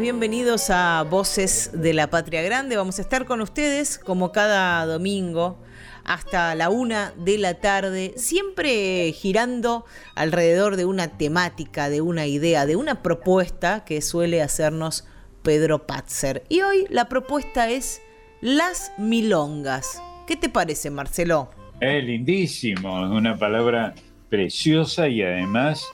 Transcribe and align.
Bienvenidos 0.00 0.70
a 0.70 1.02
Voces 1.02 1.70
de 1.74 1.92
la 1.92 2.08
Patria 2.08 2.40
Grande. 2.40 2.76
Vamos 2.76 2.98
a 2.98 3.02
estar 3.02 3.26
con 3.26 3.42
ustedes 3.42 3.98
como 3.98 4.32
cada 4.32 4.86
domingo 4.86 5.58
hasta 6.04 6.54
la 6.54 6.70
una 6.70 7.12
de 7.18 7.36
la 7.36 7.60
tarde, 7.60 8.14
siempre 8.16 9.12
girando 9.12 9.84
alrededor 10.14 10.76
de 10.76 10.86
una 10.86 11.18
temática, 11.18 11.90
de 11.90 12.00
una 12.00 12.26
idea, 12.26 12.64
de 12.64 12.76
una 12.76 13.02
propuesta 13.02 13.84
que 13.84 14.00
suele 14.00 14.40
hacernos 14.40 15.06
Pedro 15.42 15.86
Patzer. 15.86 16.42
Y 16.48 16.62
hoy 16.62 16.86
la 16.88 17.10
propuesta 17.10 17.68
es 17.68 18.00
las 18.40 18.92
milongas. 18.96 20.02
¿Qué 20.26 20.36
te 20.36 20.48
parece, 20.48 20.90
Marcelo? 20.90 21.50
Es 21.80 22.02
lindísimo, 22.02 23.04
es 23.04 23.12
una 23.12 23.36
palabra 23.36 23.94
preciosa 24.30 25.06
y 25.08 25.22
además 25.22 25.84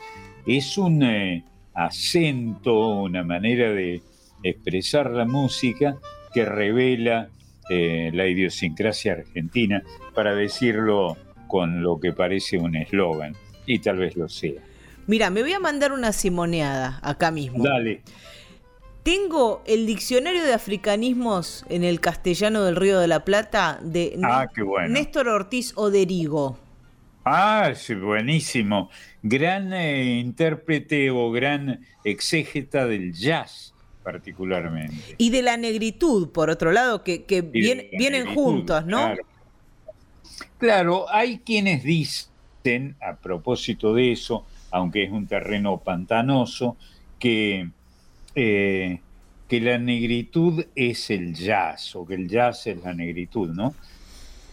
es 0.47 0.79
un... 0.79 1.03
Eh, 1.03 1.45
acento, 1.79 2.89
una 2.89 3.23
manera 3.23 3.71
de 3.71 4.03
expresar 4.43 5.11
la 5.11 5.25
música 5.25 5.97
que 6.35 6.45
revela 6.45 7.29
eh, 7.71 8.11
la 8.13 8.27
idiosincrasia 8.27 9.13
argentina, 9.13 9.83
para 10.15 10.35
decirlo 10.35 11.17
con 11.47 11.83
lo 11.83 12.01
que 12.01 12.13
parece 12.13 12.59
un 12.59 12.77
eslogan, 12.77 13.35
y 13.67 13.79
tal 13.79 13.99
vez 13.99 14.17
lo 14.17 14.29
sea. 14.29 14.61
Mira, 15.07 15.31
me 15.31 15.43
voy 15.43 15.53
a 15.53 15.61
mandar 15.61 15.93
una 15.93 16.13
simoneada 16.13 16.99
acá 17.03 17.31
mismo. 17.31 17.65
Dale. 17.65 18.03
Tengo 19.03 19.63
el 19.67 19.87
diccionario 19.87 20.45
de 20.45 20.53
africanismos 20.53 21.65
en 21.71 21.85
el 21.85 22.01
castellano 22.01 22.65
del 22.65 22.77
Río 22.77 22.99
de 22.99 23.07
la 23.07 23.25
Plata 23.25 23.79
de 23.83 24.19
ah, 24.23 24.47
Néstor 24.89 25.29
Ortiz 25.29 25.73
Oderigo. 25.77 26.59
Ah, 27.31 27.75
sí, 27.75 27.95
buenísimo. 27.95 28.89
Gran 29.23 29.75
eh, 29.75 30.19
intérprete 30.19 31.11
o 31.11 31.31
gran 31.31 31.85
exégeta 32.03 32.87
del 32.87 33.13
jazz, 33.13 33.75
particularmente. 34.03 35.15
Y 35.19 35.29
de 35.29 35.43
la 35.43 35.59
negritud, 35.59 36.31
por 36.31 36.49
otro 36.49 36.73
lado, 36.73 37.05
que, 37.05 37.25
vienen 37.53 38.35
juntos, 38.35 38.87
¿no? 38.87 39.15
Claro. 40.57 41.07
hay 41.11 41.41
quienes 41.41 41.85
dicen, 41.85 42.97
a 43.01 43.17
propósito 43.17 43.93
de 43.93 44.13
eso, 44.13 44.47
aunque 44.71 45.05
es 45.05 45.11
un 45.11 45.27
terreno 45.27 45.77
pantanoso, 45.77 46.79
que, 47.19 47.69
eh, 48.35 49.01
que 49.49 49.61
la 49.61 49.77
negritud 49.77 50.65
es 50.75 51.11
el 51.11 51.35
jazz, 51.35 51.95
o 51.95 52.07
que 52.07 52.15
el 52.15 52.27
jazz 52.27 52.67
es 52.69 52.83
la 52.83 52.95
negritud, 52.95 53.51
¿no? 53.51 53.75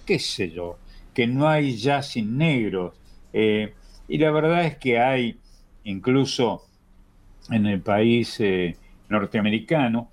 ¿Qué 0.05 0.19
sé 0.19 0.51
yo? 0.51 0.77
Que 1.15 1.25
no 1.25 1.47
hay 1.47 1.77
ya 1.77 2.03
sin 2.03 2.37
negros. 2.37 2.93
Eh, 3.33 3.73
y 4.07 4.17
la 4.19 4.29
verdad 4.31 4.65
es 4.65 4.77
que 4.77 4.99
hay, 4.99 5.39
incluso 5.85 6.63
en 7.49 7.65
el 7.65 7.79
país 7.79 8.35
eh, 8.39 8.75
norteamericano, 9.09 10.11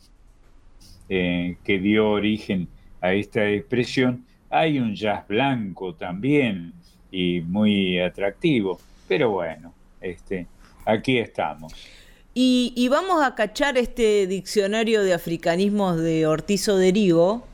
eh, 1.08 1.56
que 1.64 1.78
dio 1.78 2.08
origen 2.08 2.68
a 3.00 3.12
esta 3.12 3.50
expresión, 3.50 4.24
hay 4.48 4.78
un 4.78 4.94
jazz 4.94 5.26
blanco 5.26 5.94
también 5.94 6.72
y 7.10 7.40
muy 7.40 7.98
atractivo. 7.98 8.80
Pero 9.08 9.30
bueno, 9.30 9.74
este, 10.00 10.46
aquí 10.86 11.18
estamos. 11.18 11.74
Y, 12.32 12.72
y, 12.76 12.88
vamos 12.88 13.22
a 13.22 13.34
cachar 13.34 13.76
este 13.76 14.26
diccionario 14.26 15.02
de 15.02 15.12
africanismos 15.12 16.00
de 16.00 16.26
Ortiz 16.26 16.66
Oderigo, 16.68 17.46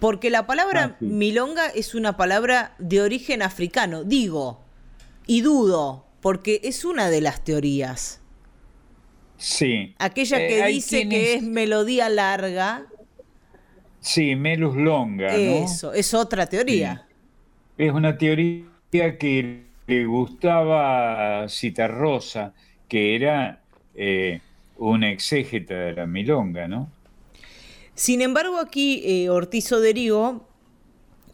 porque 0.00 0.30
la 0.30 0.46
palabra 0.46 0.92
ah, 0.92 0.96
milonga 1.00 1.66
es 1.68 1.94
una 1.94 2.16
palabra 2.16 2.74
de 2.78 3.02
origen 3.02 3.42
africano, 3.42 4.02
digo, 4.02 4.60
y 5.26 5.42
dudo, 5.42 6.06
porque 6.20 6.60
es 6.64 6.84
una 6.84 7.10
de 7.10 7.20
las 7.20 7.44
teorías. 7.44 8.20
Sí. 9.36 9.94
Aquella 9.98 10.38
que 10.38 10.60
eh, 10.60 10.66
dice 10.66 11.08
que 11.08 11.34
es 11.34 11.42
melodía 11.42 12.08
larga. 12.08 12.86
Sí, 14.00 14.34
melus 14.36 14.76
longa. 14.76 15.34
Eso, 15.34 15.92
es 15.92 16.12
otra 16.14 16.46
teoría. 16.46 17.06
Es 17.76 17.92
una 17.92 18.16
teoría 18.18 18.64
que 18.90 19.64
le 19.86 20.04
gustaba 20.06 21.42
a 21.42 21.48
Citarrosa, 21.48 22.54
que 22.88 23.14
era 23.16 23.60
eh, 23.94 24.40
una 24.76 25.10
exégeta 25.10 25.74
de 25.74 25.92
la 25.92 26.06
milonga, 26.06 26.68
¿no? 26.68 26.90
Sin 27.94 28.22
embargo, 28.22 28.58
aquí 28.58 29.02
eh, 29.04 29.30
Ortiz 29.30 29.70
Oderigo, 29.72 30.46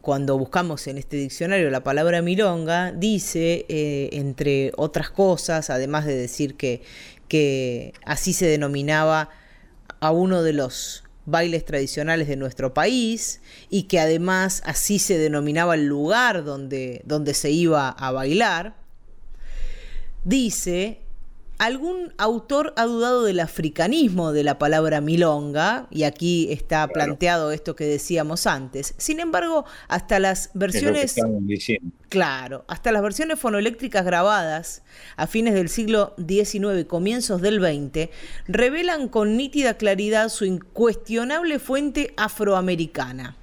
cuando 0.01 0.39
buscamos 0.39 0.87
en 0.87 0.99
este 0.99 1.17
diccionario 1.17 1.71
la 1.71 1.83
palabra 1.83 2.23
milonga, 2.23 2.93
dice, 2.93 3.67
eh, 3.69 4.09
entre 4.13 4.73
otras 4.77 5.11
cosas, 5.11 5.71
además 5.71 6.07
de 6.07 6.17
decir 6.17 6.57
que, 6.57 6.83
que 7.29 7.93
así 8.05 8.33
se 8.33 8.47
denominaba 8.47 9.31
a 10.01 10.11
uno 10.11 10.43
de 10.43 10.53
los 10.53 11.05
bailes 11.25 11.65
tradicionales 11.65 12.29
de 12.29 12.37
nuestro 12.37 12.73
país 12.73 13.41
y 13.69 13.85
que 13.85 13.99
además 13.99 14.63
así 14.65 14.99
se 14.99 15.19
denominaba 15.19 15.75
el 15.75 15.87
lugar 15.87 16.45
donde, 16.45 17.03
donde 17.05 17.35
se 17.35 17.51
iba 17.51 17.89
a 17.89 18.13
bailar, 18.13 18.77
dice 20.25 21.01
Algún 21.59 22.13
autor 22.19 22.75
ha 22.77 22.85
dudado 22.85 23.25
del 23.25 23.41
africanismo 23.41 24.33
de 24.33 24.45
la 24.45 24.59
palabra 24.59 25.01
milonga, 25.01 25.87
y 25.91 26.03
aquí 26.03 26.49
está 26.53 26.87
planteado 26.87 27.51
esto 27.51 27.75
que 27.75 27.85
decíamos 27.85 28.47
antes. 28.47 28.95
Sin 28.99 29.21
embargo, 29.21 29.65
hasta 29.89 30.19
las 30.19 30.51
versiones. 30.53 31.15
Claro, 32.11 32.65
hasta 32.69 32.93
las 32.93 33.03
versiones 33.03 33.39
fonoeléctricas 33.39 34.05
grabadas 34.05 34.83
a 35.17 35.27
fines 35.27 35.55
del 35.55 35.71
siglo 35.71 36.15
XIX 36.19 36.81
y 36.81 36.85
comienzos 36.85 37.41
del 37.41 37.61
XX 37.61 38.11
revelan 38.47 39.09
con 39.09 39.37
nítida 39.39 39.75
claridad 39.75 40.29
su 40.29 40.45
incuestionable 40.45 41.59
fuente 41.59 42.13
afroamericana. 42.19 43.37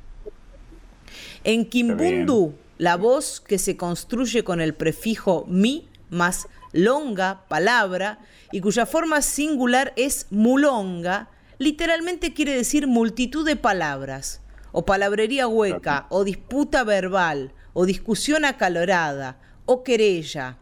En 1.44 1.66
Kimbundu, 1.66 2.53
la 2.78 2.96
voz 2.96 3.41
que 3.41 3.57
se 3.57 3.75
construye 3.75 4.44
con 4.44 4.62
el 4.62 4.75
prefijo 4.75 5.46
mi 5.47 5.90
más 6.09 6.47
longa, 6.73 7.45
palabra, 7.47 8.19
y 8.51 8.59
cuya 8.59 8.85
forma 8.85 9.22
singular 9.22 9.94
es 9.95 10.28
mulonga, 10.31 11.29
literalmente 11.59 12.34
quiere 12.34 12.56
decir 12.56 12.88
multitud 12.88 13.45
de 13.45 13.56
palabras, 13.56 14.41
o 14.72 14.85
palabrería 14.85 15.47
hueca, 15.47 16.07
o 16.09 16.23
disputa 16.23 16.84
verbal, 16.84 17.53
o 17.73 17.85
discusión 17.85 18.44
acalorada, 18.44 19.39
o 19.66 19.84
querella. 19.84 20.57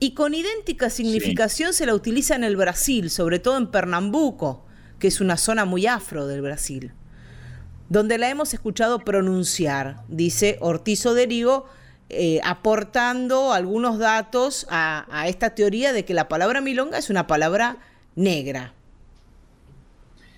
Y 0.00 0.14
con 0.14 0.34
idéntica 0.34 0.90
significación 0.90 1.72
se 1.72 1.86
la 1.86 1.94
utiliza 1.94 2.34
en 2.34 2.42
el 2.42 2.56
Brasil, 2.56 3.10
sobre 3.10 3.38
todo 3.38 3.56
en 3.58 3.68
Pernambuco, 3.68 4.64
que 4.98 5.08
es 5.08 5.20
una 5.20 5.36
zona 5.36 5.64
muy 5.64 5.86
afro 5.86 6.26
del 6.26 6.42
Brasil, 6.42 6.92
donde 7.88 8.18
la 8.18 8.28
hemos 8.28 8.54
escuchado 8.54 8.98
pronunciar, 9.00 10.02
dice 10.08 10.56
Ortiz 10.60 11.06
Oderigo, 11.06 11.68
eh, 12.08 12.40
aportando 12.44 13.52
algunos 13.52 13.98
datos 13.98 14.64
a, 14.70 15.24
esta 15.26 15.56
teoría 15.56 15.92
de 15.92 16.04
que 16.04 16.14
la 16.14 16.28
palabra 16.28 16.60
milonga 16.60 16.98
es 16.98 17.10
una 17.10 17.26
palabra 17.26 17.78
negra. 18.14 18.72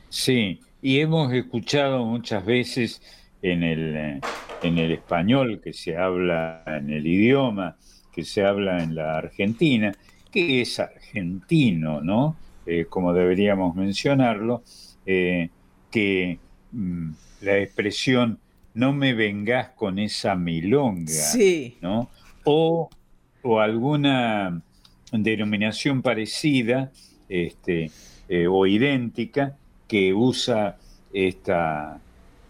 Sí, 0.08 0.60
y 0.80 1.00
hemos 1.00 1.30
escuchado 1.34 2.06
muchas 2.06 2.46
veces 2.46 3.02
en 3.42 3.62
el, 3.62 3.96
eh, 3.96 4.20
en 4.62 4.78
el 4.78 4.92
español 4.92 5.60
que 5.62 5.74
se 5.74 5.94
habla 5.94 6.62
en 6.66 6.90
el 6.90 7.06
idioma, 7.06 7.76
que 8.12 8.24
se 8.24 8.46
habla 8.46 8.82
en 8.82 8.94
la 8.94 9.18
Argentina, 9.18 9.94
que 10.32 10.62
es 10.62 10.80
argentino, 10.80 12.00
¿no? 12.00 12.36
Eh, 12.64 12.86
como 12.88 13.12
deberíamos 13.12 13.76
mencionarlo, 13.76 14.62
que 15.04 16.38
mm, 16.72 17.10
la 17.42 17.58
expresión 17.58 18.38
no 18.74 18.92
me 18.92 19.14
vengas 19.14 19.70
con 19.70 19.98
esa 19.98 20.34
milonga, 20.34 21.12
¿no? 21.80 22.10
O, 22.44 22.90
alguna 23.60 24.62
denominación 25.10 26.02
parecida 26.02 26.92
este, 27.28 27.90
eh, 28.28 28.46
o 28.46 28.66
idéntica 28.66 29.56
que 29.86 30.12
usa 30.12 30.76
esta, 31.12 31.98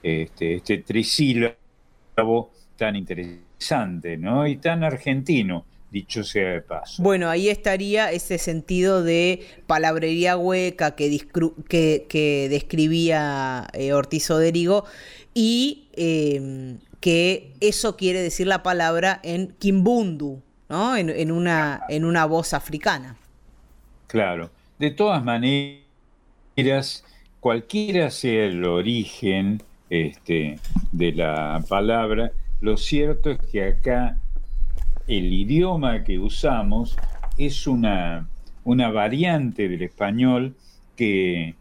este, 0.02 0.54
este 0.56 0.78
trisílabo 0.78 2.50
tan 2.76 2.96
interesante 2.96 4.16
¿no? 4.16 4.46
y 4.46 4.56
tan 4.56 4.82
argentino 4.84 5.64
dicho 5.90 6.22
sea 6.22 6.50
de 6.50 6.60
paso. 6.60 7.02
Bueno, 7.02 7.30
ahí 7.30 7.48
estaría 7.48 8.12
ese 8.12 8.38
sentido 8.38 9.02
de 9.02 9.46
palabrería 9.66 10.36
hueca 10.36 10.94
que, 10.94 11.18
que, 11.68 12.48
describía 12.50 13.68
eh, 13.72 13.92
Ortiz 13.92 14.30
Oderigo 14.30 14.84
y 15.32 15.87
em, 15.98 16.78
que 17.00 17.54
eso 17.60 17.96
quiere 17.96 18.22
decir 18.22 18.46
la 18.46 18.62
palabra 18.62 19.20
en 19.22 19.54
Kimbundu, 19.58 20.40
¿no? 20.68 20.96
En, 20.96 21.32
una, 21.32 21.82
en 21.88 22.04
una 22.04 22.24
voz 22.24 22.54
africana. 22.54 23.16
Claro. 24.06 24.50
De 24.78 24.90
todas 24.90 25.24
maneras, 25.24 27.04
cualquiera 27.40 28.10
sea 28.10 28.44
el 28.44 28.64
origen 28.64 29.62
este, 29.90 30.58
de 30.92 31.12
la 31.12 31.62
palabra, 31.68 32.32
lo 32.60 32.76
cierto 32.76 33.30
es 33.30 33.38
que 33.38 33.64
acá 33.64 34.18
el 35.06 35.32
idioma 35.32 36.04
que 36.04 36.18
usamos 36.18 36.96
es 37.36 37.66
una, 37.66 38.28
una 38.64 38.90
variante 38.90 39.68
del 39.68 39.82
español 39.82 40.54
que, 40.96 41.54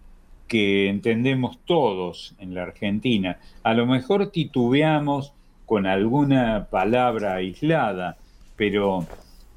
que 0.48 0.90
entendemos 0.90 1.60
todos 1.66 2.36
en 2.40 2.54
la 2.54 2.64
Argentina. 2.64 3.40
A 3.64 3.74
lo 3.74 3.86
mejor 3.86 4.32
titubeamos 4.32 5.34
con 5.66 5.86
alguna 5.86 6.68
palabra 6.70 7.36
aislada, 7.36 8.18
pero, 8.56 9.06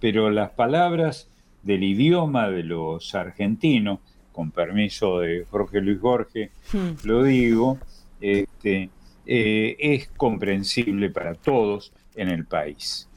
pero 0.01 0.31
las 0.31 0.51
palabras 0.51 1.29
del 1.63 1.85
idioma 1.85 2.49
de 2.49 2.65
los 2.65 3.15
argentinos, 3.15 4.01
con 4.33 4.51
permiso 4.51 5.21
de 5.21 5.45
Jorge 5.51 5.81
Luis 5.81 6.01
Jorge, 6.01 6.51
hmm. 6.73 7.07
lo 7.07 7.23
digo, 7.23 7.79
este, 8.21 8.91
eh, 9.27 9.77
es 9.79 10.09
comprensible 10.09 11.11
para 11.11 11.35
todos 11.35 11.93
en 12.17 12.29
el 12.29 12.47
país. 12.47 13.09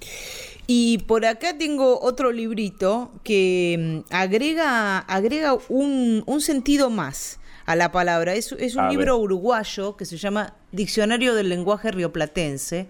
Y 0.67 0.99
por 0.99 1.25
acá 1.25 1.57
tengo 1.57 1.99
otro 1.99 2.31
librito 2.31 3.11
que 3.23 4.03
mm, 4.07 4.13
agrega, 4.13 4.99
agrega 4.99 5.57
un, 5.69 6.23
sentido 6.39 6.89
más 6.89 7.39
a 7.65 7.75
la 7.75 7.91
palabra. 7.91 8.33
Es, 8.33 8.51
un 8.51 8.89
libro 8.89 9.17
uruguayo 9.17 9.95
que 9.95 10.05
se 10.05 10.17
llama 10.17 10.53
Diccionario 10.71 11.35
del 11.35 11.49
Lenguaje 11.49 11.91
Rioplatense, 11.91 12.87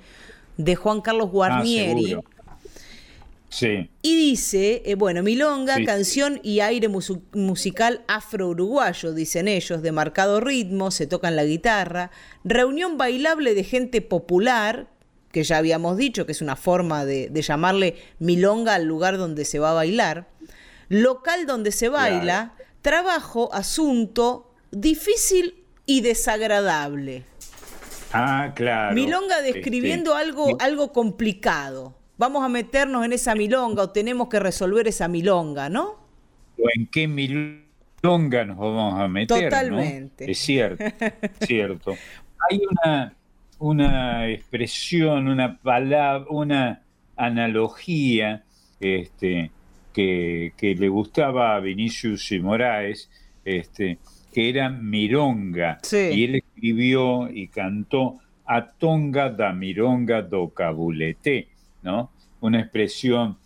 de 0.57 0.75
Juan 0.75 1.01
Carlos 1.01 1.27
ah, 1.27 1.31
Guarnieri. 1.31 2.17
sí. 3.49 3.89
Y 4.01 4.15
dice, 4.15 4.83
eh, 4.85 4.95
bueno, 4.95 5.23
milonga, 5.23 5.83
canción 5.85 6.39
y 6.43 6.59
aire 6.59 6.87
musical 6.87 8.03
afro-uruguayo, 8.07 9.13
dicen 9.13 9.47
ellos, 9.47 9.81
de 9.81 9.91
marcado 9.91 10.39
ritmo, 10.39 10.91
se 10.91 11.07
tocan 11.07 11.35
la 11.35 11.45
guitarra, 11.45 12.11
reunión 12.43 12.97
bailable 12.97 13.53
de 13.55 13.63
gente 13.63 14.01
popular, 14.01 14.87
que 15.31 15.43
ya 15.43 15.57
habíamos 15.57 15.97
dicho 15.97 16.27
que 16.27 16.31
es 16.31 16.41
una 16.41 16.55
forma 16.55 17.05
de, 17.05 17.29
llamarle 17.41 17.95
milonga 18.19 18.75
al 18.75 18.85
lugar 18.85 19.17
donde 19.17 19.45
se 19.45 19.57
va 19.57 19.71
a 19.71 19.73
bailar, 19.73 20.27
local 20.89 21.47
donde 21.47 21.71
se 21.71 21.89
baila, 21.89 22.53
trabajo, 22.83 23.51
asunto, 23.51 24.52
difícil 24.73 25.55
y 25.85 26.01
desagradable. 26.01 27.23
Ah, 28.11 28.51
claro. 28.55 28.93
Milonga 28.93 29.39
este, 29.39 29.53
describiendo 29.53 30.15
algo, 30.15 30.57
algo 30.59 30.91
complicado. 30.91 31.95
Vamos 32.17 32.43
a 32.43 32.49
meternos 32.49 33.05
en 33.05 33.13
esa 33.13 33.33
milonga 33.35 33.83
o 33.83 33.89
tenemos 33.89 34.29
que 34.29 34.39
resolver 34.39 34.87
esa 34.87 35.07
milonga, 35.07 35.69
¿no? 35.69 35.97
¿O 36.59 36.69
en 36.75 36.87
qué 36.87 37.07
milonga 37.07 38.45
nos 38.45 38.57
vamos 38.57 38.99
a 38.99 39.07
meter? 39.07 39.45
Totalmente. 39.45 40.29
Es 40.29 40.37
cierto, 40.37 40.83
cierto. 41.41 41.95
Hay 42.49 42.61
una, 42.69 43.15
una 43.57 44.29
expresión, 44.29 45.27
una 45.27 45.57
palabra, 45.59 46.25
una 46.29 46.83
analogía 47.15 48.43
este, 48.79 49.51
que, 49.93 50.75
le 50.77 50.89
gustaba 50.89 51.55
a 51.55 51.59
Vinicius 51.59 52.31
y 52.31 52.39
Moraes, 52.39 53.09
este, 53.45 53.99
que 54.33 54.49
era 54.49 54.69
mironga. 54.69 55.79
Y 55.91 56.23
él 56.25 56.35
escribió 56.35 57.29
y 57.29 57.47
cantó 57.47 58.19
Atonga 58.45 59.29
da 59.29 59.53
mironga 59.53 60.21
do 60.21 60.49
cabulete, 60.49 61.47
¿no? 61.81 62.11
Una 62.41 62.59
expresión 62.59 63.37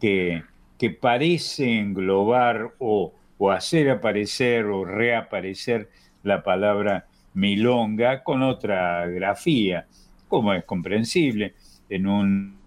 que, 0.00 0.42
que 0.78 0.90
parece 0.90 1.78
englobar 1.78 2.72
o, 2.78 3.12
o 3.36 3.50
hacer 3.50 3.90
aparecer 3.90 4.64
o 4.66 4.84
reaparecer 4.84 5.90
la 6.22 6.42
palabra 6.42 7.06
milonga 7.34 8.22
con 8.22 8.42
otra 8.42 9.06
grafía, 9.06 9.86
como 10.28 10.54
es 10.54 10.64
comprensible 10.64 11.54
en 11.90 12.06
un 12.06 12.58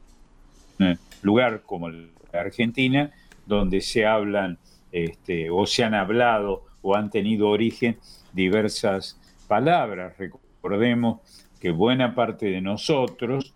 lugar 1.22 1.62
como 1.66 1.90
la 1.90 2.08
Argentina, 2.34 3.12
donde 3.46 3.82
se 3.82 4.06
hablan 4.06 4.58
este, 4.92 5.50
o 5.50 5.66
se 5.66 5.84
han 5.84 5.94
hablado 5.94 6.71
o 6.82 6.96
han 6.96 7.10
tenido 7.10 7.50
origen 7.50 7.98
diversas 8.34 9.20
palabras. 9.48 10.18
Recordemos 10.18 11.20
que 11.60 11.72
buena 11.72 12.16
parte 12.16 12.48
de 12.48 12.62
nosotros 12.62 13.54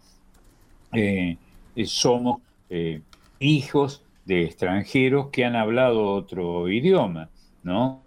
eh, 0.93 1.37
somos 1.85 2.41
eh, 2.69 3.01
hijos 3.39 4.03
de 4.25 4.43
extranjeros 4.43 5.27
que 5.29 5.45
han 5.45 5.55
hablado 5.55 6.11
otro 6.13 6.69
idioma, 6.69 7.29
¿no? 7.63 8.01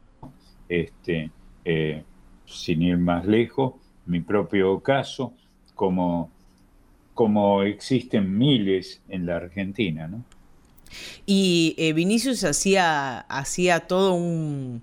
Este, 0.68 1.30
eh, 1.64 2.02
sin 2.44 2.82
ir 2.82 2.98
más 2.98 3.26
lejos, 3.26 3.74
mi 4.06 4.20
propio 4.20 4.80
caso, 4.80 5.32
como, 5.74 6.30
como 7.14 7.62
existen 7.62 8.36
miles 8.36 9.02
en 9.08 9.26
la 9.26 9.36
Argentina, 9.36 10.08
¿no? 10.08 10.24
Y 11.26 11.74
eh, 11.78 11.92
Vinicius 11.92 12.44
hacía, 12.44 13.20
hacía 13.20 13.86
todo 13.86 14.14
un, 14.14 14.82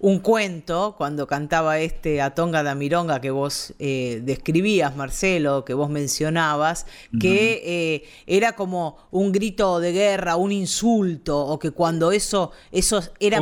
un 0.00 0.20
cuento 0.20 0.94
cuando 0.96 1.26
cantaba 1.26 1.80
este 1.80 2.22
Atonga 2.22 2.62
da 2.62 2.74
Mironga 2.74 3.20
que 3.20 3.30
vos 3.30 3.74
eh, 3.80 4.20
describías, 4.22 4.94
Marcelo, 4.94 5.64
que 5.64 5.74
vos 5.74 5.90
mencionabas, 5.90 6.86
que 7.20 7.62
eh, 7.64 8.08
era 8.26 8.52
como 8.52 8.96
un 9.10 9.32
grito 9.32 9.80
de 9.80 9.92
guerra, 9.92 10.36
un 10.36 10.52
insulto, 10.52 11.38
o 11.38 11.58
que 11.58 11.72
cuando 11.72 12.12
eso, 12.12 12.52
eso 12.70 13.02
era, 13.18 13.40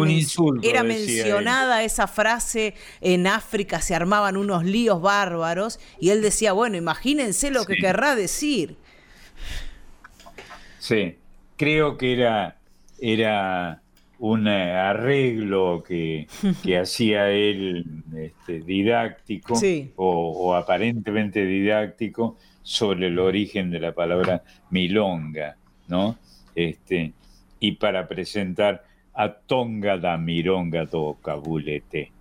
era 0.63 0.83
mencionada 0.83 1.83
esa 1.83 2.07
frase 2.07 2.75
en 3.03 3.27
África 3.27 3.83
se 3.83 3.95
armaban 3.95 4.37
unos 4.39 4.65
líos 4.65 5.03
bárbaros, 5.03 5.79
y 6.01 6.09
él 6.09 6.23
decía, 6.23 6.53
bueno, 6.53 6.79
imagínense 6.79 7.51
lo 7.51 7.67
que 7.67 7.77
querrá 7.77 8.17
decir. 8.17 8.77
Sí, 10.79 11.17
creo 11.57 11.97
que 11.97 12.13
era, 12.13 12.57
era 13.01 13.83
un 14.19 14.49
eh, 14.49 14.73
arreglo 14.73 15.83
que, 15.87 16.27
hacía 16.81 17.31
él 17.31 17.85
este, 18.17 18.61
didáctico 18.61 19.59
o, 19.97 20.55
aparentemente 20.55 21.45
didáctico 21.45 22.37
sobre 22.63 23.09
el 23.09 23.19
origen 23.19 23.71
de 23.71 23.81
la 23.81 23.93
palabra 23.93 24.43
milonga, 24.71 25.57
¿no? 25.89 26.19
Este, 26.55 27.13
y 27.61 27.73
para 27.73 28.09
presentar 28.09 28.85
a 29.15 29.33
Tonga 29.33 29.99
da 29.99 30.17
Mironga 30.17 30.85
do 30.85 31.17
Cabulete. 31.23 32.13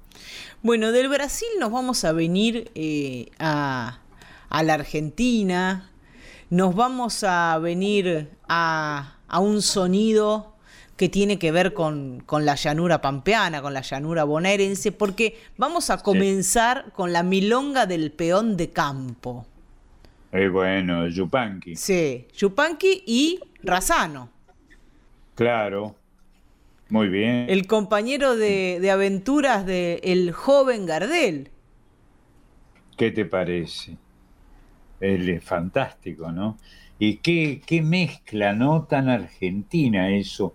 Bueno, 0.61 0.91
del 0.91 1.09
Brasil 1.09 1.47
nos 1.59 1.71
vamos 1.71 2.05
a 2.05 2.13
venir 2.13 2.71
eh, 2.75 3.27
a, 3.39 3.99
a, 4.49 4.63
la 4.63 4.75
Argentina, 4.75 5.89
nos 6.49 6.75
vamos 6.75 7.23
a 7.23 7.57
venir 7.59 8.29
a, 8.47 9.14
a 9.35 9.39
un 9.39 9.61
sonido 9.61 10.53
que 10.95 11.09
tiene 11.09 11.37
que 11.37 11.51
ver 11.51 11.73
con, 11.73 12.23
la 12.39 12.55
llanura 12.55 13.01
pampeana, 13.01 13.61
con 13.61 13.73
la 13.73 13.81
llanura 13.81 14.23
bonaerense, 14.23 14.93
porque 14.93 15.37
vamos 15.57 15.89
a 15.89 15.97
comenzar 15.97 16.93
con 16.93 17.11
la 17.11 17.21
milonga 17.21 17.85
del 17.85 18.13
peón 18.13 18.55
de 18.55 18.69
campo. 18.69 19.45
Eh, 20.31 20.47
bueno, 20.47 21.09
Yupanqui. 21.09 21.75
Sí, 21.75 22.27
Yupanqui 22.33 23.03
y 23.05 23.41
Razano. 23.61 24.29
Claro, 25.35 25.95
muy 26.87 27.09
bien. 27.09 27.47
El 27.49 27.67
compañero 27.67 28.37
de, 28.37 28.89
aventuras 28.89 29.65
del 29.65 29.99
el 30.01 30.31
joven 30.31 30.85
Gardel. 30.85 31.49
¿Qué 32.95 33.11
te 33.11 33.25
parece? 33.25 33.97
Él 35.01 35.27
es 35.27 35.43
fantástico, 35.43 36.31
¿no? 36.31 36.57
Y 36.97 37.17
qué, 37.17 37.61
qué 37.65 37.81
mezcla, 37.81 38.53
¿no? 38.53 38.83
Tan 38.83 39.09
argentina 39.09 40.09
eso 40.09 40.53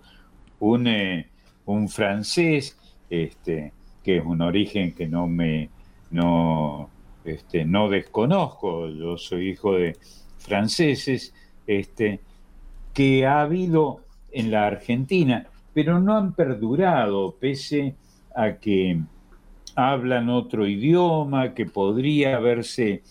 un, 0.59 0.87
eh, 0.87 1.28
un 1.66 1.88
francés, 1.88 2.78
este, 3.11 3.73
que 4.02 4.18
es 4.18 4.25
un 4.25 4.40
origen 4.40 4.94
que 4.94 5.06
no 5.06 5.26
me 5.26 5.70
no, 6.11 6.90
este, 7.25 7.64
no 7.64 7.88
desconozco, 7.88 8.88
yo 8.88 9.16
soy 9.16 9.50
hijo 9.50 9.75
de 9.75 9.97
franceses, 10.38 11.32
este, 11.66 12.20
que 12.92 13.26
ha 13.26 13.42
habido 13.42 14.00
en 14.32 14.50
la 14.50 14.66
Argentina, 14.66 15.47
pero 15.73 16.00
no 16.00 16.16
han 16.16 16.35
perdurado, 16.35 17.37
pese 17.38 17.94
a 18.35 18.54
que 18.54 19.00
hablan 19.76 20.28
otro 20.28 20.66
idioma, 20.66 21.54
que 21.54 21.66
podría 21.66 22.37
haberse 22.37 23.02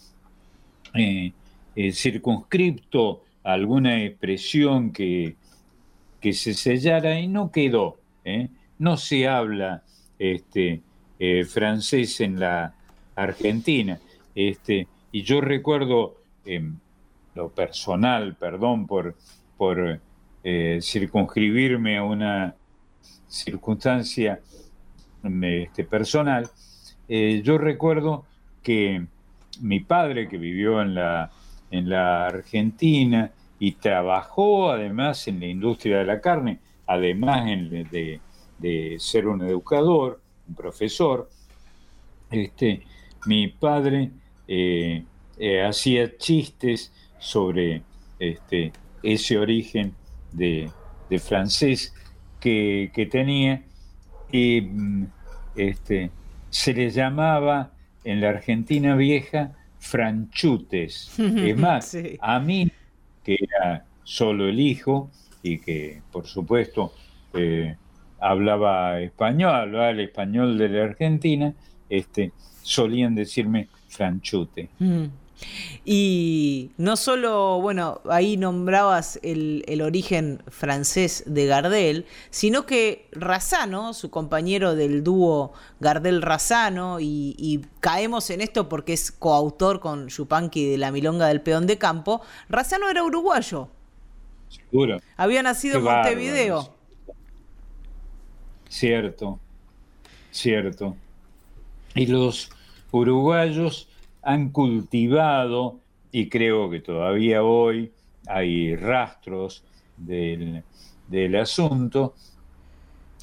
eh, 0.94 1.32
eh, 1.82 1.94
circunscripto 1.94 3.24
a 3.42 3.54
alguna 3.54 4.04
expresión 4.04 4.92
que, 4.92 5.38
que 6.20 6.34
se 6.34 6.54
sellara 6.54 7.18
y 7.22 7.30
no 7.30 7.54
quedó. 7.54 7.98
¿eh? 8.26 8.50
No 8.80 8.98
se 8.98 9.30
habla 9.30 9.84
este, 10.20 10.82
eh, 11.20 11.46
francés 11.46 12.20
en 12.20 12.38
la 12.38 12.76
Argentina. 13.16 13.98
Este, 14.36 14.90
y 15.14 15.22
yo 15.22 15.40
recuerdo 15.40 16.18
lo 17.36 17.50
personal, 17.50 18.36
perdón 18.36 18.86
por, 18.86 19.16
por 19.56 20.02
circunscribirme 20.44 21.98
a 21.98 22.04
una 22.04 22.56
circunstancia 23.30 24.42
este, 25.24 25.84
personal, 25.86 26.50
yo 27.08 27.58
recuerdo 27.58 28.26
que 28.64 29.06
mi 29.62 29.80
padre, 29.80 30.28
que 30.28 30.38
vivió 30.38 30.82
en 30.82 30.96
la, 30.96 31.32
en 31.72 31.90
la 31.90 32.28
Argentina 32.28 33.32
y 33.60 33.74
trabajó 33.74 34.72
además 34.72 35.28
en 35.28 35.40
la 35.40 35.48
industria 35.48 36.00
de 36.00 36.06
la 36.06 36.22
carne, 36.22 36.60
además 36.88 37.46
de, 37.46 38.20
ser 39.00 39.28
un 39.28 39.42
educador, 39.42 40.22
un 40.48 40.56
profesor, 40.56 41.30
este, 42.32 42.84
mi 43.26 43.48
padre 43.48 44.12
eh, 44.48 45.04
eh, 45.38 45.64
hacía 45.64 46.18
chistes 46.18 46.94
sobre 47.20 47.82
este, 48.20 48.72
ese 49.04 49.38
origen 49.38 49.94
de, 50.32 50.72
francés 51.20 51.94
que, 52.40 53.10
tenía 53.12 53.64
y 54.32 54.62
mm, 54.62 55.08
este, 55.56 56.12
se 56.50 56.74
le 56.74 56.90
llamaba 56.92 57.72
en 58.04 58.22
la 58.22 58.30
Argentina 58.30 58.96
vieja 58.96 59.56
franchutes. 59.80 61.12
Es 61.18 61.58
más, 61.58 61.98
a 62.20 62.40
mí, 62.40 62.72
que 63.24 63.38
era 63.40 63.86
solo 64.04 64.48
el 64.48 64.60
hijo 64.60 65.10
y 65.44 65.60
que 65.60 66.02
por 66.12 66.28
supuesto 66.28 66.94
eh, 67.34 67.76
hablaba 68.20 69.00
español, 69.02 69.54
hablaba 69.56 69.90
el 69.92 70.02
español 70.02 70.58
de 70.58 70.70
la 70.70 70.84
Argentina, 70.84 71.54
este, 71.90 72.32
solían 72.62 73.16
decirme 73.16 73.68
franchute. 73.88 74.70
Mm. 74.80 75.06
Y 75.86 76.72
no 76.78 76.98
solo, 76.98 77.62
bueno, 77.62 78.02
ahí 78.10 78.38
nombrabas 78.38 79.20
el, 79.24 79.82
origen 79.82 80.42
francés 80.48 81.24
de 81.26 81.46
Gardel, 81.46 82.06
sino 82.30 82.66
que 82.66 83.08
Razano, 83.12 83.94
su 83.94 84.10
compañero 84.10 84.76
del 84.76 85.04
dúo 85.04 85.54
Gardel-Razano, 85.80 87.00
y, 87.00 87.66
caemos 87.80 88.30
en 88.30 88.42
esto 88.42 88.70
porque 88.70 88.94
es 88.94 89.12
coautor 89.12 89.80
con 89.80 90.10
Yupanqui 90.10 90.70
de 90.70 90.78
La 90.78 90.92
Milonga 90.92 91.28
del 91.28 91.42
Peón 91.42 91.66
de 91.66 91.78
Campo, 91.78 92.22
Razano 92.50 92.90
era 92.90 93.04
uruguayo. 93.04 93.70
Seguro. 94.50 95.00
Había 95.16 95.44
nacido 95.44 95.78
en 95.78 95.84
Montevideo. 95.84 96.74
Cierto, 98.68 99.40
cierto. 100.32 100.96
Y 101.96 102.06
los 102.06 102.52
uruguayos 102.92 103.89
han 104.22 104.50
cultivado, 104.50 105.80
y 106.12 106.30
creo 106.30 106.70
que 106.70 106.80
todavía 106.80 107.44
hoy 107.44 107.92
hay 108.28 108.76
rastros 108.76 109.64
del, 109.98 110.64
asunto, 111.36 112.16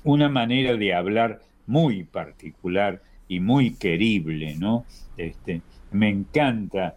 una 0.05 0.29
manera 0.29 0.77
de 0.77 0.95
hablar 0.95 1.41
muy 1.67 2.05
particular 2.05 3.03
y 3.29 3.41
muy 3.41 3.75
querible, 3.75 4.57
¿no? 4.57 4.85
Este, 5.17 5.63
me 5.91 6.09
encanta 6.09 6.97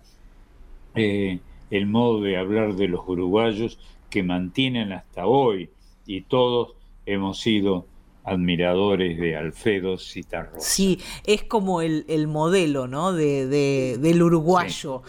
eh, 0.96 1.40
el 1.72 1.86
modo 1.88 2.22
de 2.22 2.38
hablar 2.38 2.76
de 2.76 2.88
los 2.88 3.08
uruguayos 3.08 3.80
que 4.10 4.24
mantienen 4.24 4.92
hasta 4.92 5.26
hoy 5.26 5.70
y 6.06 6.22
todos 6.22 6.74
hemos 7.06 7.40
sido 7.40 7.86
admiradores 8.24 9.20
de 9.20 9.36
Alfredo 9.36 9.98
Citarrosa. 9.98 10.60
Sí, 10.60 11.00
es 11.26 11.44
como 11.44 11.82
el, 11.82 12.28
modelo, 12.28 12.88
¿no? 12.88 13.14
De, 13.14 13.98
del 13.98 14.22
uruguayo. 14.22 15.04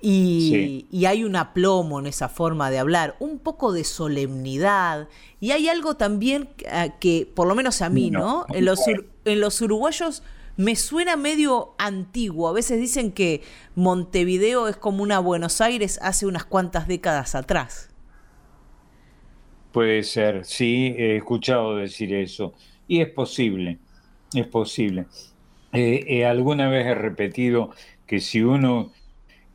Y, 0.00 0.86
hay 1.06 1.24
un 1.24 1.36
aplomo 1.36 2.00
en 2.00 2.06
esa 2.06 2.28
forma 2.28 2.70
de 2.70 2.78
hablar, 2.78 3.16
un 3.20 3.38
poco 3.38 3.72
de 3.72 3.84
solemnidad. 3.84 5.08
Y 5.40 5.52
hay 5.52 5.68
algo 5.68 5.96
también 5.96 6.48
eh, 6.60 6.92
que, 7.00 7.30
por 7.32 7.46
lo 7.46 7.54
menos 7.54 7.82
a 7.82 7.88
mí, 7.88 8.10
¿no? 8.10 8.46
En, 8.48 8.64
los, 8.64 8.80
en 8.86 9.40
los 9.40 9.60
uruguayos 9.60 10.22
me 10.56 10.74
suena 10.74 11.16
medio 11.16 11.74
antiguo. 11.78 12.48
A 12.48 12.52
veces 12.52 12.80
dicen 12.80 13.12
que 13.12 13.42
Montevideo 13.76 14.66
es 14.66 14.76
como 14.76 15.04
una 15.04 15.20
Buenos 15.20 15.60
Aires 15.60 16.00
hace 16.02 16.26
unas 16.26 16.44
cuantas 16.44 16.88
décadas 16.88 17.36
atrás. 17.36 17.87
Puede 19.72 20.02
ser, 20.02 20.44
sí, 20.44 20.94
he 20.96 21.16
escuchado 21.16 21.76
decir 21.76 22.14
eso. 22.14 22.54
Y 22.86 23.00
es 23.00 23.08
posible, 23.10 23.78
es 24.34 24.46
posible. 24.46 25.06
Eh, 25.72 26.04
eh, 26.08 26.24
alguna 26.24 26.68
vez 26.68 26.86
he 26.86 26.94
repetido 26.94 27.70
que 28.06 28.20
si 28.20 28.40
uno 28.42 28.90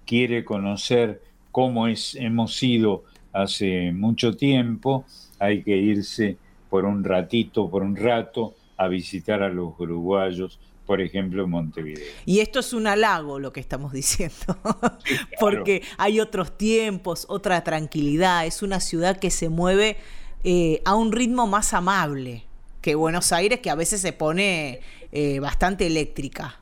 quiere 0.05 0.45
conocer 0.45 1.21
cómo 1.51 1.87
es, 1.87 2.15
hemos 2.15 2.55
sido 2.55 3.03
hace 3.31 3.91
mucho 3.91 4.35
tiempo, 4.35 5.05
hay 5.39 5.63
que 5.63 5.77
irse 5.77 6.37
por 6.69 6.85
un 6.85 7.03
ratito, 7.03 7.69
por 7.69 7.81
un 7.81 7.95
rato, 7.95 8.55
a 8.77 8.87
visitar 8.87 9.41
a 9.43 9.49
los 9.49 9.79
uruguayos, 9.79 10.59
por 10.85 11.01
ejemplo, 11.01 11.43
en 11.45 11.49
Montevideo. 11.49 12.05
Y 12.25 12.39
esto 12.39 12.59
es 12.59 12.73
un 12.73 12.87
halago 12.87 13.39
lo 13.39 13.53
que 13.53 13.59
estamos 13.59 13.93
diciendo, 13.93 14.35
porque 15.39 15.81
hay 15.97 16.19
otros 16.19 16.57
tiempos, 16.57 17.25
otra 17.29 17.63
tranquilidad, 17.63 18.45
es 18.45 18.61
una 18.61 18.79
ciudad 18.79 19.17
que 19.17 19.29
se 19.29 19.49
mueve 19.49 19.97
eh, 20.43 20.81
a 20.85 20.95
un 20.95 21.11
ritmo 21.11 21.47
más 21.47 21.73
amable 21.73 22.43
que 22.81 22.95
Buenos 22.95 23.31
Aires, 23.31 23.61
que 23.61 23.69
a 23.69 23.75
veces 23.75 24.01
se 24.01 24.11
pone 24.11 24.81
eh, 25.13 25.39
bastante 25.39 25.87
eléctrica. 25.87 26.59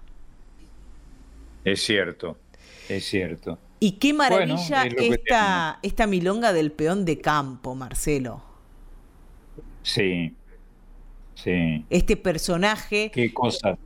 Es 1.65 1.81
cierto, 1.81 2.37
es 2.89 3.05
cierto. 3.05 3.57
Y 3.79 3.93
qué 3.93 4.13
maravilla 4.13 4.83
esta, 4.83 5.79
esta 5.81 6.05
milonga 6.05 6.53
del 6.53 6.71
peón 6.71 7.05
de 7.05 7.19
campo, 7.19 7.73
Marcelo. 7.73 8.43
Sí, 9.81 10.35
sí. 11.33 11.83
Este 11.89 12.15
personaje. 12.15 13.09
Qué 13.11 13.33
cosa 13.33 13.79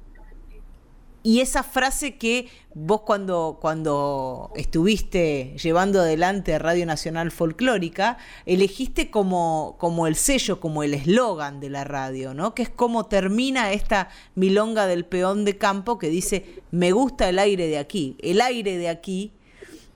y 1.25 1.39
esa 1.39 1.63
frase 1.63 2.17
que 2.17 2.49
vos 2.75 3.01
cuando, 3.01 3.57
cuando 3.59 4.51
estuviste 4.55 5.55
llevando 5.57 6.01
adelante 6.01 6.59
Radio 6.59 6.85
Nacional 6.85 7.31
Folclórica, 7.31 8.19
elegiste 8.45 9.09
como, 9.09 9.75
como 9.79 10.05
el 10.05 10.17
sello, 10.17 10.59
como 10.59 10.83
el 10.83 10.93
eslogan 10.93 11.59
de 11.59 11.71
la 11.71 11.83
radio, 11.83 12.35
¿no? 12.35 12.53
Que 12.53 12.61
es 12.61 12.69
como 12.69 13.07
termina 13.07 13.71
esta 13.71 14.09
milonga 14.35 14.85
del 14.85 15.03
peón 15.03 15.45
de 15.45 15.57
campo 15.57 15.97
que 15.97 16.09
dice, 16.09 16.45
me 16.69 16.91
gusta 16.91 17.27
el 17.27 17.39
aire 17.39 17.65
de 17.69 17.79
aquí. 17.79 18.15
El 18.21 18.39
aire 18.39 18.77
de 18.77 18.89
aquí 18.89 19.31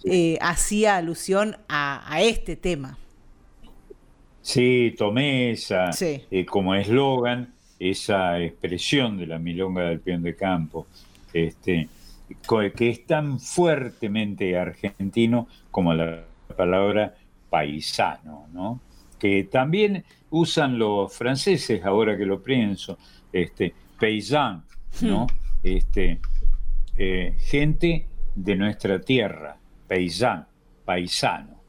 eh, 0.05 0.39
hacía 0.41 0.97
alusión 0.97 1.57
a, 1.67 2.23
este 2.23 2.55
tema. 2.55 2.97
Sí, 4.41 4.95
tomé 4.97 5.51
esa 5.51 5.91
eh, 6.01 6.43
como 6.47 6.73
eslogan, 6.73 7.53
esa 7.77 8.41
expresión 8.41 9.19
de 9.19 9.27
la 9.27 9.37
milonga 9.37 9.83
del 9.83 9.99
peón 9.99 10.23
de 10.23 10.35
campo 10.35 10.87
este, 11.33 11.89
que 12.75 12.89
es 12.89 13.05
tan 13.05 13.39
fuertemente 13.39 14.57
argentino 14.57 15.47
como 15.71 15.93
la 15.93 16.23
palabra 16.55 17.15
paisano, 17.49 18.47
¿no? 18.53 18.79
que 19.19 19.43
también 19.43 20.03
usan 20.31 20.79
los 20.79 21.13
franceses, 21.13 21.83
ahora 21.85 22.17
que 22.17 22.25
lo 22.25 22.41
pienso, 22.41 22.97
este, 23.31 23.73
paysan, 23.99 24.63
¿no? 25.01 25.25
Hmm. 25.25 25.27
Este, 25.61 26.19
eh, 26.97 27.35
gente 27.37 28.07
de 28.33 28.55
nuestra 28.55 29.01
tierra, 29.01 29.57
paysan, 29.87 30.47
paisano. 30.85 31.59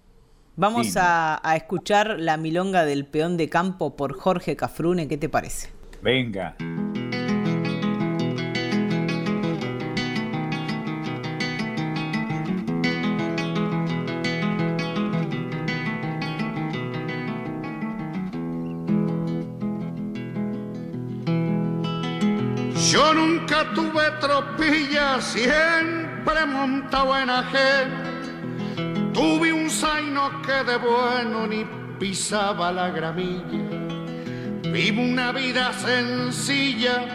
Vamos 0.57 0.97
a, 0.97 1.40
a, 1.43 1.57
escuchar 1.57 2.21
la 2.21 2.37
milonga 2.37 2.85
del 2.85 3.07
peón 3.07 3.37
de 3.37 3.49
campo 3.49 3.97
por 3.97 4.14
Jorge 4.14 4.57
Cafrune, 4.57 5.09
¿qué 5.09 5.17
te 5.17 5.29
parece? 5.29 5.71
Venga. 6.02 6.57
Yo 22.90 23.14
nunca 23.14 23.73
tuve 23.73 24.02
tropilla, 24.18 25.20
siempre 25.20 26.44
montado 26.44 27.16
en 27.16 27.30
ajeno. 27.30 29.12
Tuve 29.12 29.52
un 29.52 29.70
zaino 29.70 30.42
que 30.42 30.64
de 30.64 30.76
bueno 30.76 31.47
ni 31.47 31.64
pisaba 32.00 32.73
la 32.73 32.90
gramilla. 32.90 33.62
Vivo 34.73 35.02
una 35.02 35.30
vida 35.30 35.73
sencilla, 35.73 37.06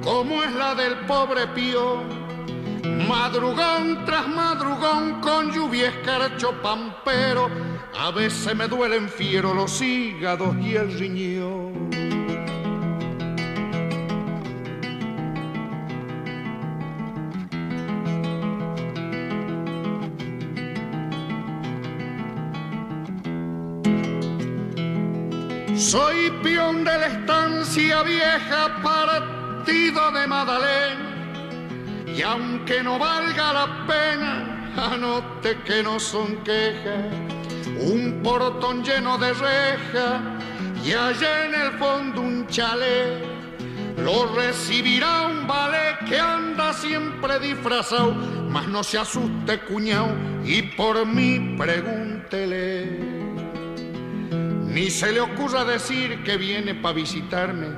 como 0.00 0.44
es 0.44 0.52
la 0.52 0.76
del 0.76 0.94
pobre 1.08 1.48
pío. 1.48 2.04
Madrugón 3.08 4.04
tras 4.04 4.28
madrugón 4.28 5.20
con 5.20 5.50
lluvia 5.50 5.88
escarcho 5.88 6.52
pampero, 6.62 7.50
A 7.98 8.12
veces 8.12 8.54
me 8.54 8.68
duelen 8.68 9.08
fiero 9.08 9.54
los 9.54 9.82
hígados 9.82 10.56
y 10.58 10.76
el 10.76 10.96
riñón. 10.96 11.69
Soy 25.90 26.30
peón 26.44 26.84
de 26.84 26.98
la 26.98 27.06
estancia 27.08 28.04
vieja, 28.04 28.80
partido 28.80 30.12
de 30.12 30.24
Madalena. 30.24 31.34
Y 32.06 32.22
aunque 32.22 32.80
no 32.80 32.96
valga 32.96 33.52
la 33.52 33.86
pena, 33.88 34.72
anote 34.76 35.58
que 35.64 35.82
no 35.82 35.98
son 35.98 36.44
quejas. 36.44 37.12
Un 37.80 38.20
portón 38.22 38.84
lleno 38.84 39.18
de 39.18 39.32
reja 39.32 40.20
y 40.84 40.92
allá 40.92 41.46
en 41.46 41.54
el 41.56 41.72
fondo 41.72 42.20
un 42.20 42.46
chalet. 42.46 43.24
Lo 43.96 44.32
recibirá 44.32 45.22
un 45.22 45.44
ballet 45.48 45.98
que 46.08 46.20
anda 46.20 46.72
siempre 46.72 47.40
disfrazado, 47.40 48.14
mas 48.48 48.68
no 48.68 48.84
se 48.84 48.96
asuste 48.96 49.58
cuñao 49.62 50.14
y 50.44 50.62
por 50.62 51.04
mí 51.04 51.56
pregúntele. 51.58 53.09
Ni 54.70 54.88
se 54.88 55.12
le 55.12 55.20
ocurra 55.20 55.64
decir 55.64 56.22
que 56.22 56.36
viene 56.36 56.76
para 56.76 56.94
visitarme. 56.94 57.70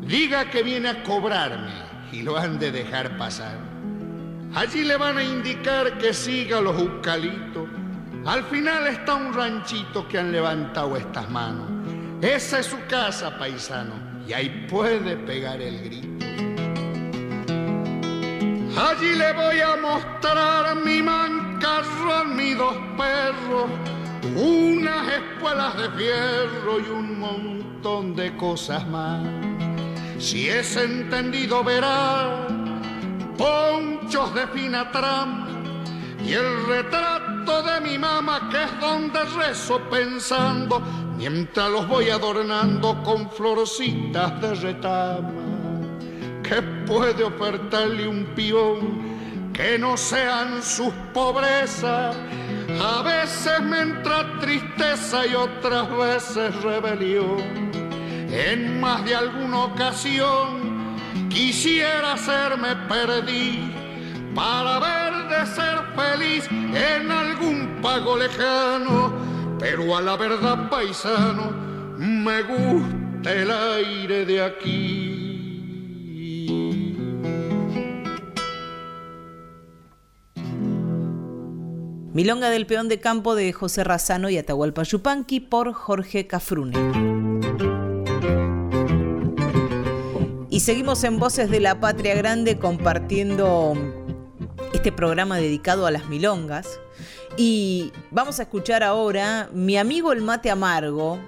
Diga 0.00 0.50
que 0.50 0.64
viene 0.64 0.88
a 0.88 1.02
cobrarme 1.04 1.70
y 2.10 2.22
lo 2.22 2.36
han 2.36 2.58
de 2.58 2.72
dejar 2.72 3.16
pasar. 3.16 3.56
Allí 4.52 4.82
le 4.82 4.96
van 4.96 5.18
a 5.18 5.22
indicar 5.22 5.98
que 5.98 6.12
siga 6.12 6.60
los 6.60 6.76
eucaliptos. 6.76 7.68
Al 8.26 8.42
final 8.44 8.88
está 8.88 9.14
un 9.14 9.32
ranchito 9.32 10.08
que 10.08 10.18
han 10.18 10.32
levantado 10.32 10.96
estas 10.96 11.30
manos. 11.30 11.70
Esa 12.20 12.58
es 12.58 12.66
su 12.66 12.84
casa, 12.88 13.38
paisano, 13.38 13.94
y 14.26 14.32
ahí 14.32 14.66
puede 14.68 15.16
pegar 15.18 15.60
el 15.60 15.84
grito. 15.84 16.26
Allí 18.76 19.14
le 19.14 19.32
voy 19.34 19.60
a 19.60 19.76
mostrar 19.80 20.74
mi 20.84 21.00
mancarrón, 21.00 22.34
mis 22.34 22.58
dos 22.58 22.76
perros 22.96 23.70
unas 24.24 25.08
espuelas 25.12 25.76
de 25.76 25.90
fierro 25.90 26.80
y 26.80 26.88
un 26.88 27.18
montón 27.18 28.14
de 28.14 28.36
cosas 28.36 28.86
más. 28.88 29.22
Si 30.18 30.48
es 30.48 30.76
entendido 30.76 31.64
verá 31.64 32.46
ponchos 33.36 34.34
de 34.34 34.46
fina 34.48 34.90
trama 34.92 35.48
y 36.24 36.32
el 36.34 36.66
retrato 36.66 37.62
de 37.62 37.80
mi 37.80 37.98
mamá 37.98 38.48
que 38.50 38.62
es 38.62 38.80
donde 38.80 39.24
rezo 39.36 39.80
pensando 39.90 40.80
mientras 41.16 41.70
los 41.70 41.88
voy 41.88 42.10
adornando 42.10 43.02
con 43.02 43.28
florcitas 43.30 44.40
de 44.40 44.54
retama. 44.54 45.30
¿Qué 46.42 46.62
puede 46.86 47.24
ofertarle 47.24 48.06
un 48.06 48.26
peón 48.36 49.52
que 49.52 49.78
no 49.78 49.96
sean 49.96 50.62
sus 50.62 50.92
pobrezas? 51.12 52.14
A 52.80 53.02
veces 53.02 53.60
me 53.62 53.80
entra 53.80 54.38
tristeza 54.40 55.26
y 55.26 55.34
otras 55.34 55.88
veces 55.96 56.62
rebelión. 56.62 57.72
En 58.30 58.80
más 58.80 59.04
de 59.04 59.14
alguna 59.14 59.64
ocasión 59.64 60.96
quisiera 61.28 62.14
hacerme 62.14 62.74
perdí 62.88 63.70
para 64.34 64.78
ver 64.78 65.28
de 65.28 65.46
ser 65.46 65.78
feliz 65.96 66.48
en 66.50 67.10
algún 67.10 67.80
pago 67.82 68.16
lejano. 68.16 69.12
Pero 69.58 69.96
a 69.96 70.00
la 70.00 70.16
verdad, 70.16 70.68
paisano, 70.70 71.50
me 71.96 72.42
gusta 72.42 73.32
el 73.32 73.50
aire 73.50 74.24
de 74.24 74.42
aquí. 74.42 75.11
Milonga 82.14 82.50
del 82.50 82.66
peón 82.66 82.90
de 82.90 83.00
campo 83.00 83.34
de 83.34 83.54
José 83.54 83.84
Razano 83.84 84.28
y 84.28 84.36
Atahualpa 84.36 84.82
Yupanqui 84.82 85.40
por 85.40 85.72
Jorge 85.72 86.26
Cafrune. 86.26 86.76
Y 90.50 90.60
seguimos 90.60 91.04
en 91.04 91.18
Voces 91.18 91.50
de 91.50 91.60
la 91.60 91.80
Patria 91.80 92.14
Grande 92.14 92.58
compartiendo 92.58 93.72
este 94.74 94.92
programa 94.92 95.38
dedicado 95.38 95.86
a 95.86 95.90
las 95.90 96.10
milongas. 96.10 96.80
Y 97.38 97.92
vamos 98.10 98.40
a 98.40 98.42
escuchar 98.42 98.82
ahora 98.82 99.48
Mi 99.54 99.78
amigo 99.78 100.12
el 100.12 100.20
mate 100.20 100.50
amargo, 100.50 101.18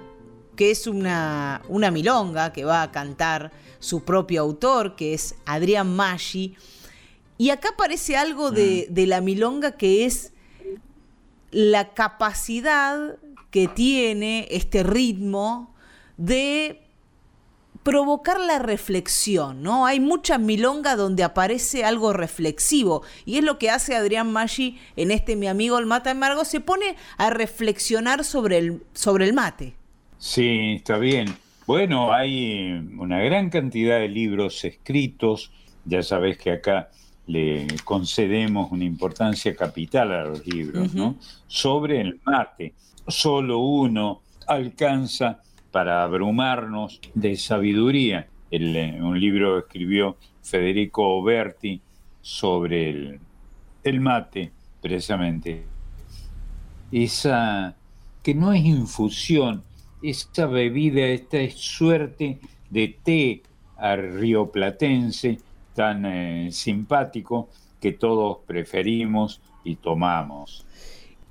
que 0.55 0.69
es 0.69 0.85
una, 0.85 1.63
una 1.67 1.89
milonga 1.89 2.53
que 2.53 2.63
va 2.63 2.83
a 2.83 2.91
cantar 2.91 3.51
su 3.79 4.03
propio 4.03 4.43
autor, 4.43 4.95
que 4.95 5.15
es 5.15 5.33
Adrián 5.47 5.95
Maggi. 5.95 6.55
Y 7.39 7.49
acá 7.49 7.69
aparece 7.69 8.17
algo 8.17 8.51
de, 8.51 8.85
de 8.91 9.07
la 9.07 9.19
milonga 9.19 9.71
que 9.71 10.05
es 10.05 10.31
la 11.55 11.93
capacidad 11.93 13.15
que 13.49 13.69
tiene 13.69 14.45
este 14.51 14.83
ritmo 14.83 15.73
de 16.17 16.81
provocar 17.81 18.41
la 18.41 18.59
reflexión, 18.59 19.63
¿no? 19.63 19.85
Hay 19.85 20.01
muchas 20.01 20.37
milongas 20.37 20.97
donde 20.97 21.23
aparece 21.23 21.85
algo 21.85 22.11
reflexivo 22.11 23.03
y 23.23 23.37
es 23.37 23.43
lo 23.45 23.57
que 23.57 23.69
hace 23.69 23.95
Adrián 23.95 24.33
Maggi 24.33 24.77
en 24.97 25.11
este 25.11 25.37
Mi 25.37 25.47
amigo 25.47 25.79
el 25.79 25.85
mate 25.85 26.09
amargo, 26.09 26.43
se 26.43 26.59
pone 26.59 26.97
a 27.17 27.29
reflexionar 27.29 28.25
sobre 28.25 28.57
el, 28.57 28.81
sobre 28.91 29.23
el 29.23 29.33
mate. 29.33 29.75
Sí, 30.17 30.73
está 30.75 30.97
bien. 30.97 31.37
Bueno, 31.65 32.11
hay 32.11 32.71
una 32.99 33.21
gran 33.21 33.49
cantidad 33.49 33.99
de 33.99 34.09
libros 34.09 34.65
escritos, 34.65 35.53
ya 35.85 36.03
sabes 36.03 36.37
que 36.37 36.51
acá 36.51 36.89
le 37.27 37.67
concedemos 37.83 38.71
una 38.71 38.83
importancia 38.83 39.55
capital 39.55 40.11
a 40.11 40.25
los 40.25 40.45
libros, 40.45 40.93
¿no? 40.93 41.15
Sobre 41.47 42.01
el 42.01 42.19
mate. 42.23 42.73
Solo 43.07 43.59
uno 43.59 44.21
alcanza 44.47 45.41
para 45.71 46.03
abrumarnos 46.03 46.99
de 47.13 47.35
sabiduría. 47.35 48.27
Eh, 48.51 48.99
un 49.01 49.19
libro 49.19 49.59
escribió 49.59 50.17
Federico 50.41 51.17
Oberti 51.17 51.81
sobre 52.21 52.89
el, 52.89 53.19
el 53.83 54.01
mate, 54.01 54.51
precisamente. 54.81 55.65
Esa 56.91 57.75
que 58.21 58.33
no 58.33 58.53
es 58.53 58.65
infusión, 58.65 59.63
esa 60.01 60.47
bebida, 60.47 61.05
esta 61.05 61.37
suerte 61.51 62.39
de 62.69 62.87
té 63.03 63.43
rioplatense 63.77 65.37
tan 65.75 66.05
eh, 66.05 66.49
simpático 66.51 67.49
que 67.79 67.91
todos 67.91 68.39
preferimos 68.47 69.41
y 69.63 69.75
tomamos. 69.75 70.65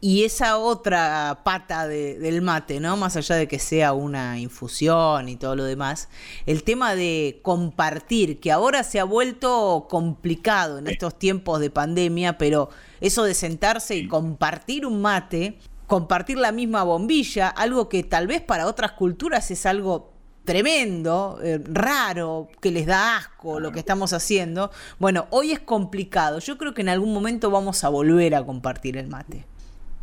Y 0.00 0.24
esa 0.24 0.58
otra 0.58 1.40
pata 1.44 1.88
del 1.88 2.42
mate, 2.42 2.78
¿no? 2.78 2.94
Más 2.94 3.16
allá 3.16 3.36
de 3.36 3.48
que 3.48 3.58
sea 3.58 3.94
una 3.94 4.38
infusión 4.38 5.30
y 5.30 5.36
todo 5.36 5.56
lo 5.56 5.64
demás, 5.64 6.10
el 6.44 6.62
tema 6.62 6.94
de 6.94 7.40
compartir, 7.42 8.38
que 8.38 8.52
ahora 8.52 8.82
se 8.82 9.00
ha 9.00 9.04
vuelto 9.04 9.86
complicado 9.88 10.76
en 10.76 10.88
estos 10.88 11.18
tiempos 11.18 11.58
de 11.58 11.70
pandemia, 11.70 12.36
pero 12.36 12.68
eso 13.00 13.24
de 13.24 13.32
sentarse 13.32 13.96
y 13.96 14.06
compartir 14.06 14.84
un 14.84 15.00
mate, 15.00 15.58
compartir 15.86 16.36
la 16.36 16.52
misma 16.52 16.82
bombilla, 16.82 17.48
algo 17.48 17.88
que 17.88 18.02
tal 18.02 18.26
vez 18.26 18.42
para 18.42 18.66
otras 18.66 18.92
culturas 18.92 19.50
es 19.50 19.64
algo 19.64 20.13
tremendo, 20.44 21.38
eh, 21.42 21.60
raro, 21.64 22.48
que 22.60 22.70
les 22.70 22.86
da 22.86 23.16
asco 23.16 23.60
lo 23.60 23.72
que 23.72 23.80
estamos 23.80 24.12
haciendo. 24.12 24.70
Bueno, 24.98 25.26
hoy 25.30 25.52
es 25.52 25.60
complicado. 25.60 26.38
Yo 26.38 26.58
creo 26.58 26.74
que 26.74 26.82
en 26.82 26.90
algún 26.90 27.12
momento 27.12 27.50
vamos 27.50 27.84
a 27.84 27.88
volver 27.88 28.34
a 28.34 28.44
compartir 28.44 28.96
el 28.96 29.08
mate. 29.08 29.44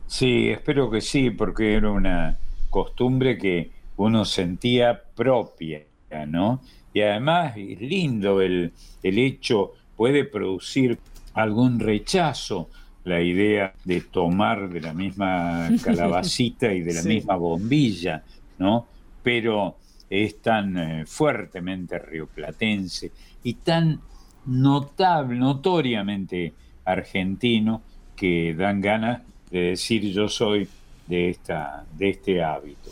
Sí, 0.07 0.49
espero 0.49 0.89
que 0.89 1.01
sí, 1.01 1.29
porque 1.29 1.75
era 1.75 1.91
una 1.91 2.37
costumbre 2.69 3.37
que 3.37 3.71
uno 3.97 4.25
sentía 4.25 5.01
propia, 5.15 5.83
¿no? 6.27 6.61
Y 6.93 7.01
además 7.01 7.53
es 7.55 7.79
lindo 7.79 8.41
el, 8.41 8.73
el 9.03 9.19
hecho, 9.19 9.73
puede 9.95 10.25
producir 10.25 10.97
algún 11.33 11.79
rechazo 11.79 12.69
la 13.03 13.21
idea 13.21 13.73
de 13.83 14.01
tomar 14.01 14.69
de 14.69 14.81
la 14.81 14.93
misma 14.93 15.69
calabacita 15.83 16.73
y 16.73 16.81
de 16.81 16.93
la 16.93 17.03
misma 17.03 17.35
bombilla, 17.35 18.23
¿no? 18.59 18.87
Pero 19.23 19.77
es 20.11 20.41
tan 20.41 20.77
eh, 20.77 21.05
fuertemente 21.05 21.97
rioplatense 21.97 23.11
y 23.43 23.53
tan 23.55 24.01
notable, 24.45 25.39
notoriamente 25.39 26.53
argentino 26.83 27.81
que 28.15 28.53
dan 28.53 28.81
ganas 28.81 29.21
de 29.49 29.59
decir 29.61 30.03
yo 30.11 30.27
soy 30.27 30.67
de, 31.07 31.29
esta, 31.29 31.85
de 31.97 32.09
este 32.09 32.43
hábito. 32.43 32.91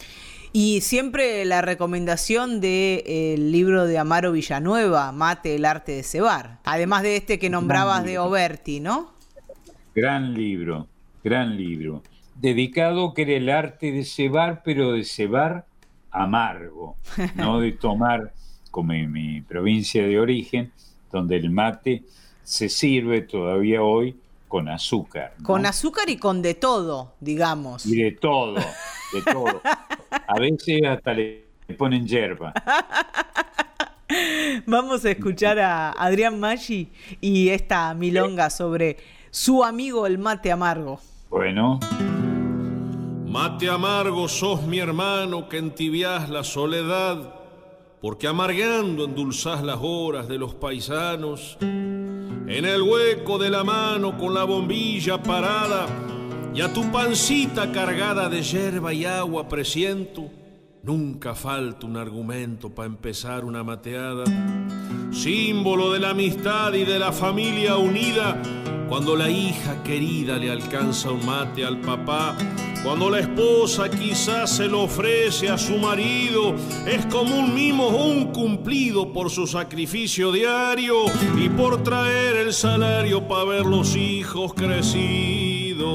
Y 0.54 0.80
siempre 0.82 1.44
la 1.44 1.62
recomendación 1.62 2.62
del 2.62 3.52
libro 3.52 3.86
de 3.86 3.98
Amaro 3.98 4.32
Villanueva, 4.32 5.12
Mate, 5.12 5.56
el 5.56 5.66
arte 5.66 5.92
de 5.92 6.04
cebar. 6.04 6.60
Además 6.64 7.04
de 7.04 7.18
este 7.18 7.38
que 7.38 7.50
nombrabas 7.50 8.06
de 8.06 8.18
Oberti, 8.18 8.80
¿no? 8.80 9.12
Gran 9.94 10.34
libro, 10.34 10.88
gran 11.24 11.58
libro. 11.58 12.02
dedicado 12.36 13.14
que 13.14 13.24
era 13.24 13.34
el 13.34 13.50
arte 13.50 13.92
de 13.92 14.06
cebar, 14.06 14.62
pero 14.64 14.94
de 14.94 15.04
cebar 15.04 15.66
amargo, 16.12 16.98
no 17.36 17.60
de 17.60 17.72
tomar, 17.74 18.34
como 18.72 18.94
en 18.94 19.12
mi 19.12 19.42
provincia 19.42 20.06
de 20.06 20.20
origen, 20.20 20.72
donde 21.12 21.38
el 21.38 21.50
mate 21.50 22.04
se 22.44 22.70
sirve 22.70 23.22
todavía 23.22 23.82
hoy 23.82 24.16
con 24.48 24.68
azúcar. 24.68 25.34
Con 25.44 25.66
azúcar 25.66 26.10
y 26.10 26.18
con 26.18 26.42
de 26.42 26.56
todo, 26.56 27.14
digamos. 27.20 27.86
Y 27.86 27.96
de 27.96 28.12
todo, 28.12 28.56
de 28.56 29.22
todo. 29.32 29.62
A 30.28 30.40
veces 30.40 30.82
hasta 30.86 31.14
le 31.14 31.46
ponen 31.78 32.08
hierba. 32.08 32.54
Vamos 34.66 35.06
a 35.06 35.12
escuchar 35.12 35.60
a 35.60 35.92
Adrián 35.92 36.40
Maggi 36.40 36.90
y 37.22 37.50
esta 37.50 37.94
milonga 37.94 38.50
sobre 38.50 38.98
su 39.30 39.64
amigo 39.64 40.08
el 40.08 40.18
mate 40.18 40.52
amargo. 40.52 41.00
Bueno. 41.30 41.80
Mate 43.30 43.70
amargo 43.70 44.28
sos 44.28 44.64
mi 44.64 44.80
hermano 44.80 45.48
que 45.48 45.60
entibias 45.60 46.32
la 46.32 46.44
soledad, 46.44 47.32
porque 48.02 48.26
amargando 48.26 49.06
endulzás 49.06 49.64
las 49.64 49.78
horas 49.84 50.28
de 50.28 50.40
los 50.40 50.56
paisanos. 50.56 51.56
En 51.62 52.66
el 52.66 52.82
hueco 52.82 53.38
de 53.38 53.52
la 53.52 53.64
mano 53.64 54.18
con 54.18 54.34
la 54.34 54.46
bombilla 54.46 55.22
parada 55.22 55.86
y 56.56 56.62
a 56.62 56.74
tu 56.74 56.92
pancita 56.92 57.72
cargada 57.72 58.30
de 58.30 58.42
hierba 58.42 58.94
y 58.94 59.06
agua 59.06 59.48
presiento, 59.48 60.32
nunca 60.90 61.36
falta 61.36 61.86
un 61.86 61.98
argumento 61.98 62.74
para 62.74 62.88
empezar 62.88 63.46
una 63.46 63.64
mateada. 63.64 64.24
Símbolo 65.12 65.94
de 65.94 66.00
la 66.00 66.10
amistad 66.10 66.74
y 66.74 66.84
de 66.84 66.98
la 66.98 67.12
familia 67.12 67.78
unida, 67.78 68.42
cuando 68.88 69.16
la 69.16 69.30
hija 69.30 69.84
querida 69.84 70.40
le 70.40 70.50
alcanza 70.50 71.12
un 71.12 71.24
mate 71.24 71.64
al 71.64 71.80
papá 71.80 72.36
cuando 72.84 73.10
la 73.10 73.20
esposa 73.20 73.90
quizás 73.90 74.50
se 74.50 74.68
lo 74.68 74.84
ofrece 74.84 75.50
a 75.50 75.58
su 75.58 75.78
marido, 75.78 76.56
es 76.88 77.06
como 77.08 77.38
un 77.38 77.54
mimo 77.54 77.88
o 77.88 78.06
un 78.06 78.32
cumplido 78.32 79.12
por 79.12 79.30
su 79.30 79.46
sacrificio 79.46 80.32
diario 80.32 81.04
y 81.38 81.50
por 81.50 81.84
traer 81.84 82.38
el 82.38 82.54
salario 82.54 83.28
para 83.28 83.44
ver 83.44 83.66
los 83.66 83.98
hijos 83.98 84.54
crecidos. 84.54 85.90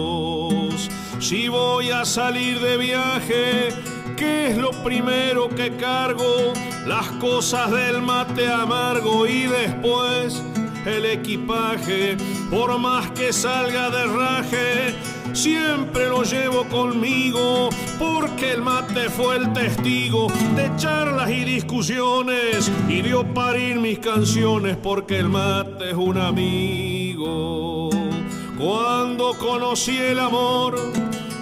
Si 1.21 1.49
voy 1.49 1.89
a 1.89 2.05
salir 2.05 2.61
de 2.61 2.77
viaje, 2.77 3.71
¿qué 4.17 4.49
es 4.49 4.57
lo 4.57 4.71
primero 4.83 5.49
que 5.49 5.77
cargo? 5.77 6.53
Las 6.87 7.07
cosas 7.21 7.71
del 7.71 8.03
mate 8.03 8.49
amargo 8.49 9.27
y 9.27 9.47
después 9.47 10.43
el 10.87 11.07
equipaje, 11.07 12.17
por 12.51 12.79
más 12.79 13.11
que 13.13 13.33
salga 13.33 13.91
de 13.91 14.07
raje 14.07 14.95
siempre 15.35 16.09
lo 16.09 16.23
llevo 16.23 16.65
conmigo, 16.69 17.69
porque 17.99 18.53
el 18.53 18.63
mate 18.63 19.11
fue 19.11 19.37
el 19.37 19.53
testigo 19.53 20.29
de 20.55 20.71
charlas 20.77 21.31
y 21.31 21.45
discusiones 21.45 22.71
y 22.89 23.03
dio 23.03 23.25
parir 23.35 23.81
mis 23.81 23.99
canciones, 23.99 24.77
porque 24.77 25.19
el 25.19 25.29
mate 25.29 25.91
es 25.91 25.97
un 25.97 26.19
amigo. 26.19 27.91
Cuando 28.59 29.35
conocí 29.35 29.97
el 29.97 30.21
amor 30.21 30.77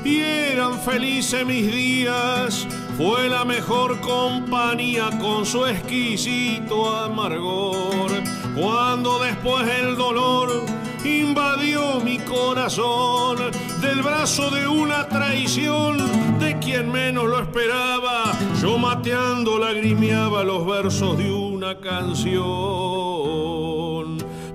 y 0.04 0.18
eran 0.20 0.80
felices 0.80 1.46
mis 1.46 1.72
días, 1.72 2.66
fue 2.96 3.28
la 3.28 3.44
mejor 3.44 4.00
compañía 4.00 5.10
con 5.20 5.46
su 5.46 5.66
exquisito 5.66 6.94
amargor. 6.94 8.10
Cuando 8.54 9.18
después 9.20 9.68
el 9.68 9.96
dolor 9.96 10.64
invadió 11.04 12.00
mi 12.00 12.18
corazón 12.18 13.38
del 13.80 14.02
brazo 14.02 14.50
de 14.50 14.66
una 14.66 15.08
traición 15.08 15.98
de 16.38 16.58
quien 16.58 16.90
menos 16.90 17.24
lo 17.24 17.40
esperaba. 17.40 18.32
Yo 18.60 18.78
mateando 18.78 19.58
lagrimeaba 19.58 20.42
los 20.44 20.66
versos 20.66 21.16
de 21.18 21.32
una 21.32 21.78
canción. 21.78 23.61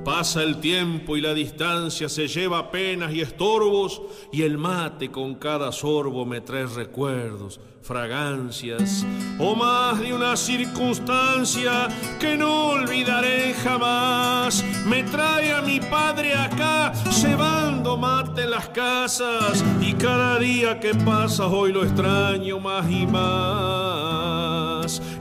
Pasa 0.07 0.41
el 0.41 0.61
tiempo 0.61 1.17
y 1.17 1.21
la 1.21 1.33
distancia 1.33 2.07
se 2.07 2.29
lleva 2.29 2.71
penas 2.71 3.13
y 3.13 3.19
estorbos 3.19 4.01
y 4.31 4.43
el 4.43 4.57
mate 4.57 5.11
con 5.11 5.35
cada 5.35 5.73
sorbo 5.73 6.25
me 6.25 6.39
trae 6.39 6.65
recuerdos 6.65 7.59
fragancias 7.81 9.05
o 9.37 9.53
más 9.53 9.99
de 9.99 10.13
una 10.13 10.37
circunstancia 10.37 11.89
que 12.21 12.37
no 12.37 12.69
olvidaré 12.69 13.53
jamás. 13.55 14.63
Me 14.85 15.03
trae 15.03 15.51
a 15.51 15.61
mi 15.61 15.81
padre 15.81 16.33
acá, 16.35 16.93
cebando 17.11 17.97
mate 17.97 18.43
en 18.43 18.51
las 18.51 18.69
casas 18.69 19.61
y 19.81 19.91
cada 19.91 20.39
día 20.39 20.79
que 20.79 20.95
pasa 20.95 21.47
hoy 21.47 21.73
lo 21.73 21.83
extraño 21.83 22.61
más 22.61 22.89
y 22.89 23.05
más. 23.05 24.16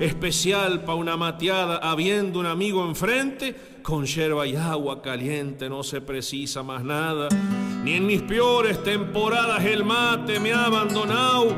Especial 0.00 0.84
pa' 0.84 0.94
una 0.94 1.16
mateada 1.16 1.78
habiendo 1.78 2.40
un 2.40 2.46
amigo 2.46 2.84
enfrente, 2.86 3.54
con 3.82 4.06
yerba 4.06 4.46
y 4.46 4.56
agua 4.56 5.02
caliente 5.02 5.68
no 5.68 5.82
se 5.82 6.00
precisa 6.00 6.62
más 6.62 6.82
nada. 6.82 7.28
Ni 7.84 7.94
en 7.94 8.06
mis 8.06 8.22
peores 8.22 8.82
temporadas 8.82 9.64
el 9.64 9.84
mate 9.84 10.40
me 10.40 10.52
ha 10.52 10.64
abandonado. 10.64 11.54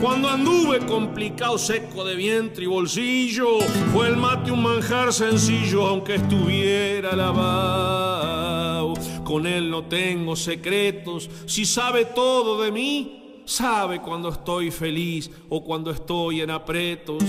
Cuando 0.00 0.28
anduve 0.28 0.80
complicado, 0.80 1.58
seco 1.58 2.04
de 2.04 2.14
vientre 2.14 2.64
y 2.64 2.66
bolsillo, 2.66 3.60
fue 3.92 4.08
el 4.08 4.16
mate 4.16 4.50
un 4.50 4.62
manjar 4.62 5.12
sencillo, 5.12 5.86
aunque 5.86 6.16
estuviera 6.16 7.14
lavado. 7.16 8.94
Con 9.24 9.46
él 9.46 9.70
no 9.70 9.84
tengo 9.84 10.36
secretos, 10.36 11.30
si 11.46 11.64
sabe 11.64 12.04
todo 12.04 12.62
de 12.62 12.70
mí, 12.70 13.21
sabe 13.44 14.00
cuando 14.00 14.28
estoy 14.30 14.70
feliz 14.70 15.30
o 15.48 15.62
cuando 15.64 15.90
estoy 15.90 16.40
en 16.40 16.50
apretos. 16.50 17.24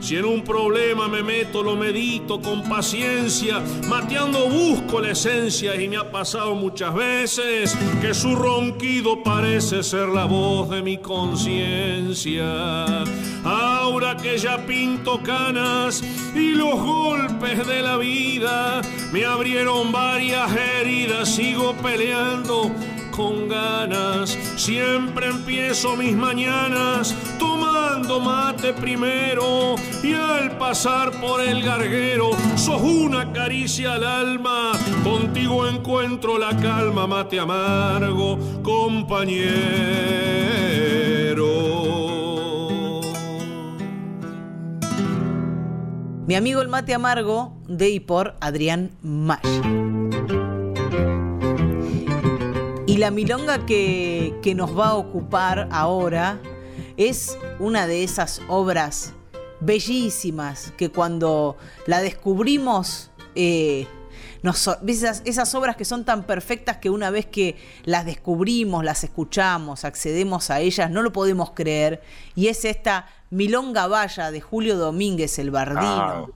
Si 0.00 0.16
en 0.16 0.24
un 0.24 0.42
problema 0.42 1.06
me 1.06 1.22
meto, 1.22 1.62
lo 1.62 1.76
medito 1.76 2.40
con 2.40 2.68
paciencia, 2.68 3.62
mateando 3.88 4.48
busco 4.48 5.00
la 5.00 5.12
esencia 5.12 5.80
y 5.80 5.86
me 5.88 5.96
ha 5.96 6.10
pasado 6.10 6.56
muchas 6.56 6.92
veces 6.92 7.78
que 8.00 8.12
su 8.12 8.34
ronquido 8.34 9.22
parece 9.22 9.84
ser 9.84 10.08
la 10.08 10.24
voz 10.24 10.70
de 10.70 10.82
mi 10.82 10.98
conciencia. 10.98 12.44
Ahora 13.44 14.16
que 14.16 14.38
ya 14.38 14.66
pinto 14.66 15.22
canas 15.22 16.02
y 16.34 16.52
los 16.52 16.80
golpes 16.80 17.64
de 17.66 17.82
la 17.82 17.96
vida 17.96 18.82
me 19.12 19.24
abrieron 19.24 19.92
varias 19.92 20.50
heridas, 20.56 21.28
sigo 21.28 21.74
peleando 21.74 22.72
con 23.22 23.48
ganas. 23.48 24.36
Siempre 24.56 25.28
empiezo 25.28 25.96
mis 25.96 26.14
mañanas 26.14 27.14
tomando 27.38 28.20
mate 28.20 28.72
primero 28.72 29.76
y 30.02 30.14
al 30.14 30.56
pasar 30.58 31.12
por 31.20 31.40
el 31.40 31.62
garguero 31.62 32.30
sos 32.56 32.82
una 32.82 33.32
caricia 33.32 33.94
al 33.94 34.04
alma. 34.04 34.72
Contigo 35.04 35.66
encuentro 35.68 36.38
la 36.38 36.56
calma, 36.56 37.06
mate 37.06 37.38
amargo, 37.38 38.38
compañero. 38.62 39.42
Mi 46.26 46.34
amigo 46.34 46.62
el 46.62 46.68
mate 46.68 46.94
amargo 46.94 47.60
de 47.68 47.90
y 47.90 48.00
por 48.00 48.36
Adrián 48.40 48.92
May. 49.02 49.81
La 53.02 53.10
milonga 53.10 53.66
que, 53.66 54.54
nos 54.54 54.78
va 54.78 54.90
a 54.90 54.94
ocupar 54.94 55.66
ahora 55.72 56.38
es 56.96 57.36
una 57.58 57.88
de 57.88 58.04
esas 58.04 58.40
obras 58.46 59.12
bellísimas 59.58 60.72
que 60.76 60.88
cuando 60.88 61.56
la 61.88 62.00
descubrimos, 62.00 63.10
eh, 63.34 63.88
esas, 64.86 65.54
obras 65.56 65.74
que 65.74 65.84
son 65.84 66.04
tan 66.04 66.22
perfectas 66.22 66.76
que 66.76 66.90
una 66.90 67.10
vez 67.10 67.26
que 67.26 67.56
las 67.82 68.06
descubrimos, 68.06 68.84
las 68.84 69.02
escuchamos, 69.02 69.84
accedemos 69.84 70.50
a 70.50 70.60
ellas, 70.60 70.88
no 70.88 71.02
lo 71.02 71.12
podemos 71.12 71.50
creer. 71.50 72.02
Y 72.36 72.46
es 72.46 72.64
esta 72.64 73.08
Milonga 73.30 73.88
Valla 73.88 74.30
de 74.30 74.40
Julio 74.40 74.76
Domínguez, 74.78 75.40
el 75.40 75.50
Bardino. 75.50 75.82
Ah, 75.82 76.26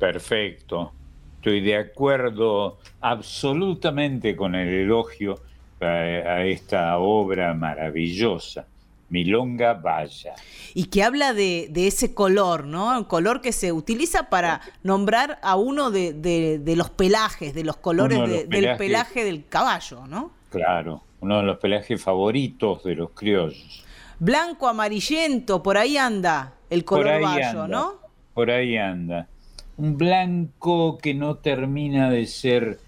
perfecto. 0.00 0.94
Estoy 1.36 1.60
de 1.60 1.76
acuerdo 1.76 2.80
absolutamente 3.00 4.34
con 4.34 4.56
el 4.56 4.68
elogio 4.68 5.40
a, 5.84 6.44
esta 6.44 6.98
obra 6.98 7.54
maravillosa. 7.54 8.66
Milonga 9.08 9.74
Valla. 9.74 10.34
Y 10.72 10.86
que 10.86 11.02
habla 11.02 11.34
de, 11.34 11.70
ese 11.74 12.14
color, 12.14 12.64
¿no? 12.64 12.96
El 12.96 13.06
color 13.06 13.42
que 13.42 13.52
se 13.52 13.70
utiliza 13.70 14.30
para 14.30 14.62
nombrar 14.82 15.38
a 15.42 15.56
uno 15.56 15.90
de, 15.90 16.62
los 16.76 16.88
pelajes, 16.88 17.52
de 17.52 17.62
los 17.62 17.76
colores 17.76 18.48
del 18.48 18.76
pelaje 18.78 19.24
del 19.24 19.46
caballo, 19.46 20.06
¿no? 20.06 20.30
Claro, 20.48 21.02
uno 21.20 21.38
de 21.38 21.42
los 21.42 21.58
pelajes 21.58 22.02
favoritos 22.02 22.82
de 22.84 22.94
los 22.94 23.10
criollos. 23.10 23.84
Blanco, 24.18 24.68
amarillento, 24.68 25.62
por 25.62 25.76
ahí 25.76 25.96
anda 25.98 26.54
el 26.70 26.84
color 26.84 27.22
vallo, 27.22 27.68
¿no? 27.68 27.94
Por 28.32 28.50
ahí 28.50 28.76
anda. 28.76 29.28
Un 29.76 29.98
blanco 29.98 30.96
que 30.98 31.12
no 31.12 31.36
termina 31.36 32.08
de 32.08 32.26
ser 32.26 32.78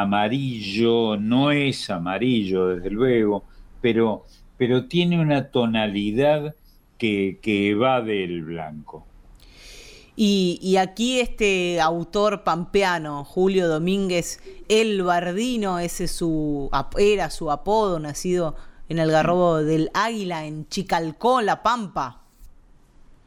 amarillo, 0.00 1.16
no 1.16 1.50
es 1.50 1.90
amarillo 1.90 2.68
desde 2.68 2.90
luego, 2.90 3.44
pero 3.80 4.24
pero 4.56 4.86
tiene 4.86 5.20
una 5.20 5.50
tonalidad 5.50 6.54
que, 6.98 7.38
que 7.42 7.70
evade 7.70 8.24
el 8.24 8.44
blanco. 8.44 9.06
Y, 10.16 10.76
aquí 10.76 11.18
este 11.18 11.80
autor 11.80 12.44
pampeano, 12.44 13.24
Julio 13.24 13.66
Domínguez, 13.66 14.40
el 14.68 15.02
Bardino, 15.02 15.80
ese 15.80 16.06
su, 16.06 16.70
era 16.96 17.30
su 17.30 17.50
apodo, 17.50 17.98
nacido 17.98 18.54
en 18.88 19.00
el 19.00 19.10
garrobo 19.10 19.56
del 19.56 19.90
Águila, 19.92 20.46
en 20.46 20.68
Chicalcón, 20.68 21.46
La 21.46 21.64
Pampa. 21.64 22.22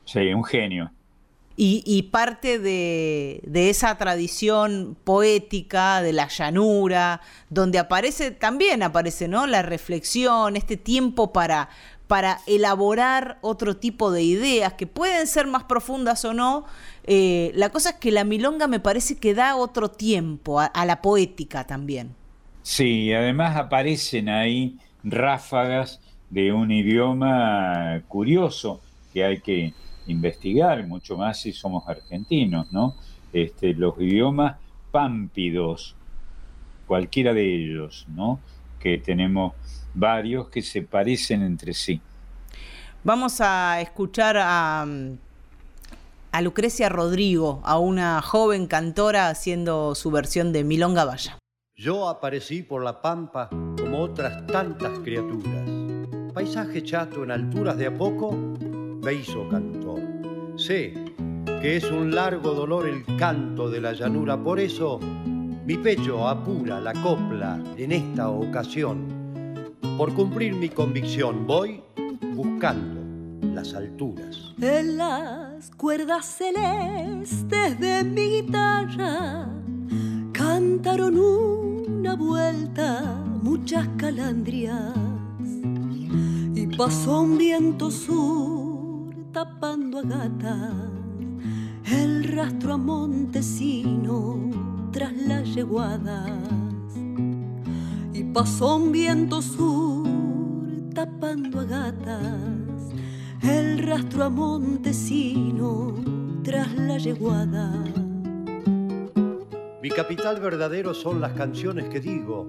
Sí, 0.06 0.34
un 0.34 0.46
genio. 0.46 0.90
Y, 1.60 2.04
parte 2.12 2.60
de, 2.60 3.42
esa 3.52 3.98
tradición 3.98 4.96
poética 5.04 6.04
de 6.04 6.14
la 6.14 6.28
llanura, 6.28 7.20
donde 7.50 7.80
aparece, 7.80 8.30
también 8.30 8.84
aparece, 8.84 9.28
¿no? 9.28 9.48
La 9.48 9.64
reflexión, 9.64 10.56
este 10.56 10.78
tiempo 10.78 11.34
para, 11.34 11.70
para 12.06 12.42
elaborar 12.46 13.40
otro 13.42 13.76
tipo 13.76 14.12
de 14.12 14.22
ideas 14.22 14.74
que 14.74 14.86
pueden 14.86 15.26
ser 15.26 15.48
más 15.48 15.64
profundas 15.64 16.24
o 16.26 16.34
no. 16.36 16.66
Eh, 17.06 17.52
la 17.56 17.70
cosa 17.70 17.90
es 17.92 17.96
que 17.96 18.12
la 18.12 18.24
milonga 18.24 18.68
me 18.68 18.80
parece 18.80 19.18
que 19.18 19.34
da 19.34 19.56
otro 19.56 19.90
tiempo 19.90 20.60
a, 20.60 20.86
la 20.86 21.02
poética 21.02 21.66
también. 21.66 22.14
Sí, 22.62 23.12
además 23.14 23.58
aparecen 23.58 24.30
ahí 24.30 24.78
ráfagas 25.04 26.02
de 26.30 26.54
un 26.54 26.70
idioma 26.70 28.04
curioso 28.08 28.80
que 29.12 29.24
hay 29.24 29.40
que 29.40 29.74
investigar, 30.08 30.86
mucho 30.88 31.18
más 31.18 31.40
si 31.42 31.54
somos 31.54 31.88
argentinos, 31.88 32.72
¿no? 32.72 32.96
Este, 33.34 33.74
los 33.74 34.00
idiomas 34.00 34.58
pámpidos, 34.92 35.96
cualquiera 36.86 37.34
de 37.34 37.56
ellos, 37.56 38.08
¿no? 38.10 38.40
Que 38.80 38.98
tenemos 38.98 39.54
varios 39.94 40.50
que 40.50 40.62
se 40.62 40.82
parecen 40.82 41.44
entre 41.44 41.74
sí. 41.74 42.02
Vamos 43.04 43.42
a 43.42 43.80
escuchar 43.82 44.38
a, 44.38 44.86
a 46.32 46.42
Lucrecia 46.42 46.90
Rodrigo, 46.90 47.62
a 47.64 47.80
una 47.80 48.22
joven 48.22 48.68
cantora 48.68 49.30
haciendo 49.30 49.96
su 49.96 50.12
versión 50.12 50.52
de 50.52 50.64
Milonga 50.64 51.06
Valla. 51.06 51.38
Yo 51.76 52.10
aparecí 52.10 52.64
por 52.64 52.84
la 52.84 53.02
pampa 53.02 53.50
como 53.50 54.02
otras 54.02 54.48
tantas 54.48 54.98
criaturas. 55.00 55.70
Paisaje 56.34 56.84
chato 56.84 57.24
en 57.24 57.32
alturas 57.32 57.78
de 57.78 57.88
a 57.88 57.94
poco 57.94 58.36
me 59.08 59.14
hizo 59.14 59.48
cantor. 59.48 60.02
Sé 60.58 60.94
que 61.62 61.78
es 61.78 61.90
un 61.90 62.14
largo 62.14 62.54
dolor 62.54 62.90
el 62.90 63.06
canto 63.16 63.70
de 63.70 63.80
la 63.80 63.94
llanura, 63.94 64.36
por 64.36 64.60
eso 64.60 65.00
mi 65.66 65.78
pecho 65.78 66.28
apura 66.28 66.82
la 66.82 66.92
copla 66.92 67.58
en 67.78 67.94
esta 67.94 68.30
ocasión. 68.30 69.08
Por 69.98 70.14
cumplir 70.14 70.56
mi 70.56 70.68
convicción 70.68 71.48
voy 71.48 71.82
buscando 72.36 73.00
las 73.56 73.74
alturas. 73.76 74.54
En 74.60 74.98
las 74.98 75.72
cuerdas 75.78 76.26
celestes 76.26 77.80
de 77.80 78.04
mi 78.04 78.42
guitarra 78.42 79.48
cantaron 80.34 81.18
una 81.18 82.14
vuelta 82.16 83.24
muchas 83.42 83.88
calandrias 83.96 84.92
y 86.54 86.68
pasó 86.76 87.22
un 87.22 87.38
viento 87.38 87.90
sur 87.90 88.67
tapando 89.38 90.00
a 90.00 90.02
gatas 90.02 90.74
el 91.86 92.24
rastro 92.24 92.74
a 92.74 92.78
Montesino 92.78 94.50
tras 94.92 95.14
las 95.14 95.54
yeguadas 95.54 96.32
y 98.14 98.24
pasó 98.34 98.78
un 98.78 98.92
viento 98.92 99.44
sur 99.44 100.08
tapando 100.96 101.60
a 101.60 101.66
gatas 101.66 102.96
el 103.44 103.78
rastro 103.78 104.24
a 104.24 104.30
Montesino 104.32 105.94
tras 106.44 106.76
la 106.76 106.98
yeguada. 106.98 107.72
Mi 109.84 109.90
capital 109.92 110.42
verdadero 110.42 110.96
son 110.96 111.22
las 111.22 111.34
canciones 111.34 111.90
que 111.90 112.00
digo 112.00 112.48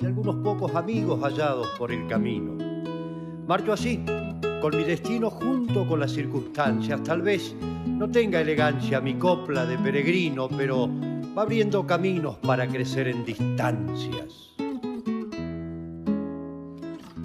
y 0.00 0.04
algunos 0.04 0.34
pocos 0.42 0.74
amigos 0.74 1.20
hallados 1.22 1.68
por 1.78 1.92
el 1.92 2.08
camino. 2.08 2.58
Marcho 3.46 3.72
así, 3.72 4.04
con 4.60 4.76
mi 4.76 4.84
destino 4.84 5.30
junto 5.30 5.86
con 5.86 6.00
las 6.00 6.12
circunstancias. 6.12 7.02
Tal 7.02 7.22
vez 7.22 7.54
no 7.86 8.10
tenga 8.10 8.40
elegancia 8.40 9.00
mi 9.00 9.14
copla 9.14 9.66
de 9.66 9.78
peregrino, 9.78 10.48
pero 10.48 10.88
va 11.36 11.42
abriendo 11.42 11.86
caminos 11.86 12.36
para 12.38 12.66
crecer 12.66 13.08
en 13.08 13.24
distancias. 13.24 14.54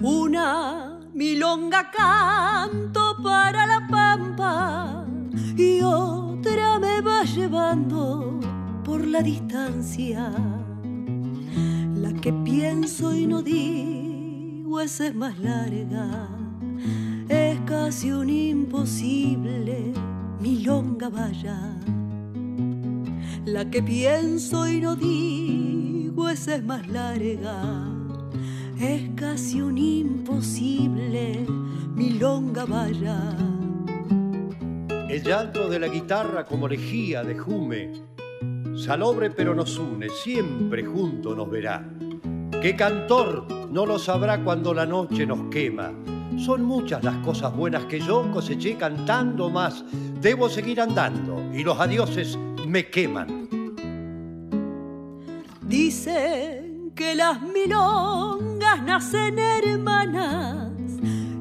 Una 0.00 0.98
milonga 1.12 1.90
canto 1.90 3.16
para 3.22 3.66
la 3.66 3.86
pampa 3.86 5.06
y 5.56 5.82
otra 5.82 6.78
me 6.78 7.00
va 7.00 7.24
llevando 7.24 8.40
por 8.84 9.06
la 9.06 9.22
distancia. 9.22 10.32
La 11.94 12.12
que 12.14 12.32
pienso 12.32 13.14
y 13.14 13.26
no 13.26 13.42
digo 13.42 14.80
esa 14.80 15.08
es 15.08 15.14
más 15.14 15.38
larga, 15.38 16.28
es 17.30 17.58
casi 17.60 18.12
un 18.12 18.28
imposible 18.28 19.94
milonga 20.40 21.08
vaya. 21.08 21.78
La 23.46 23.70
que 23.70 23.82
pienso 23.82 24.68
y 24.68 24.80
no 24.80 24.96
digo 24.96 26.28
es 26.28 26.62
más 26.64 26.86
larga 26.88 27.86
es 28.80 29.10
casi 29.14 29.60
un 29.60 29.76
imposible 29.76 31.46
milonga 31.94 32.64
vaya. 32.64 33.36
El 35.08 35.22
llanto 35.22 35.68
de 35.68 35.78
la 35.78 35.88
guitarra 35.88 36.46
como 36.46 36.66
lejía 36.66 37.22
de 37.22 37.36
jume, 37.36 37.92
salobre 38.74 39.30
pero 39.30 39.54
nos 39.54 39.76
une, 39.78 40.08
siempre 40.08 40.84
junto 40.84 41.34
nos 41.34 41.50
verá. 41.50 41.86
¿Qué 42.62 42.74
cantor 42.74 43.46
no 43.70 43.84
lo 43.86 43.98
sabrá 43.98 44.42
cuando 44.42 44.72
la 44.72 44.86
noche 44.86 45.26
nos 45.26 45.50
quema? 45.50 45.92
Son 46.44 46.64
muchas 46.64 47.04
las 47.04 47.16
cosas 47.18 47.54
buenas 47.54 47.84
que 47.84 48.00
yo 48.00 48.30
coseché 48.32 48.74
cantando 48.76 49.50
más. 49.50 49.84
Debo 50.22 50.48
seguir 50.48 50.80
andando 50.80 51.44
y 51.52 51.62
los 51.62 51.78
adioses 51.78 52.38
me 52.66 52.88
queman. 52.88 53.46
Dicen 55.60 56.92
que 56.94 57.14
las 57.14 57.42
milongas 57.42 58.82
nacen 58.82 59.38
hermanas 59.38 60.72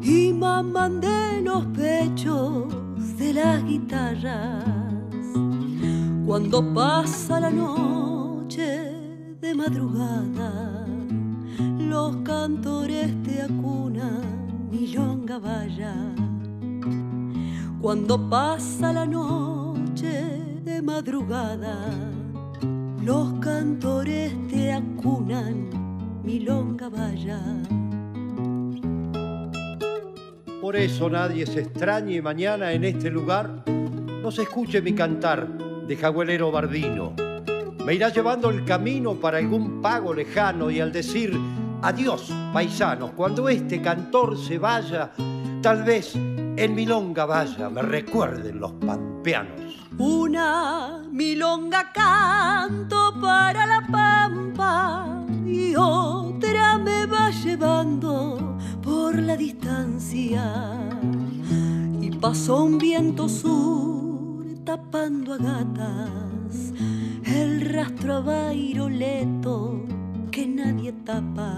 y 0.02 0.34
maman 0.34 1.00
de 1.00 1.44
los 1.44 1.66
pechos 1.68 2.66
de 3.18 3.34
las 3.34 3.64
guitarras. 3.64 4.66
Cuando 6.26 6.74
pasa 6.74 7.40
la 7.40 7.50
noche 7.52 8.92
de 9.40 9.56
madrugada, 9.56 10.86
los 11.80 12.18
cantores 12.18 13.24
te 13.24 13.42
acunan 13.44 14.39
milonga 14.70 15.40
vaya. 15.40 15.94
Cuando 17.82 18.30
pasa 18.30 18.94
la 18.94 19.06
noche 19.06 20.12
de 20.64 20.82
madrugada, 20.82 21.92
los 23.04 23.34
cantores 23.40 24.34
te 24.48 24.72
acunan 24.72 25.70
milonga 26.24 26.90
vaya. 26.90 27.40
Por 30.62 30.76
eso 30.76 31.10
nadie 31.10 31.46
se 31.46 31.62
extrañe 31.62 32.22
mañana 32.22 32.74
en 32.74 32.84
este 32.84 33.10
lugar 33.10 33.64
no 34.22 34.32
se 34.32 34.42
escuche 34.44 34.82
mi 34.82 34.94
cantar 34.94 35.48
de 35.88 35.96
jaguelero 35.96 36.52
bardino. 36.52 37.14
Me 37.86 37.96
irá 37.96 38.10
llevando 38.10 38.50
el 38.50 38.66
camino 38.66 39.16
para 39.16 39.38
algún 39.38 39.82
pago 39.82 40.14
lejano 40.14 40.70
y 40.70 40.82
al 40.82 40.92
decir 40.92 41.40
adiós, 41.82 42.32
paisanos, 42.54 43.12
cuando 43.12 43.50
este 43.50 43.82
cantor 43.82 44.38
se 44.38 44.58
vaya, 44.58 45.12
tal 45.62 45.84
vez 45.84 46.16
en 46.16 46.76
milonga 46.76 47.26
vaya, 47.26 47.70
me 47.70 47.82
recuerden 47.82 48.60
los 48.60 48.72
pampeanos. 48.74 49.88
Una 49.98 51.04
milonga 51.12 51.92
canto 51.92 53.14
para 53.22 53.66
la 53.66 53.88
pampa 53.88 55.26
y 55.46 55.76
otra 55.76 56.78
me 56.78 57.06
va 57.06 57.30
llevando 57.32 58.58
por 58.82 59.18
la 59.18 59.36
distancia. 59.36 60.44
Y 62.02 62.12
pasó 62.12 62.64
un 62.64 62.78
viento 62.78 63.28
sur 63.30 64.46
tapando 64.66 65.34
a 65.34 65.38
gatas 65.38 66.74
el 67.26 67.62
rastro 67.62 68.16
a 68.16 68.20
bairoleto 68.22 69.99
que 70.40 70.48
nadie 70.48 70.94
tapa. 71.06 71.52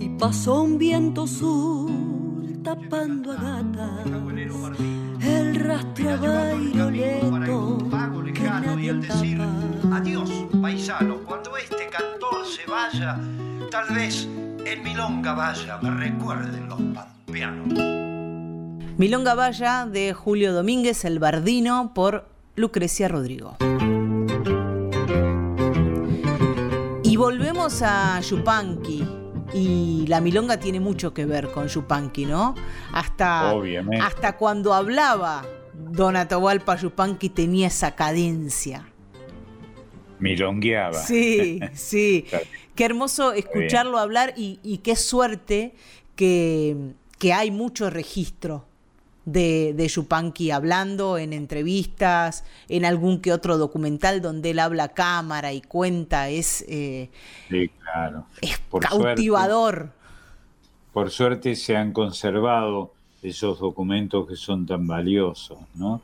Y 0.00 0.08
pasó 0.18 0.62
un 0.62 0.78
viento 0.78 1.26
sur 1.26 1.90
tapando 2.64 3.32
a 3.32 3.36
gatas 3.36 4.06
el 5.20 5.54
rastro 5.56 6.10
a 6.10 6.16
bairoleto 6.16 7.78
que 8.32 8.42
nadie 8.42 8.94
tapa. 9.06 9.96
Adiós, 9.96 10.30
paisano, 10.62 11.16
cuando 11.26 11.56
este 11.58 11.88
cantor 11.90 12.46
se 12.46 12.64
vaya, 12.70 13.20
tal 13.70 13.94
vez 13.94 14.26
en 14.64 14.82
Milonga 14.82 15.34
Vaya 15.34 15.78
me 15.82 15.90
recuerden 15.90 16.68
los 16.68 16.80
pampeanos. 16.94 17.68
Milonga 18.96 19.34
Vaya 19.34 19.86
de 19.86 20.14
Julio 20.14 20.54
Domínguez, 20.54 21.04
El 21.04 21.18
Bardino, 21.18 21.92
por 21.94 22.28
Lucrecia 22.56 23.08
Rodrigo. 23.08 23.56
Volvemos 27.18 27.82
a 27.82 28.20
Yupanqui. 28.20 29.04
Y 29.52 30.04
la 30.08 30.20
milonga 30.20 30.58
tiene 30.58 30.78
mucho 30.78 31.12
que 31.12 31.24
ver 31.26 31.50
con 31.50 31.68
Yupanqui, 31.68 32.26
¿no? 32.26 32.54
Hasta, 32.92 33.52
hasta 34.00 34.36
cuando 34.36 34.74
hablaba 34.74 35.44
Don 35.72 36.16
Atahualpa 36.16 36.76
Yupanqui 36.76 37.30
tenía 37.30 37.66
esa 37.68 37.94
cadencia. 37.94 38.86
Milongueaba. 40.18 40.94
Sí, 40.94 41.60
sí. 41.72 42.26
Qué 42.74 42.84
hermoso 42.84 43.32
escucharlo 43.32 43.98
hablar 43.98 44.34
y, 44.36 44.78
qué 44.84 44.94
suerte 44.96 45.74
que, 46.14 46.94
que, 47.18 47.32
hay 47.32 47.50
mucho 47.50 47.90
registro 47.90 48.67
de, 49.32 49.74
de 49.74 49.88
Yupanqui 49.88 50.50
hablando 50.50 51.18
en 51.18 51.34
entrevistas, 51.34 52.44
en 52.68 52.84
algún 52.84 53.20
que 53.20 53.32
otro 53.32 53.58
documental 53.58 54.22
donde 54.22 54.50
él 54.50 54.58
habla 54.58 54.84
a 54.84 54.88
cámara 54.88 55.52
y 55.52 55.60
cuenta. 55.60 56.30
Es, 56.30 56.64
eh, 56.68 57.10
sí, 57.50 57.70
claro. 57.82 58.24
es 58.40 58.58
cautivador. 58.80 59.92
por 60.92 61.10
suerte 61.10 61.56
se 61.56 61.76
han 61.76 61.92
conservado 61.92 62.94
esos 63.22 63.58
documentos 63.58 64.26
que 64.26 64.36
son 64.36 64.64
tan 64.64 64.86
valiosos, 64.86 65.58
¿no? 65.74 66.00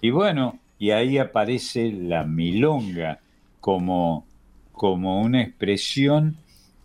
Y 0.00 0.10
bueno, 0.10 0.58
y 0.78 0.90
ahí 0.90 1.16
aparece 1.18 1.92
la 1.92 2.24
milonga 2.24 3.20
como, 3.60 4.26
como 4.72 5.22
una 5.22 5.42
expresión 5.42 6.36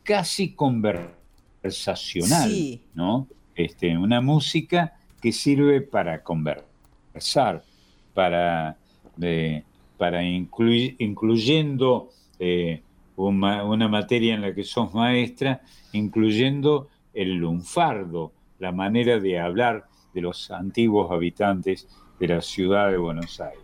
casi 0.04 0.54
conversacional, 0.54 2.80
¿no? 2.94 3.28
Este, 3.56 3.98
una 3.98 4.22
música 4.22 4.94
que 5.24 5.32
sirve 5.32 5.80
para 5.80 6.22
conversar, 6.22 7.64
para, 8.14 8.76
para 9.98 10.22
incluyendo 10.22 12.10
eh, 12.40 12.82
una, 13.16 13.64
una, 13.64 13.88
materia 13.88 14.34
en 14.34 14.42
la 14.42 14.54
que 14.54 14.66
sos 14.66 14.94
maestra, 14.94 15.62
incluyendo 15.94 16.90
el 17.14 17.36
lunfardo, 17.36 18.34
la 18.60 18.74
manera 18.74 19.18
de 19.18 19.40
hablar 19.40 19.86
de 20.14 20.20
los 20.20 20.52
antiguos 20.52 21.10
habitantes 21.10 21.88
de 22.20 22.28
la 22.28 22.42
ciudad 22.42 22.92
de 22.92 22.98
Buenos 22.98 23.40
Aires. 23.40 23.64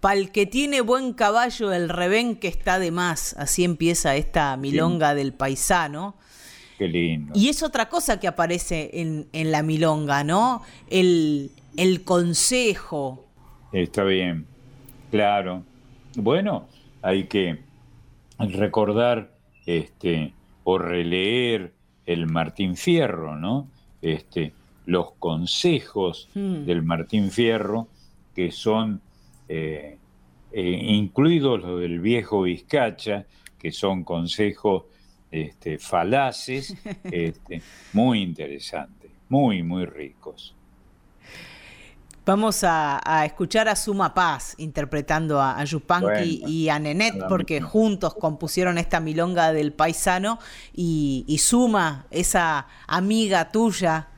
Pal 0.00 0.32
que 0.32 0.46
tiene 0.46 0.80
buen 0.80 1.12
caballo, 1.12 1.72
el 1.72 1.88
revén 1.88 2.34
que 2.34 2.48
está 2.48 2.80
de 2.80 2.90
más. 2.90 3.36
Así 3.38 3.62
empieza 3.62 4.16
esta 4.16 4.56
milonga 4.56 5.14
del 5.14 5.32
paisano. 5.32 6.16
Qué 6.78 6.88
lindo. 6.88 7.32
Y 7.34 7.48
es 7.48 7.62
otra 7.62 7.88
cosa 7.88 8.20
que 8.20 8.28
aparece 8.28 8.90
en, 8.94 9.50
la 9.50 9.62
milonga, 9.62 10.22
¿no? 10.22 10.62
El, 10.88 11.50
el 11.76 12.04
consejo. 12.04 13.26
Está 13.72 14.04
bien, 14.04 14.46
claro. 15.10 15.64
Bueno, 16.14 16.68
hay 17.02 17.24
que 17.24 17.58
recordar 18.38 19.32
este, 19.66 20.32
o 20.62 20.78
releer 20.78 21.74
el 22.06 22.26
Martín 22.26 22.76
Fierro, 22.76 23.36
¿no? 23.36 23.68
este, 24.02 24.52
los 24.86 25.12
consejos 25.18 26.28
hmm. 26.34 26.64
del 26.64 26.82
Martín 26.82 27.30
Fierro, 27.30 27.88
que 28.34 28.50
son 28.52 29.00
eh, 29.48 29.98
eh, 30.52 30.80
incluidos 30.82 31.60
los 31.60 31.80
del 31.80 32.00
viejo 32.00 32.42
Vizcacha, 32.42 33.26
que 33.58 33.72
son 33.72 34.04
consejos 34.04 34.84
este, 35.30 35.78
falaces, 35.78 36.74
este, 37.04 37.62
muy 37.92 38.22
interesantes, 38.22 39.10
muy, 39.28 39.62
muy 39.62 39.86
ricos. 39.86 40.54
Vamos 42.28 42.62
a, 42.62 43.24
escuchar 43.24 43.68
a 43.70 43.74
Suma 43.74 44.12
Paz 44.12 44.54
interpretando 44.58 45.40
a, 45.40 45.64
Yupanqui 45.64 46.42
y 46.46 46.68
a 46.68 46.78
Nenet, 46.78 47.26
porque 47.26 47.62
juntos 47.62 48.14
compusieron 48.14 48.76
esta 48.76 49.00
milonga 49.00 49.50
del 49.54 49.72
paisano. 49.72 50.38
Y, 50.74 51.24
Suma, 51.38 52.04
esa 52.10 52.66
amiga 52.86 53.50
tuya, 53.50 54.08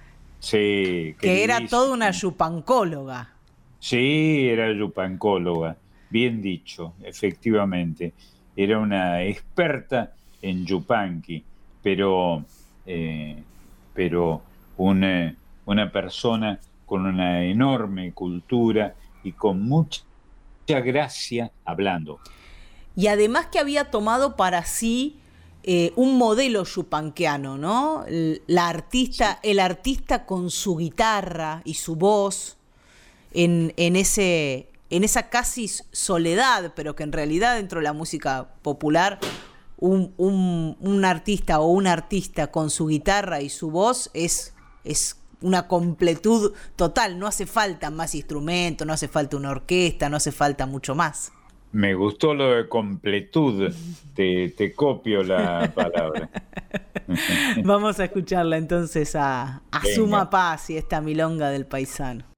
que 0.50 1.14
era 1.22 1.64
toda 1.68 1.92
una 1.92 2.10
yupancóloga. 2.10 3.32
Sí, 3.78 4.48
era 4.48 4.72
yupancóloga, 4.72 5.76
bien 6.10 6.42
dicho, 6.42 6.94
efectivamente. 7.04 8.12
Era 8.56 8.80
una 8.80 9.22
experta 9.22 10.14
en 10.42 10.66
yupanqui, 10.66 11.44
pero, 11.82 12.44
eh, 12.86 13.42
pero 13.94 14.42
una, 14.76 15.34
una 15.66 15.92
persona 15.92 16.58
con 16.86 17.06
una 17.06 17.44
enorme 17.44 18.12
cultura 18.12 18.94
y 19.22 19.32
con 19.32 19.62
mucha 19.62 20.02
gracia 20.66 21.50
hablando. 21.64 22.18
Y 22.96 23.06
además 23.06 23.46
que 23.46 23.58
había 23.58 23.90
tomado 23.90 24.36
para 24.36 24.64
sí 24.64 25.20
eh, 25.62 25.92
un 25.94 26.16
modelo 26.16 26.64
chupanqueano, 26.64 27.58
¿no? 27.58 28.04
La 28.46 28.68
artista, 28.68 29.38
el 29.42 29.60
artista 29.60 30.24
con 30.24 30.50
su 30.50 30.76
guitarra 30.76 31.60
y 31.64 31.74
su 31.74 31.96
voz 31.96 32.56
en, 33.32 33.72
ese, 33.76 34.68
en 34.88 35.04
esa 35.04 35.28
casi 35.28 35.68
soledad, 35.68 36.72
pero 36.74 36.96
que 36.96 37.02
en 37.02 37.12
realidad 37.12 37.56
dentro 37.56 37.80
de 37.80 37.84
la 37.84 37.92
música 37.92 38.48
popular 38.62 39.20
un, 39.80 40.76
un, 40.80 41.04
artista 41.04 41.60
o 41.60 41.66
un 41.66 41.86
artista 41.86 42.50
con 42.50 42.70
su 42.70 42.86
guitarra 42.86 43.40
y 43.40 43.48
su 43.48 43.70
voz 43.70 44.10
es, 44.14 44.54
es 44.84 45.20
una 45.40 45.66
completud 45.66 46.52
total, 46.76 47.18
no 47.18 47.26
hace 47.26 47.46
falta 47.46 47.90
más 47.90 48.14
instrumentos, 48.14 48.86
no 48.86 48.92
hace 48.92 49.08
falta 49.08 49.36
una 49.36 49.50
orquesta, 49.50 50.08
no 50.08 50.18
hace 50.18 50.32
falta 50.32 50.66
mucho 50.66 50.94
más. 50.94 51.32
Me 51.72 51.94
gustó 51.94 52.34
lo 52.34 52.52
de 52.52 52.68
completud, 52.68 53.72
te, 54.14 54.74
copio 54.74 55.22
la 55.22 55.72
palabra. 55.74 56.28
Vamos 57.64 58.00
a 58.00 58.04
escucharla 58.04 58.56
entonces 58.56 59.14
a, 59.14 59.62
a 59.70 59.84
Suma 59.94 60.28
Paz 60.30 60.70
y 60.70 60.76
esta 60.76 61.00
milonga 61.00 61.50
del 61.50 61.66
paisano. 61.66 62.29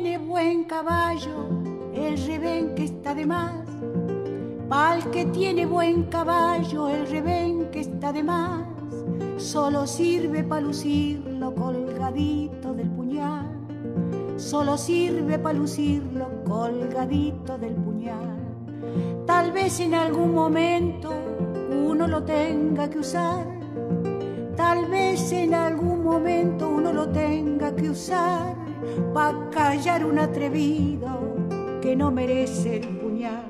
Tiene 0.00 0.18
buen 0.18 0.62
caballo, 0.62 1.48
el 1.92 2.24
revén 2.24 2.72
que 2.76 2.84
está 2.84 3.16
de 3.16 3.26
más. 3.26 3.52
Pal 4.68 5.10
que 5.10 5.24
tiene 5.24 5.66
buen 5.66 6.04
caballo, 6.04 6.88
el 6.88 7.04
revén 7.08 7.68
que 7.72 7.80
está 7.80 8.12
de 8.12 8.22
más. 8.22 8.62
Solo 9.38 9.88
sirve 9.88 10.44
para 10.44 10.60
lucirlo 10.60 11.52
colgadito 11.52 12.74
del 12.74 12.88
puñal. 12.90 13.48
Solo 14.36 14.78
sirve 14.78 15.36
para 15.36 15.58
lucirlo 15.58 16.44
colgadito 16.44 17.58
del 17.58 17.74
puñal. 17.74 18.36
Tal 19.26 19.50
vez 19.50 19.80
en 19.80 19.94
algún 19.94 20.32
momento 20.32 21.10
uno 21.72 22.06
lo 22.06 22.22
tenga 22.22 22.88
que 22.88 23.00
usar. 23.00 23.44
Tal 24.54 24.86
vez 24.86 25.32
en 25.32 25.54
algún 25.54 26.04
momento 26.04 26.68
uno 26.68 26.92
lo 26.92 27.08
tenga 27.08 27.74
que 27.74 27.90
usar 27.90 28.57
pa' 29.12 29.50
callar 29.50 30.04
un 30.04 30.18
atrevido 30.18 31.36
que 31.80 31.96
no 31.96 32.10
merece 32.10 32.76
el 32.76 32.88
puñal. 32.98 33.46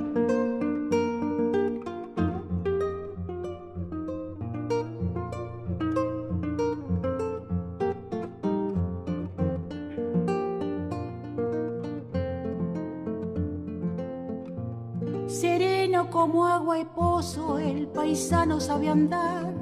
Sereno 15.27 16.11
como 16.11 16.47
agua 16.47 16.79
y 16.79 16.85
pozo, 16.85 17.59
el 17.59 17.87
paisano 17.89 18.61
sabe 18.61 18.89
andar. 18.89 19.53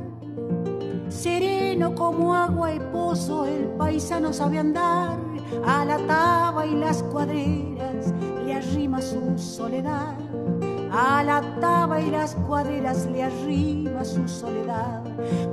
Sereno 1.08 1.94
como 1.94 2.34
agua 2.34 2.74
y 2.74 2.80
pozo, 2.80 3.46
el 3.46 3.64
paisano 3.76 4.32
sabe 4.32 4.58
andar 4.58 5.25
a 5.64 5.84
la 5.84 5.98
taba 6.06 6.66
y 6.66 6.74
las 6.74 7.02
cuadreras 7.02 8.12
le 8.44 8.54
arrima 8.54 9.00
su 9.00 9.38
soledad. 9.38 10.16
A 10.90 11.22
la 11.22 11.42
taba 11.60 12.00
y 12.00 12.10
las 12.10 12.34
cuadreras 12.34 13.06
le 13.06 13.22
arriba 13.22 14.04
su 14.04 14.26
soledad. 14.28 15.02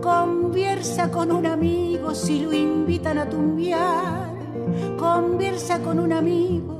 Conversa 0.01 1.09
con 1.11 1.31
un 1.31 1.45
amigo 1.45 2.13
si 2.13 2.41
lo 2.41 2.53
invitan 2.53 3.17
a 3.17 3.29
tumbiar. 3.29 4.33
Conversa 4.97 5.79
con 5.79 5.99
un 5.99 6.13
amigo 6.13 6.77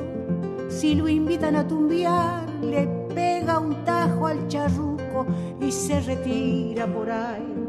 si 0.70 0.96
lo 0.96 1.08
invitan 1.08 1.56
a 1.56 1.68
tumbiar. 1.68 2.50
Le 2.62 2.88
pega 3.14 3.60
un 3.60 3.84
tajo 3.84 4.28
al 4.28 4.48
charruco 4.48 5.26
y 5.60 5.72
se 5.72 6.00
retira 6.00 6.88
por 6.88 7.10
ahí 7.12 7.63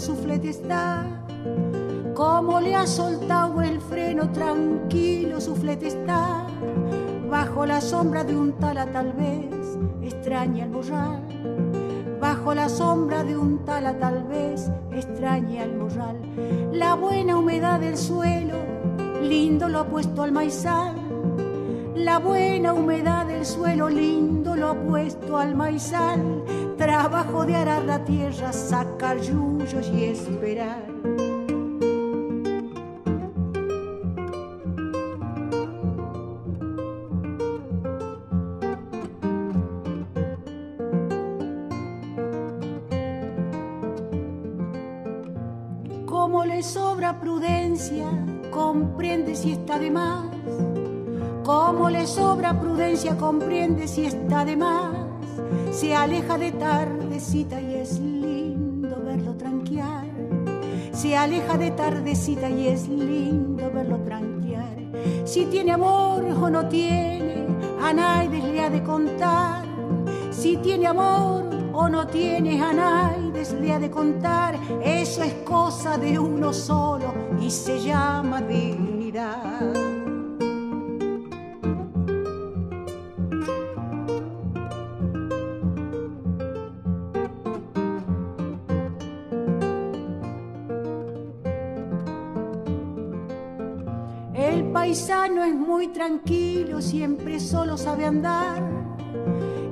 su 0.00 0.16
flete 0.16 0.50
está. 0.50 1.04
Como 2.14 2.60
le 2.60 2.74
ha 2.74 2.86
soltado 2.86 3.62
el 3.62 3.80
freno, 3.80 4.30
tranquilo 4.30 5.40
su 5.40 5.54
flete 5.54 5.88
está. 5.88 6.46
Bajo 7.30 7.66
la 7.66 7.80
sombra 7.80 8.24
de 8.24 8.36
un 8.36 8.52
tala 8.54 8.86
tal 8.86 9.12
vez 9.12 9.78
extraña 10.02 10.64
el 10.64 10.70
morral. 10.70 11.22
Bajo 12.20 12.54
la 12.54 12.68
sombra 12.68 13.24
de 13.24 13.36
un 13.36 13.64
tala 13.64 13.98
tal 13.98 14.24
vez 14.24 14.70
extraña 14.92 15.64
el 15.64 15.76
morral. 15.76 16.16
La 16.72 16.94
buena 16.94 17.38
humedad 17.38 17.80
del 17.80 17.96
suelo, 17.96 18.56
lindo 19.22 19.68
lo 19.68 19.80
ha 19.80 19.86
puesto 19.86 20.22
al 20.22 20.32
maizal 20.32 21.02
la 21.94 22.18
buena 22.18 22.72
humedad 22.72 23.26
del 23.26 23.46
suelo 23.46 23.88
lindo 23.88 24.56
lo 24.56 24.68
ha 24.68 24.74
puesto 24.74 25.38
al 25.38 25.54
maizal. 25.54 26.42
Trabajo 26.82 27.46
de 27.46 27.54
arar 27.54 27.84
la 27.84 28.04
tierra, 28.04 28.52
sacar 28.52 29.20
yuyos 29.20 29.88
y 29.94 30.04
esperar. 30.06 30.82
Como 46.04 46.44
le 46.44 46.64
sobra 46.64 47.20
prudencia, 47.20 48.06
comprende 48.50 49.36
si 49.36 49.52
está 49.52 49.78
de 49.78 49.90
más 49.92 50.32
como 51.44 51.90
le 51.90 52.06
sobra 52.06 52.58
prudencia, 52.58 53.16
comprende 53.16 53.88
si 53.88 54.06
está 54.06 54.44
de 54.44 54.56
más. 54.56 55.01
Se 55.70 55.94
aleja 55.94 56.38
de 56.38 56.52
tardecita 56.52 57.60
y 57.60 57.74
es 57.74 57.98
lindo 57.98 59.02
verlo 59.04 59.34
tranquear. 59.34 60.06
Se 60.92 61.16
aleja 61.16 61.56
de 61.56 61.70
tardecita 61.70 62.50
y 62.50 62.68
es 62.68 62.88
lindo 62.88 63.70
verlo 63.72 63.98
tranquear. 63.98 64.76
Si 65.24 65.46
tiene 65.46 65.72
amor 65.72 66.24
o 66.24 66.50
no 66.50 66.68
tiene, 66.68 67.46
a 67.80 67.92
nadie 67.92 68.42
le 68.42 68.60
ha 68.60 68.70
de 68.70 68.82
contar. 68.82 69.64
Si 70.30 70.56
tiene 70.58 70.86
amor 70.86 71.44
o 71.72 71.88
no 71.88 72.06
tiene, 72.06 72.62
a 72.62 72.72
nadie 72.72 73.22
le 73.60 73.72
ha 73.72 73.78
de 73.78 73.90
contar. 73.90 74.58
Eso 74.82 75.22
es 75.22 75.34
cosa 75.44 75.98
de 75.98 76.18
uno 76.18 76.52
solo 76.52 77.12
y 77.40 77.50
se 77.50 77.80
llama 77.80 78.40
dignidad. 78.40 79.91
Muy 95.82 95.92
tranquilo, 95.92 96.80
siempre 96.80 97.40
solo 97.40 97.76
sabe 97.76 98.06
andar. 98.06 98.62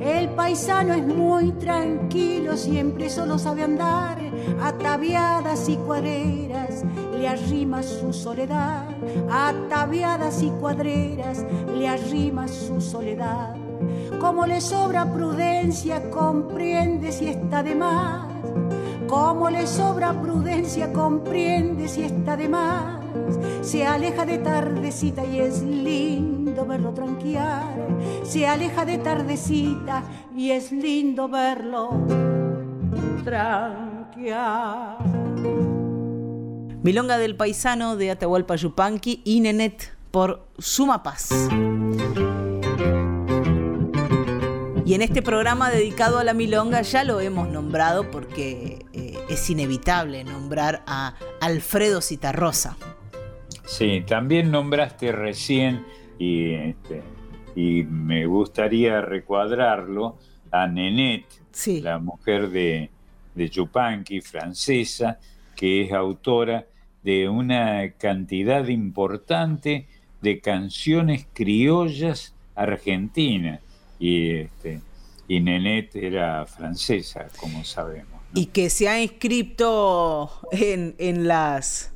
El 0.00 0.30
paisano 0.30 0.92
es 0.92 1.06
muy 1.06 1.52
tranquilo, 1.52 2.56
siempre 2.56 3.08
solo 3.08 3.38
sabe 3.38 3.62
andar. 3.62 4.18
Ataviadas 4.60 5.68
y 5.68 5.76
cuadreras 5.76 6.82
le 7.16 7.28
arrima 7.28 7.84
su 7.84 8.12
soledad. 8.12 8.88
Ataviadas 9.30 10.42
y 10.42 10.50
cuadreras 10.50 11.46
le 11.78 11.86
arrima 11.86 12.48
su 12.48 12.80
soledad. 12.80 13.54
Como 14.18 14.46
le 14.46 14.60
sobra 14.60 15.12
prudencia, 15.12 16.10
comprende 16.10 17.12
si 17.12 17.28
está 17.28 17.62
de 17.62 17.76
más. 17.76 18.26
Como 19.06 19.48
le 19.48 19.64
sobra 19.64 20.20
prudencia, 20.20 20.92
comprende 20.92 21.86
si 21.86 22.02
está 22.02 22.36
de 22.36 22.48
más 22.48 22.99
se 23.62 23.86
aleja 23.86 24.24
de 24.26 24.38
tardecita 24.38 25.24
y 25.24 25.40
es 25.40 25.62
lindo 25.62 26.66
verlo 26.66 26.92
tranquear. 26.92 27.74
Se 28.24 28.46
aleja 28.46 28.84
de 28.84 28.98
tardecita 28.98 30.02
y 30.36 30.50
es 30.50 30.72
lindo 30.72 31.28
verlo 31.28 31.90
tranquear. 33.24 34.98
Milonga 36.82 37.18
del 37.18 37.36
Paisano 37.36 37.96
de 37.96 38.10
Atahualpa 38.10 38.56
Yupanqui 38.56 39.20
y 39.24 39.40
Nenet 39.40 39.92
por 40.10 40.46
Suma 40.58 41.02
Paz. 41.02 41.28
Y 44.90 44.94
en 44.94 45.02
este 45.02 45.22
programa 45.22 45.70
dedicado 45.70 46.18
a 46.18 46.24
la 46.24 46.34
milonga 46.34 46.82
ya 46.82 47.04
lo 47.04 47.20
hemos 47.20 47.48
nombrado 47.48 48.10
porque 48.10 48.86
eh, 48.92 49.16
es 49.28 49.48
inevitable 49.48 50.24
nombrar 50.24 50.82
a 50.86 51.14
Alfredo 51.40 52.00
Citarrosa. 52.00 52.76
Sí, 53.64 54.02
también 54.06 54.50
nombraste 54.50 55.12
recién, 55.12 55.84
y, 56.18 56.52
este, 56.52 57.02
y 57.54 57.84
me 57.84 58.26
gustaría 58.26 59.00
recuadrarlo, 59.00 60.18
a 60.50 60.66
Nenet, 60.66 61.24
la 61.82 61.98
mujer 61.98 62.50
de, 62.50 62.90
de 63.34 63.50
Chupanqui, 63.50 64.20
francesa, 64.20 65.18
que 65.54 65.82
es 65.82 65.92
autora 65.92 66.66
de 67.02 67.28
una 67.28 67.90
cantidad 67.92 68.66
importante 68.66 69.86
de 70.20 70.40
canciones 70.40 71.26
criollas 71.32 72.34
argentinas. 72.54 73.60
Y, 73.98 74.30
este, 74.32 74.80
y 75.28 75.40
Nenet 75.40 75.94
era 75.96 76.46
francesa, 76.46 77.28
como 77.38 77.64
sabemos. 77.64 78.20
Y 78.34 78.46
que 78.46 78.70
se 78.70 78.88
ha 78.88 79.02
inscrito 79.02 80.30
en, 80.52 80.94
en 80.98 81.26
las 81.28 81.92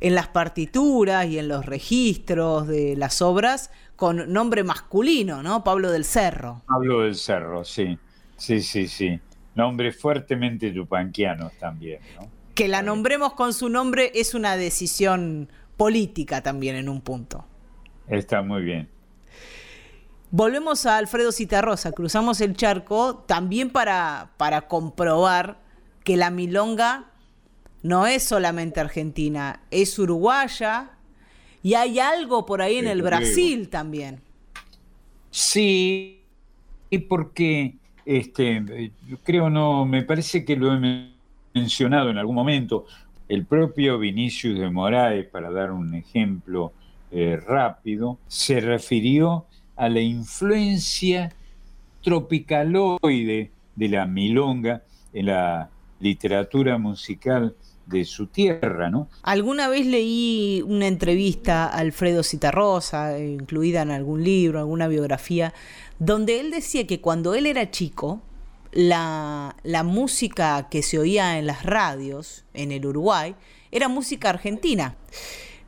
en 0.00 0.14
las 0.14 0.28
partituras 0.28 1.26
y 1.26 1.38
en 1.38 1.48
los 1.48 1.66
registros 1.66 2.66
de 2.66 2.96
las 2.96 3.22
obras 3.22 3.70
con 3.96 4.32
nombre 4.32 4.64
masculino, 4.64 5.42
¿no? 5.42 5.62
Pablo 5.62 5.90
del 5.90 6.04
Cerro. 6.04 6.62
Pablo 6.66 7.02
del 7.02 7.14
Cerro, 7.14 7.64
sí. 7.64 7.98
Sí, 8.36 8.62
sí, 8.62 8.88
sí. 8.88 9.20
Nombres 9.54 10.00
fuertemente 10.00 10.72
yupanquianos 10.72 11.52
también, 11.58 12.00
¿no? 12.18 12.28
Que 12.54 12.66
la 12.68 12.82
nombremos 12.82 13.34
con 13.34 13.52
su 13.52 13.68
nombre 13.68 14.10
es 14.14 14.34
una 14.34 14.56
decisión 14.56 15.50
política 15.76 16.42
también 16.42 16.76
en 16.76 16.88
un 16.88 17.02
punto. 17.02 17.44
Está 18.08 18.42
muy 18.42 18.62
bien. 18.62 18.88
Volvemos 20.30 20.86
a 20.86 20.96
Alfredo 20.96 21.32
Citarrosa, 21.32 21.92
cruzamos 21.92 22.40
el 22.40 22.56
charco 22.56 23.16
también 23.26 23.70
para, 23.70 24.30
para 24.36 24.68
comprobar 24.68 25.58
que 26.04 26.16
la 26.16 26.30
milonga 26.30 27.09
no 27.82 28.06
es 28.06 28.22
solamente 28.22 28.80
argentina, 28.80 29.60
es 29.70 29.98
uruguaya 29.98 30.90
y 31.62 31.74
hay 31.74 31.98
algo 31.98 32.46
por 32.46 32.62
ahí 32.62 32.76
en 32.76 32.88
el 32.88 33.02
Brasil 33.02 33.68
también. 33.68 34.20
Sí, 35.30 36.20
porque 37.08 37.74
este, 38.04 38.92
creo 39.22 39.50
no, 39.50 39.84
me 39.86 40.02
parece 40.02 40.44
que 40.44 40.56
lo 40.56 40.74
he 40.74 41.10
mencionado 41.54 42.10
en 42.10 42.18
algún 42.18 42.34
momento. 42.34 42.86
El 43.28 43.46
propio 43.46 43.98
Vinicius 43.98 44.58
de 44.58 44.70
Moraes, 44.70 45.26
para 45.26 45.50
dar 45.50 45.70
un 45.70 45.94
ejemplo 45.94 46.72
eh, 47.12 47.36
rápido, 47.36 48.18
se 48.26 48.60
refirió 48.60 49.46
a 49.76 49.88
la 49.88 50.00
influencia 50.00 51.32
tropicaloide 52.02 53.50
de 53.76 53.88
la 53.88 54.06
milonga 54.06 54.82
en 55.12 55.26
la 55.26 55.70
literatura 56.00 56.78
musical 56.78 57.54
de 57.90 58.04
su 58.04 58.28
tierra, 58.28 58.88
¿no? 58.88 59.08
Alguna 59.22 59.68
vez 59.68 59.84
leí 59.86 60.62
una 60.66 60.86
entrevista 60.86 61.66
a 61.66 61.78
Alfredo 61.78 62.22
Citarrosa, 62.22 63.18
incluida 63.18 63.82
en 63.82 63.90
algún 63.90 64.24
libro, 64.24 64.60
alguna 64.60 64.88
biografía, 64.88 65.52
donde 65.98 66.40
él 66.40 66.50
decía 66.50 66.86
que 66.86 67.00
cuando 67.00 67.34
él 67.34 67.46
era 67.46 67.70
chico, 67.70 68.22
la, 68.72 69.54
música 69.84 70.68
que 70.70 70.82
se 70.82 70.98
oía 70.98 71.38
en 71.38 71.46
las 71.46 71.64
radios 71.64 72.44
en 72.54 72.72
el 72.72 72.86
Uruguay 72.86 73.34
era 73.70 73.88
música 73.88 74.30
argentina. 74.30 74.96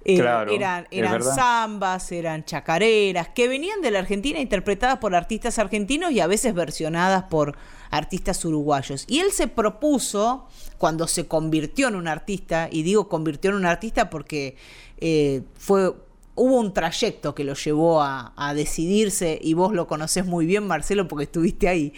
Eh, 0.05 0.17
eran 0.17 0.89
eran 0.91 1.23
zambas, 1.23 2.11
eran 2.11 2.45
chacareras, 2.45 3.29
que 3.29 3.47
venían 3.47 3.81
de 3.81 3.91
la 3.91 4.01
Argentina 4.01 4.41
interpretadas 4.41 4.99
por 4.99 5.15
artistas 5.15 5.59
argentinos 5.59 6.11
y 6.11 6.21
a 6.21 6.27
veces 6.27 6.55
versionadas 6.55 7.25
por 7.25 7.57
artistas 7.91 8.45
uruguayos. 8.45 9.05
Y 9.07 9.21
él 9.21 9.31
se 9.31 9.47
propuso, 9.47 10.49
cuando 10.79 11.07
se 11.07 11.27
convirtió 11.27 11.89
en 11.89 11.95
un 11.95 12.09
artista, 12.09 12.69
y 12.71 12.83
digo 12.83 13.09
convirtió 13.09 13.51
en 13.51 13.57
un 13.59 13.67
artista 13.67 14.11
porque 14.11 14.57
eh, 14.99 15.43
fue 15.55 15.93
hubo 16.35 16.59
un 16.59 16.73
trayecto 16.73 17.35
que 17.35 17.45
lo 17.45 17.55
llevó 17.55 18.03
a, 18.03 18.53
decidirse, 18.55 19.39
y 19.41 19.55
vos 19.55 19.73
lo 19.73 19.87
conocés 19.87 20.27
muy 20.27 20.47
bien, 20.47 20.67
Marcelo, 20.67 21.07
porque 21.07 21.25
estuviste 21.25 21.69
ahí. 21.69 21.93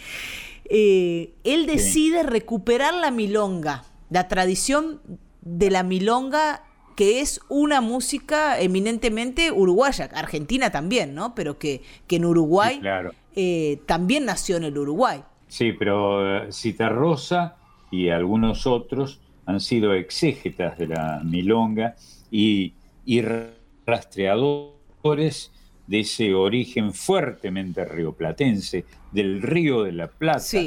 Eh, 0.65 1.33
él 1.43 1.65
decide 1.65 2.23
recuperar 2.23 2.93
la 2.93 3.11
milonga, 3.11 3.85
la 4.09 4.27
tradición 4.27 5.01
de 5.41 5.71
la 5.71 5.83
milonga 5.83 6.63
que 6.95 7.19
es 7.19 7.39
una 7.49 7.81
música 7.81 8.59
eminentemente 8.59 9.51
uruguaya, 9.51 10.09
argentina 10.13 10.71
también, 10.71 11.13
¿no? 11.13 11.35
Pero 11.35 11.59
que, 11.59 11.81
que 12.07 12.15
en 12.15 12.25
Uruguay 12.25 12.81
eh, 13.35 13.79
también 13.85 14.25
nació 14.25 14.57
en 14.57 14.63
el 14.63 14.77
Uruguay. 14.77 15.21
Sí, 15.47 15.73
pero 15.73 16.51
Citarrosa 16.51 17.57
y 17.91 18.09
algunos 18.09 18.65
otros 18.65 19.19
han 19.45 19.59
sido 19.59 19.93
exégetas 19.93 20.77
de 20.77 20.87
la 20.87 21.21
milonga 21.23 21.95
y, 22.31 22.73
y 23.05 23.21
rastreadores 23.85 25.51
de 25.87 25.99
ese 25.99 26.33
origen 26.33 26.93
fuertemente 26.93 27.85
rioplatense, 27.85 28.85
del 29.11 29.41
río 29.41 29.83
de 29.83 29.91
la 29.91 30.07
Plata 30.07 30.59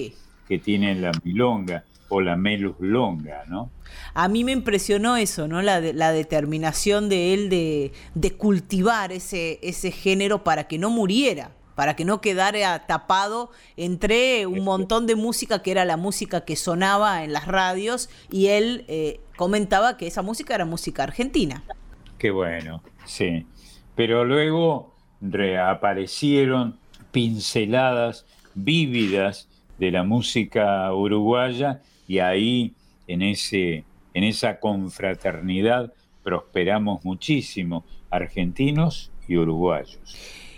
que 0.46 0.58
tiene 0.58 0.94
la 0.94 1.12
milonga 1.24 1.84
o 2.08 2.20
la 2.20 2.36
melus 2.36 2.76
longa, 2.80 3.44
¿no? 3.48 3.70
A 4.14 4.28
mí 4.28 4.44
me 4.44 4.52
impresionó 4.52 5.16
eso, 5.16 5.48
¿no? 5.48 5.62
La, 5.62 5.80
la 5.80 6.12
determinación 6.12 7.08
de 7.08 7.34
él 7.34 7.50
de, 7.50 7.92
de, 8.14 8.32
cultivar 8.32 9.12
ese, 9.12 9.58
ese 9.62 9.90
género 9.90 10.44
para 10.44 10.64
que 10.64 10.78
no 10.78 10.90
muriera, 10.90 11.52
para 11.74 11.94
que 11.94 12.04
no 12.04 12.20
quedara 12.20 12.86
tapado 12.86 13.50
entre 13.76 14.46
un 14.46 14.64
montón 14.64 15.06
de 15.06 15.14
música 15.14 15.62
que 15.62 15.70
era 15.70 15.84
la 15.84 15.96
música 15.96 16.44
que 16.44 16.56
sonaba 16.56 17.24
en 17.24 17.32
las 17.32 17.46
radios 17.46 18.10
y 18.30 18.48
él 18.48 18.84
eh, 18.88 19.20
comentaba 19.36 19.96
que 19.96 20.06
esa 20.06 20.22
música 20.22 20.54
era 20.54 20.64
música 20.64 21.04
argentina. 21.04 21.62
Qué 22.18 22.30
bueno, 22.30 22.82
sí. 23.04 23.46
Pero 23.94 24.24
luego 24.24 24.94
reaparecieron 25.20 26.78
pinceladas 27.12 28.26
vívidas 28.54 29.48
de 29.78 29.90
la 29.92 30.02
música 30.02 30.92
uruguaya 30.92 31.80
y 32.08 32.18
ahí 32.18 32.74
en, 33.06 33.22
ese, 33.22 33.84
en 34.14 34.24
esa 34.24 34.58
confraternidad 34.58 35.92
prosperamos 36.24 37.04
muchísimo, 37.04 37.84
argentinos 38.10 39.12
y 39.28 39.36
uruguayos. 39.36 40.00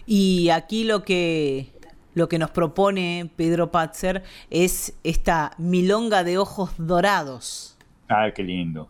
Y 0.06 0.48
aquí 0.50 0.84
lo 0.84 1.02
que, 1.02 1.72
lo 2.14 2.28
que 2.28 2.38
nos 2.38 2.50
propone 2.50 3.30
Pedro 3.36 3.70
Patzer 3.70 4.22
es 4.48 4.94
esta 5.04 5.52
milonga 5.58 6.24
de 6.24 6.38
ojos 6.38 6.70
dorados. 6.78 7.76
Ah, 8.08 8.30
qué 8.34 8.42
lindo. 8.42 8.88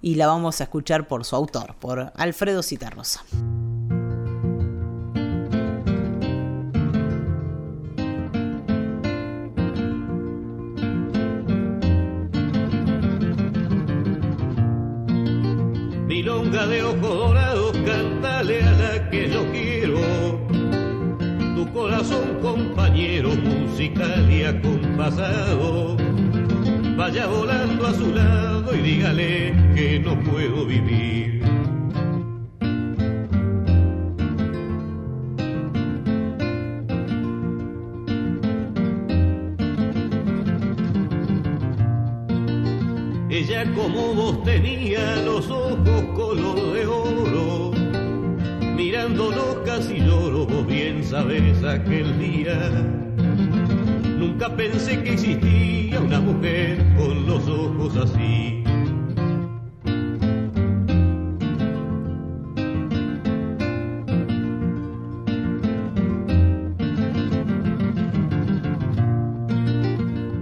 Y 0.00 0.14
la 0.14 0.28
vamos 0.28 0.60
a 0.60 0.64
escuchar 0.64 1.06
por 1.06 1.24
su 1.24 1.36
autor, 1.36 1.74
por 1.76 2.12
Alfredo 2.16 2.62
Citarrosa. 2.62 3.24
Milonga 16.22 16.68
de 16.68 16.84
ojos 16.84 17.00
dorados, 17.00 17.76
cántale 17.84 18.62
a 18.62 18.72
la 18.72 19.10
que 19.10 19.28
yo 19.28 19.44
quiero. 19.50 19.98
Tu 21.56 21.72
corazón, 21.72 22.38
compañero, 22.40 23.30
musical 23.30 24.30
y 24.30 24.44
acompasado. 24.44 25.96
Vaya 26.96 27.26
volando 27.26 27.86
a 27.88 27.94
su 27.94 28.14
lado 28.14 28.72
y 28.72 28.82
dígale 28.82 29.52
que 29.74 29.98
no 29.98 30.16
puedo 30.22 30.64
vivir. 30.64 31.41
Como 43.70 44.12
vos 44.12 44.42
tenía 44.42 45.16
los 45.24 45.48
ojos 45.48 46.04
color 46.14 46.74
de 46.74 46.84
oro, 46.84 47.70
mirándonos 48.76 49.56
casi 49.64 49.98
lloro, 50.00 50.46
vos 50.46 50.66
bien 50.66 51.04
sabes 51.04 51.62
aquel 51.62 52.18
día. 52.18 52.58
Nunca 54.18 54.54
pensé 54.56 55.00
que 55.02 55.12
existía 55.12 56.00
una 56.00 56.20
mujer 56.20 56.84
con 56.98 57.24
los 57.24 57.48
ojos 57.48 57.96
así. 57.96 58.64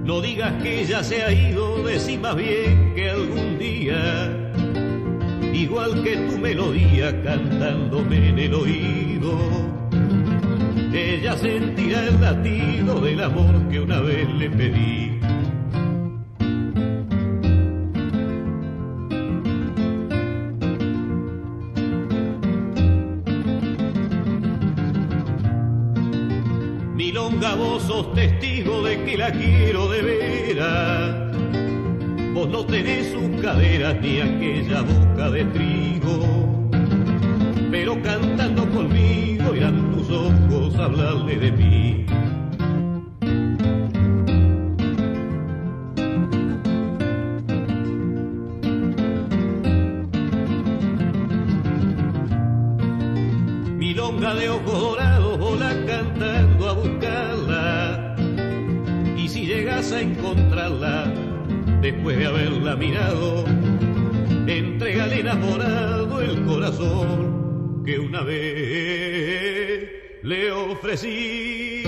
No 0.05 0.21
digas 0.23 0.55
que 0.63 0.81
ella 0.83 1.05
se 1.05 1.23
ha 1.23 1.31
ido, 1.33 1.70
decí 1.91 2.17
más 2.19 2.37
bien 2.37 2.95
que 2.95 3.11
algún 3.11 3.59
día, 3.59 4.31
igual 5.53 6.05
que 6.05 6.17
tu 6.19 6.39
melodía 6.39 7.21
cantándome 7.25 8.29
en 8.29 8.39
el 8.39 8.55
oído, 8.55 9.37
ella 10.93 11.37
sentirá 11.37 12.07
el 12.07 12.21
latido 12.21 13.01
del 13.01 13.21
amor 13.21 13.69
que 13.69 13.81
una 13.81 13.99
vez 14.01 14.29
le 14.35 14.51
pedí. 14.51 15.21
Milonga, 26.95 27.57
vos 27.57 27.83
sos 27.83 28.15
testigo 28.15 28.85
de 28.85 29.03
que 29.03 29.17
la 29.17 29.33
quiero 29.33 29.89
de 29.89 30.03
veras. 30.03 31.30
No 32.49 32.65
tenés 32.65 33.13
sus 33.13 33.41
caderas 33.43 34.01
ni 34.01 34.19
aquella 34.19 34.81
boca 34.81 35.31
de 35.31 35.45
trigo. 35.45 36.71
Pero 37.71 38.03
cantando 38.03 38.69
conmigo 38.71 39.55
irán 39.55 39.93
tus 39.93 40.11
ojos 40.11 40.75
a 40.77 40.85
hablarle 40.87 41.37
de 41.37 41.53
mí. 41.53 42.07
Milonga 53.77 54.35
de 54.35 54.49
ojos 54.49 54.81
dorados, 54.81 55.39
hola 55.41 55.73
cantando 55.87 56.69
a 56.69 56.73
buscarla. 56.73 58.17
Y 59.17 59.29
si 59.29 59.47
llegas 59.47 59.93
a 59.93 60.01
encontrarla, 60.01 61.10
después 61.81 62.19
de 62.19 62.27
haberla 62.27 62.77
mirado, 62.77 63.45
entrégale 64.47 65.21
enamorado 65.21 66.21
el 66.21 66.45
corazón 66.45 67.83
que 67.85 67.99
una 67.99 68.23
vez 68.23 69.91
le 70.23 70.53
ofrecí. 70.53 71.83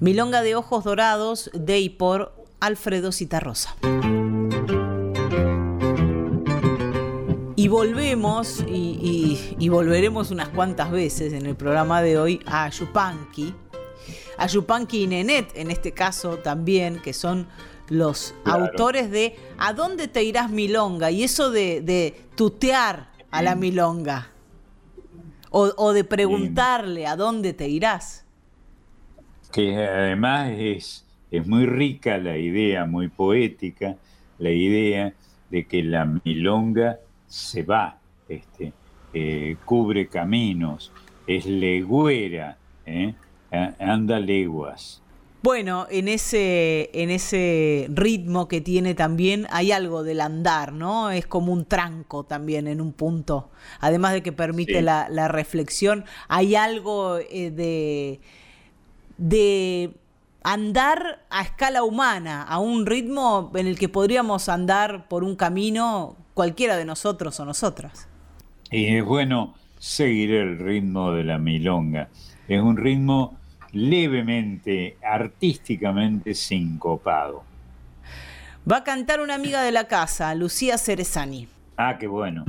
Milonga 0.00 0.42
de 0.42 0.56
ojos 0.56 0.82
dorados 0.82 1.48
de 1.54 1.78
y 1.78 1.88
por 1.88 2.34
Alfredo 2.58 3.12
Citarrosa. 3.12 3.76
Y 7.54 7.68
volvemos, 7.68 8.64
y, 8.66 9.68
volveremos 9.68 10.32
unas 10.32 10.48
cuantas 10.48 10.90
veces 10.90 11.32
en 11.32 11.46
el 11.46 11.54
programa 11.54 12.02
de 12.02 12.18
hoy 12.18 12.40
a 12.46 12.68
Yupanqui, 12.68 13.54
a 14.36 14.46
Yupanqui 14.46 15.02
y 15.02 15.06
Nenet, 15.06 15.52
en 15.56 15.70
este 15.70 15.92
caso 15.92 16.38
también, 16.38 17.00
que 17.00 17.12
son 17.12 17.46
los 17.88 18.34
autores 18.44 19.10
de 19.10 19.36
¿A 19.58 19.72
dónde 19.72 20.08
te 20.08 20.22
irás 20.24 20.50
Milonga? 20.50 21.10
Y 21.10 21.24
eso 21.24 21.50
de, 21.50 22.14
tutear 22.34 23.10
a 23.30 23.42
la 23.42 23.54
Milonga. 23.54 24.28
O, 25.50 25.92
de 25.92 26.04
preguntarle 26.04 27.06
a 27.06 27.14
dónde 27.14 27.52
te 27.52 27.68
irás. 27.68 28.24
Que 29.52 29.76
además 29.76 30.50
es, 30.56 31.04
es 31.30 31.46
muy 31.46 31.66
rica 31.66 32.16
la 32.16 32.38
idea, 32.38 32.86
muy 32.86 33.08
poética, 33.08 33.96
la 34.38 34.50
idea 34.50 35.12
de 35.50 35.66
que 35.66 35.82
la 35.82 36.06
Milonga 36.24 36.98
se 37.26 37.62
va, 37.62 37.98
este, 38.28 38.72
eh, 39.12 39.56
cubre 39.66 40.08
caminos, 40.08 40.90
es 41.26 41.44
legüera, 41.44 42.56
¿eh? 42.86 43.14
Anda 43.78 44.18
leguas. 44.18 45.02
Bueno, 45.42 45.88
en 45.90 46.06
ese, 46.06 46.88
en 46.92 47.10
ese 47.10 47.88
ritmo 47.90 48.46
que 48.46 48.60
tiene 48.60 48.94
también 48.94 49.48
hay 49.50 49.72
algo 49.72 50.04
del 50.04 50.20
andar, 50.20 50.72
¿no? 50.72 51.10
Es 51.10 51.26
como 51.26 51.52
un 51.52 51.64
tranco 51.64 52.22
también 52.22 52.68
en 52.68 52.80
un 52.80 52.92
punto. 52.92 53.50
Además 53.80 54.12
de 54.12 54.22
que 54.22 54.30
permite 54.30 54.82
la, 54.82 55.28
reflexión, 55.28 56.04
hay 56.28 56.54
algo 56.54 57.18
eh, 57.18 57.50
de, 57.50 58.20
de 59.18 59.90
andar 60.44 61.24
a 61.28 61.42
escala 61.42 61.82
humana, 61.82 62.44
a 62.44 62.60
un 62.60 62.86
ritmo 62.86 63.50
en 63.56 63.66
el 63.66 63.76
que 63.76 63.88
podríamos 63.88 64.48
andar 64.48 65.08
por 65.08 65.24
un 65.24 65.34
camino 65.34 66.14
cualquiera 66.34 66.76
de 66.76 66.84
nosotros 66.84 67.40
o 67.40 67.44
nosotras. 67.44 68.08
Y 68.70 68.96
es 68.96 69.04
bueno 69.04 69.54
seguir 69.80 70.32
el 70.34 70.60
ritmo 70.60 71.10
de 71.10 71.24
la 71.24 71.38
milonga. 71.38 72.10
Es 72.46 72.62
un 72.62 72.76
ritmo 72.76 73.41
levemente, 73.72 74.96
artísticamente 75.02 76.34
sincopado. 76.34 77.42
Va 78.70 78.78
a 78.78 78.84
cantar 78.84 79.20
una 79.20 79.34
amiga 79.34 79.62
de 79.62 79.72
la 79.72 79.88
casa, 79.88 80.34
Lucía 80.34 80.78
Cerezani. 80.78 81.48
Ah, 81.76 81.96
qué 81.98 82.06
bueno. 82.06 82.44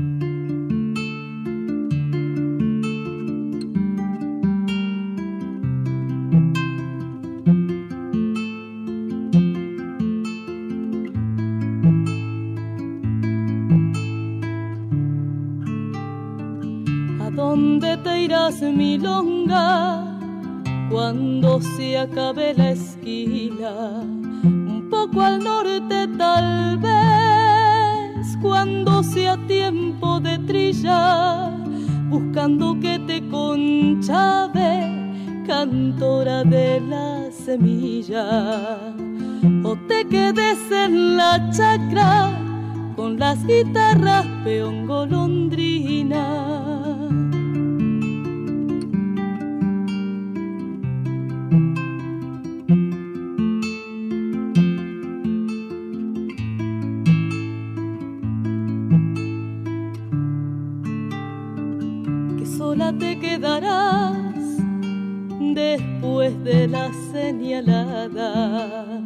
¿A 17.19 17.29
dónde 17.31 17.97
te 17.97 18.19
irás, 18.19 18.61
milonga? 18.61 20.02
Cuando 20.93 21.59
se 21.59 21.97
acabe 21.97 22.53
la 22.53 22.69
esquila, 22.69 24.03
un 24.43 24.87
poco 24.91 25.23
al 25.23 25.43
norte 25.43 26.07
tal 26.19 26.77
vez, 26.77 28.37
cuando 28.39 29.01
sea 29.01 29.35
tiempo 29.47 30.19
de 30.19 30.37
trilla, 30.37 31.49
buscando 32.09 32.79
que 32.79 32.99
te 32.99 33.27
conchave, 33.27 34.87
cantora 35.47 36.43
de 36.43 36.79
la 36.81 37.31
semilla, 37.31 38.77
o 39.63 39.75
te 39.87 40.05
quedes 40.07 40.59
en 40.71 41.17
la 41.17 41.49
chacra 41.49 42.29
con 42.95 43.17
las 43.17 43.43
guitarras 43.47 44.27
peón 44.43 44.85
golondrina. 44.85 46.62
Después 65.53 66.43
de 66.43 66.67
la 66.67 66.91
señalada, 67.11 69.01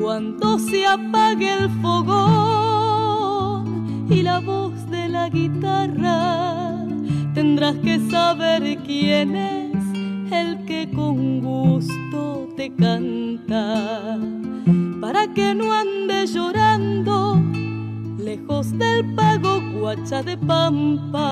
cuando 0.00 0.58
se 0.58 0.86
apague 0.86 1.52
el 1.52 1.70
fogón 1.82 3.26
y 4.08 4.22
la 4.22 4.40
voz 4.40 4.88
de 4.90 5.08
la 5.08 5.28
guitarra. 5.28 6.84
Tendrás 7.34 7.76
que 7.76 7.98
saber 8.10 8.78
quién 8.86 9.36
es 9.36 9.74
el 10.32 10.64
que 10.64 10.90
con 10.90 11.40
gusto 11.40 12.48
te 12.56 12.72
canta, 12.74 14.18
para 15.00 15.32
que 15.34 15.54
no 15.54 15.72
ande 15.72 16.26
llorando 16.26 17.40
lejos 18.18 18.76
del 18.78 19.14
pago 19.14 19.60
guacha 19.78 20.22
de 20.22 20.36
pampa. 20.36 21.26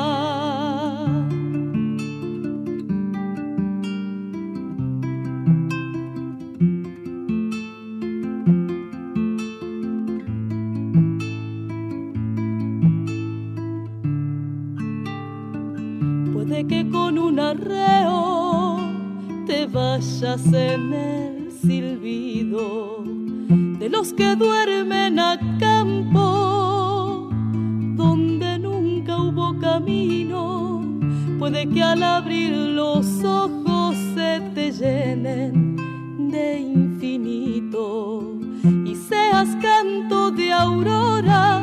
Te 19.47 19.67
vayas 19.67 20.47
en 20.53 20.93
el 20.93 21.53
silbido 21.53 23.05
de 23.79 23.89
los 23.89 24.13
que 24.13 24.35
duermen 24.37 25.19
a 25.19 25.39
campo 25.59 27.29
donde 27.97 28.59
nunca 28.59 29.19
hubo 29.19 29.59
camino. 29.59 30.83
Puede 31.39 31.69
que 31.69 31.83
al 31.83 32.03
abrir 32.03 32.53
los 32.53 33.07
ojos 33.25 33.97
se 34.15 34.41
te 34.55 34.73
llenen 34.73 35.77
de 36.31 36.61
infinito 36.61 38.39
y 38.85 38.95
seas 38.97 39.57
canto 39.61 40.31
de 40.31 40.53
aurora, 40.53 41.61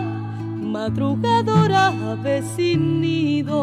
madrugadora, 0.62 1.92
vecinido. 2.24 3.62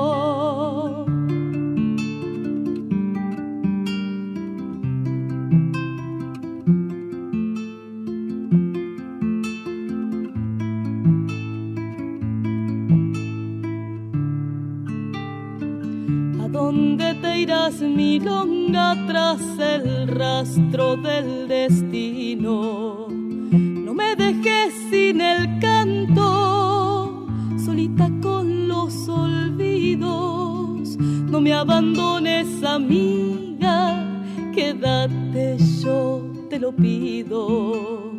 Irás 17.43 17.81
milonga 17.81 18.97
tras 19.07 19.41
el 19.59 20.09
rastro 20.09 20.97
del 20.97 21.47
destino. 21.47 23.07
No 23.09 23.95
me 23.95 24.17
dejes 24.17 24.75
sin 24.91 25.21
el 25.21 25.59
canto, 25.61 27.27
solita 27.65 28.11
con 28.21 28.67
los 28.67 29.09
olvidos. 29.09 30.97
No 30.99 31.41
me 31.41 31.53
abandones, 31.53 32.65
amiga, 32.65 34.05
quédate, 34.53 35.59
yo 35.83 36.23
te 36.51 36.59
lo 36.59 36.73
pido. 36.73 38.13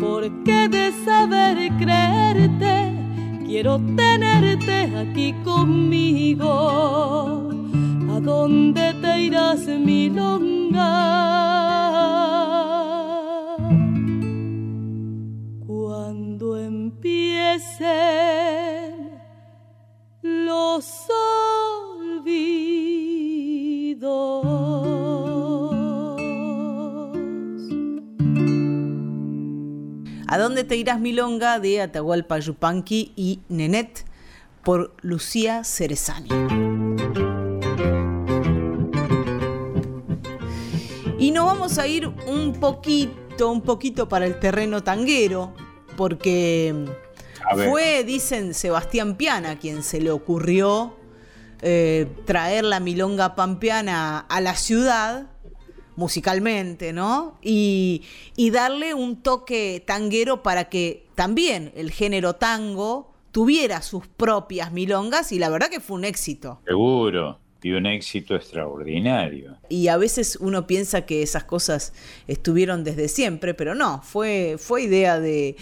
Porque 0.00 0.68
de 0.68 0.92
saber 1.04 1.70
creerte, 1.78 2.92
quiero 3.46 3.80
tenerte 3.96 4.90
aquí 4.96 5.34
conmigo 5.44 7.49
dónde 8.22 8.94
te 9.00 9.22
irás, 9.22 9.66
milonga? 9.66 10.90
Cuando 15.66 16.58
empiecen 16.58 17.90
los 20.22 21.06
olvidos. 22.00 22.60
¿A 30.28 30.38
dónde 30.38 30.64
te 30.64 30.76
irás, 30.76 31.00
milonga? 31.00 31.58
de 31.58 31.80
Atahualpa 31.82 32.38
Yupanqui 32.38 33.12
y 33.16 33.40
Nenet 33.48 34.04
por 34.62 34.94
Lucía 35.02 35.64
Cerezani. 35.64 36.69
Y 41.20 41.32
nos 41.32 41.44
vamos 41.44 41.76
a 41.76 41.86
ir 41.86 42.08
un 42.08 42.54
poquito, 42.58 43.50
un 43.50 43.60
poquito 43.60 44.08
para 44.08 44.24
el 44.24 44.40
terreno 44.40 44.82
tanguero, 44.82 45.52
porque 45.94 46.86
fue, 47.68 48.04
dicen, 48.04 48.54
Sebastián 48.54 49.16
Piana 49.16 49.58
quien 49.58 49.82
se 49.82 50.00
le 50.00 50.10
ocurrió 50.10 50.96
eh, 51.60 52.08
traer 52.24 52.64
la 52.64 52.80
milonga 52.80 53.34
pampeana 53.34 54.20
a 54.20 54.40
la 54.40 54.54
ciudad 54.54 55.26
musicalmente, 55.94 56.94
¿no? 56.94 57.38
Y, 57.42 58.02
y, 58.34 58.48
darle 58.48 58.94
un 58.94 59.22
toque 59.22 59.84
tanguero 59.86 60.42
para 60.42 60.70
que 60.70 61.06
también 61.16 61.70
el 61.76 61.90
género 61.90 62.36
tango 62.36 63.12
tuviera 63.30 63.82
sus 63.82 64.06
propias 64.06 64.72
milongas 64.72 65.32
y 65.32 65.38
la 65.38 65.50
verdad 65.50 65.68
que 65.68 65.80
fue 65.80 65.98
un 65.98 66.06
éxito. 66.06 66.62
Seguro 66.64 67.38
y 67.62 67.72
un 67.72 67.86
éxito 67.86 68.34
extraordinario. 68.34 69.56
Y 69.68 69.88
a 69.88 69.96
veces 69.96 70.36
uno 70.40 70.66
piensa 70.66 71.06
que 71.06 71.22
esas 71.22 71.44
cosas 71.44 71.92
estuvieron 72.26 72.84
desde 72.84 73.08
siempre, 73.08 73.54
pero 73.54 73.74
no, 73.74 74.02
fue, 74.02 74.56
fue 74.58 74.82
idea 74.82 75.20
de, 75.20 75.56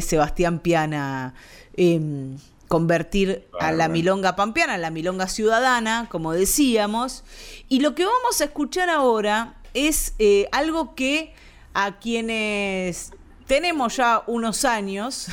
Sebastián 0.00 0.60
Piana 0.60 1.34
em, 1.76 2.36
convertir 2.68 3.48
a 3.58 3.72
la 3.72 3.88
milonga 3.88 4.36
pampeana, 4.36 4.74
a 4.74 4.78
la 4.78 4.90
milonga 4.90 5.26
ciudadana, 5.26 6.08
como 6.10 6.32
decíamos. 6.32 7.24
Y 7.68 7.80
lo 7.80 7.94
que 7.94 8.04
vamos 8.04 8.40
a 8.40 8.44
escuchar 8.44 8.88
ahora 8.88 9.54
es 9.74 10.14
eh, 10.18 10.48
algo 10.52 10.94
que 10.94 11.34
a 11.74 11.98
quienes 11.98 13.12
tenemos 13.46 13.96
ya 13.96 14.22
unos 14.26 14.64
años, 14.64 15.28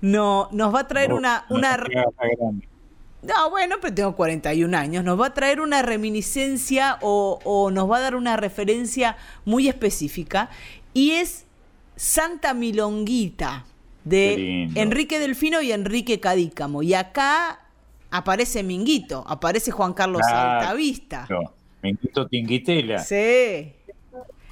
no, 0.00 0.48
nos 0.52 0.74
va 0.74 0.80
a 0.80 0.88
traer 0.88 1.12
una... 1.12 1.44
una 1.50 1.76
no, 3.26 3.50
bueno, 3.50 3.76
pero 3.80 3.94
tengo 3.94 4.16
41 4.16 4.76
años. 4.76 5.04
Nos 5.04 5.20
va 5.20 5.26
a 5.26 5.34
traer 5.34 5.60
una 5.60 5.82
reminiscencia 5.82 6.98
o, 7.00 7.70
nos 7.72 7.90
va 7.90 7.98
a 7.98 8.00
dar 8.00 8.16
una 8.16 8.36
referencia 8.36 9.16
muy 9.44 9.68
específica 9.68 10.50
y 10.94 11.12
es 11.12 11.46
Santa 11.96 12.54
Milonguita 12.54 13.64
de 14.04 14.68
Enrique 14.74 15.18
Delfino 15.18 15.60
y 15.60 15.72
Enrique 15.72 16.20
Cadícamo. 16.20 16.82
Y 16.82 16.94
acá 16.94 17.60
aparece 18.10 18.62
Minguito, 18.62 19.24
aparece 19.26 19.70
Juan 19.70 19.92
Carlos 19.92 20.22
Altavista. 20.22 21.26
Minguito 21.82 22.26
Tinguitela. 22.26 22.98
Sí. 23.00 23.72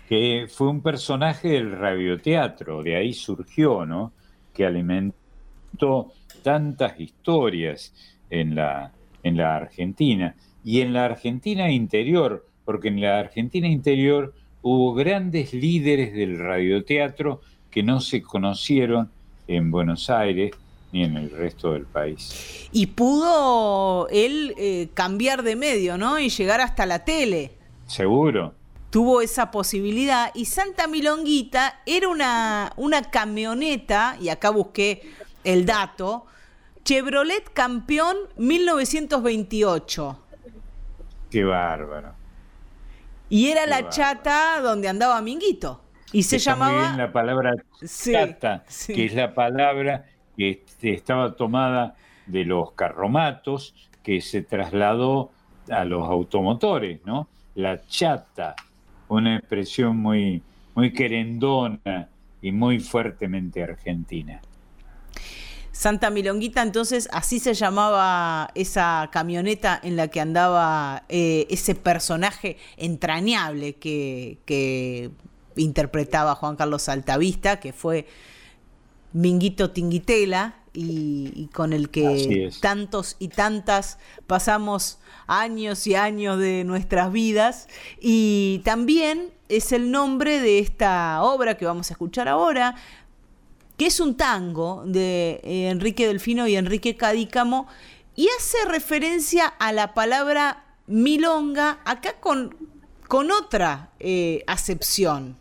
Que 0.08 0.46
fue 0.48 0.68
un 0.68 0.82
personaje 0.82 1.48
del 1.48 1.72
radioteatro, 1.72 2.82
de 2.82 2.96
ahí 2.96 3.14
surgió, 3.14 3.86
¿no? 3.86 4.12
Que 4.52 4.66
alimentó 4.66 6.12
tantas 6.42 7.00
historias 7.00 7.92
en 8.40 8.54
la, 8.54 8.92
en 9.22 9.36
la 9.36 9.56
Argentina. 9.56 10.34
Y 10.64 10.80
en 10.80 10.92
la 10.92 11.04
Argentina 11.04 11.70
interior, 11.70 12.46
porque 12.64 12.88
en 12.88 13.00
la 13.00 13.18
Argentina 13.18 13.68
interior 13.68 14.34
hubo 14.62 14.94
grandes 14.94 15.52
líderes 15.52 16.14
del 16.14 16.38
radioteatro 16.38 17.42
que 17.70 17.82
no 17.82 18.00
se 18.00 18.22
conocieron 18.22 19.10
en 19.46 19.70
Buenos 19.70 20.08
Aires, 20.08 20.52
ni 20.92 21.04
en 21.04 21.16
el 21.16 21.30
resto 21.30 21.72
del 21.72 21.84
país. 21.84 22.68
Y 22.72 22.86
pudo 22.86 24.08
él 24.08 24.54
eh, 24.56 24.88
cambiar 24.94 25.42
de 25.42 25.56
medio, 25.56 25.98
¿no? 25.98 26.18
Y 26.18 26.28
llegar 26.28 26.60
hasta 26.60 26.86
la 26.86 27.04
tele. 27.04 27.52
Seguro. 27.86 28.54
Tuvo 28.90 29.20
esa 29.20 29.50
posibilidad 29.50 30.30
y 30.34 30.44
Santa 30.44 30.86
Milonguita 30.86 31.80
era 31.84 32.08
una, 32.08 32.72
una 32.76 33.02
camioneta, 33.02 34.16
y 34.20 34.28
acá 34.28 34.50
busqué 34.50 35.02
el 35.42 35.66
dato, 35.66 36.26
Chevrolet 36.84 37.50
Campeón 37.54 38.14
1928. 38.36 40.18
Qué 41.30 41.42
bárbaro. 41.42 42.12
Y 43.30 43.48
era 43.48 43.64
la 43.64 43.88
chata 43.88 44.60
donde 44.60 44.88
andaba 44.88 45.22
Minguito. 45.22 45.80
Y 46.12 46.24
se 46.24 46.38
llamaba. 46.38 46.72
Muy 46.72 46.82
bien 46.82 46.98
la 46.98 47.10
palabra 47.10 47.54
chata, 47.86 48.64
que 48.86 49.06
es 49.06 49.14
la 49.14 49.32
palabra 49.32 50.04
que 50.36 50.50
este, 50.50 50.92
estaba 50.92 51.34
tomada 51.34 51.96
de 52.26 52.44
los 52.44 52.72
carromatos, 52.72 53.74
que 54.02 54.20
se 54.20 54.42
trasladó 54.42 55.30
a 55.70 55.86
los 55.86 56.06
automotores, 56.06 57.00
¿no? 57.06 57.28
La 57.54 57.80
chata, 57.86 58.54
una 59.08 59.36
expresión 59.36 59.96
muy, 59.96 60.42
muy 60.74 60.92
querendona 60.92 62.08
y 62.42 62.52
muy 62.52 62.78
fuertemente 62.78 63.62
argentina. 63.62 64.42
Santa 65.74 66.08
Milonguita, 66.08 66.62
entonces 66.62 67.08
así 67.12 67.40
se 67.40 67.52
llamaba 67.52 68.48
esa 68.54 69.10
camioneta 69.10 69.80
en 69.82 69.96
la 69.96 70.06
que 70.06 70.20
andaba 70.20 71.02
eh, 71.08 71.48
ese 71.50 71.74
personaje 71.74 72.58
entrañable 72.76 73.74
que, 73.74 74.38
que 74.44 75.10
interpretaba 75.56 76.36
Juan 76.36 76.54
Carlos 76.54 76.88
Altavista, 76.88 77.58
que 77.58 77.72
fue 77.72 78.06
Minguito 79.12 79.72
Tinguitela 79.72 80.54
y, 80.72 81.48
con 81.52 81.72
el 81.72 81.90
que 81.90 82.50
tantos 82.60 83.16
y 83.18 83.28
tantas 83.28 83.98
pasamos 84.28 84.98
años 85.26 85.86
y 85.88 85.96
años 85.96 86.38
de 86.38 86.62
nuestras 86.64 87.12
vidas. 87.12 87.68
Y 88.00 88.60
también 88.64 89.30
es 89.48 89.72
el 89.72 89.90
nombre 89.90 90.40
de 90.40 90.58
esta 90.60 91.22
obra 91.22 91.56
que 91.56 91.64
vamos 91.64 91.90
a 91.90 91.94
escuchar 91.94 92.28
ahora, 92.28 92.76
que 93.76 93.86
es 93.86 94.00
un 94.00 94.16
tango 94.16 94.82
de 94.86 95.40
eh, 95.42 95.68
Enrique 95.70 96.06
Delfino 96.06 96.46
y 96.46 96.56
Enrique 96.56 96.96
Cadícamo, 96.96 97.66
y 98.16 98.28
hace 98.38 98.58
referencia 98.68 99.46
a 99.46 99.72
la 99.72 99.94
palabra 99.94 100.64
milonga, 100.86 101.80
acá 101.84 102.14
con, 102.20 102.54
con 103.08 103.30
otra 103.30 103.90
eh, 103.98 104.44
acepción, 104.46 105.36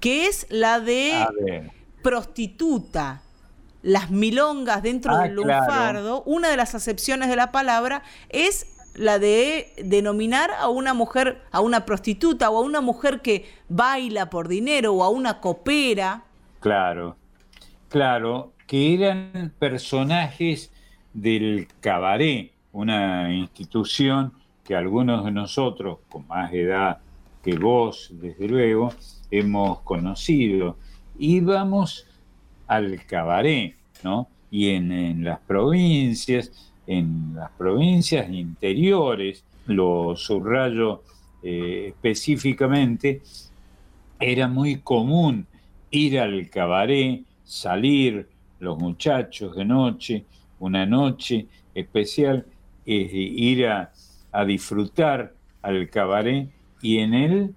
que 0.00 0.26
es 0.26 0.46
la 0.50 0.80
de 0.80 1.70
prostituta, 2.02 3.22
las 3.82 4.10
milongas 4.10 4.82
dentro 4.82 5.14
ah, 5.14 5.22
del 5.22 5.34
lunfardo, 5.34 6.22
una 6.24 6.48
de 6.48 6.56
las 6.56 6.74
acepciones 6.74 7.28
de 7.28 7.36
la 7.36 7.52
palabra 7.52 8.02
es 8.28 8.66
la 8.94 9.18
de 9.18 9.72
denominar 9.82 10.50
a 10.50 10.68
una 10.68 10.94
mujer, 10.94 11.42
a 11.50 11.60
una 11.60 11.84
prostituta 11.84 12.50
o 12.50 12.58
a 12.58 12.60
una 12.60 12.80
mujer 12.80 13.22
que 13.22 13.48
baila 13.68 14.28
por 14.28 14.48
dinero 14.48 14.92
o 14.92 15.04
a 15.04 15.08
una 15.08 15.40
copera. 15.40 16.24
Claro, 16.60 17.16
claro, 17.92 18.54
que 18.66 18.94
eran 18.94 19.52
personajes 19.58 20.72
del 21.12 21.68
cabaret, 21.80 22.52
una 22.72 23.34
institución 23.34 24.32
que 24.64 24.74
algunos 24.74 25.26
de 25.26 25.30
nosotros, 25.30 25.98
con 26.08 26.26
más 26.26 26.50
edad 26.54 27.00
que 27.44 27.58
vos, 27.58 28.08
desde 28.12 28.48
luego, 28.48 28.94
hemos 29.30 29.80
conocido 29.80 30.78
íbamos 31.18 32.06
al 32.66 33.04
cabaret, 33.04 33.76
¿no? 34.02 34.26
Y 34.50 34.70
en, 34.70 35.22
las 35.22 35.40
provincias, 35.40 36.72
en 36.86 37.34
las 37.34 37.50
provincias 37.50 38.30
interiores, 38.30 39.44
lo 39.66 40.16
subrayo 40.16 41.02
eh, 41.42 41.88
específicamente, 41.88 43.20
era 44.18 44.48
muy 44.48 44.76
común 44.76 45.46
ir 45.90 46.18
al 46.18 46.48
cabaret, 46.48 47.24
salir 47.52 48.30
los 48.60 48.78
muchachos 48.78 49.54
de 49.54 49.64
noche, 49.66 50.24
una 50.58 50.86
noche 50.86 51.46
especial, 51.74 52.46
ir 52.86 53.66
a, 53.66 53.92
disfrutar 54.46 55.34
al 55.60 55.90
cabaret 55.90 56.48
y 56.80 56.98
en 56.98 57.12
él 57.12 57.54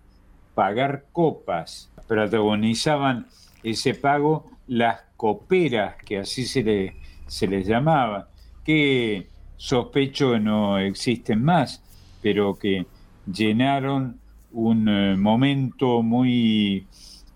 pagar 0.53 1.05
copas. 1.13 1.89
Protagonizaban 2.07 3.27
ese 3.63 3.93
pago 3.93 4.51
las 4.67 5.01
coperas, 5.15 5.95
que 6.03 6.19
así 6.19 6.45
se, 6.45 6.61
le, 6.61 6.95
se 7.27 7.47
les 7.47 7.65
llamaba, 7.65 8.27
que 8.65 9.29
sospecho 9.55 10.37
no 10.39 10.77
existen 10.77 11.41
más, 11.41 11.81
pero 12.21 12.55
que 12.59 12.85
llenaron 13.31 14.19
un 14.51 14.89
eh, 14.89 15.15
momento 15.15 16.01
muy, 16.01 16.85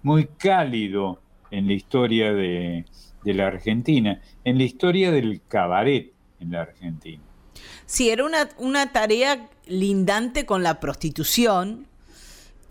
muy 0.03 0.25
cálido 0.37 1.21
en 1.51 1.67
la 1.67 1.73
historia 1.73 2.33
de, 2.33 2.85
de 3.23 3.33
la 3.33 3.47
Argentina, 3.47 4.21
en 4.43 4.57
la 4.57 4.63
historia 4.63 5.11
del 5.11 5.41
cabaret 5.47 6.11
en 6.39 6.51
la 6.51 6.61
Argentina. 6.61 7.21
Sí, 7.85 8.09
era 8.09 8.25
una, 8.25 8.49
una 8.57 8.91
tarea 8.91 9.49
lindante 9.65 10.45
con 10.45 10.63
la 10.63 10.79
prostitución, 10.79 11.87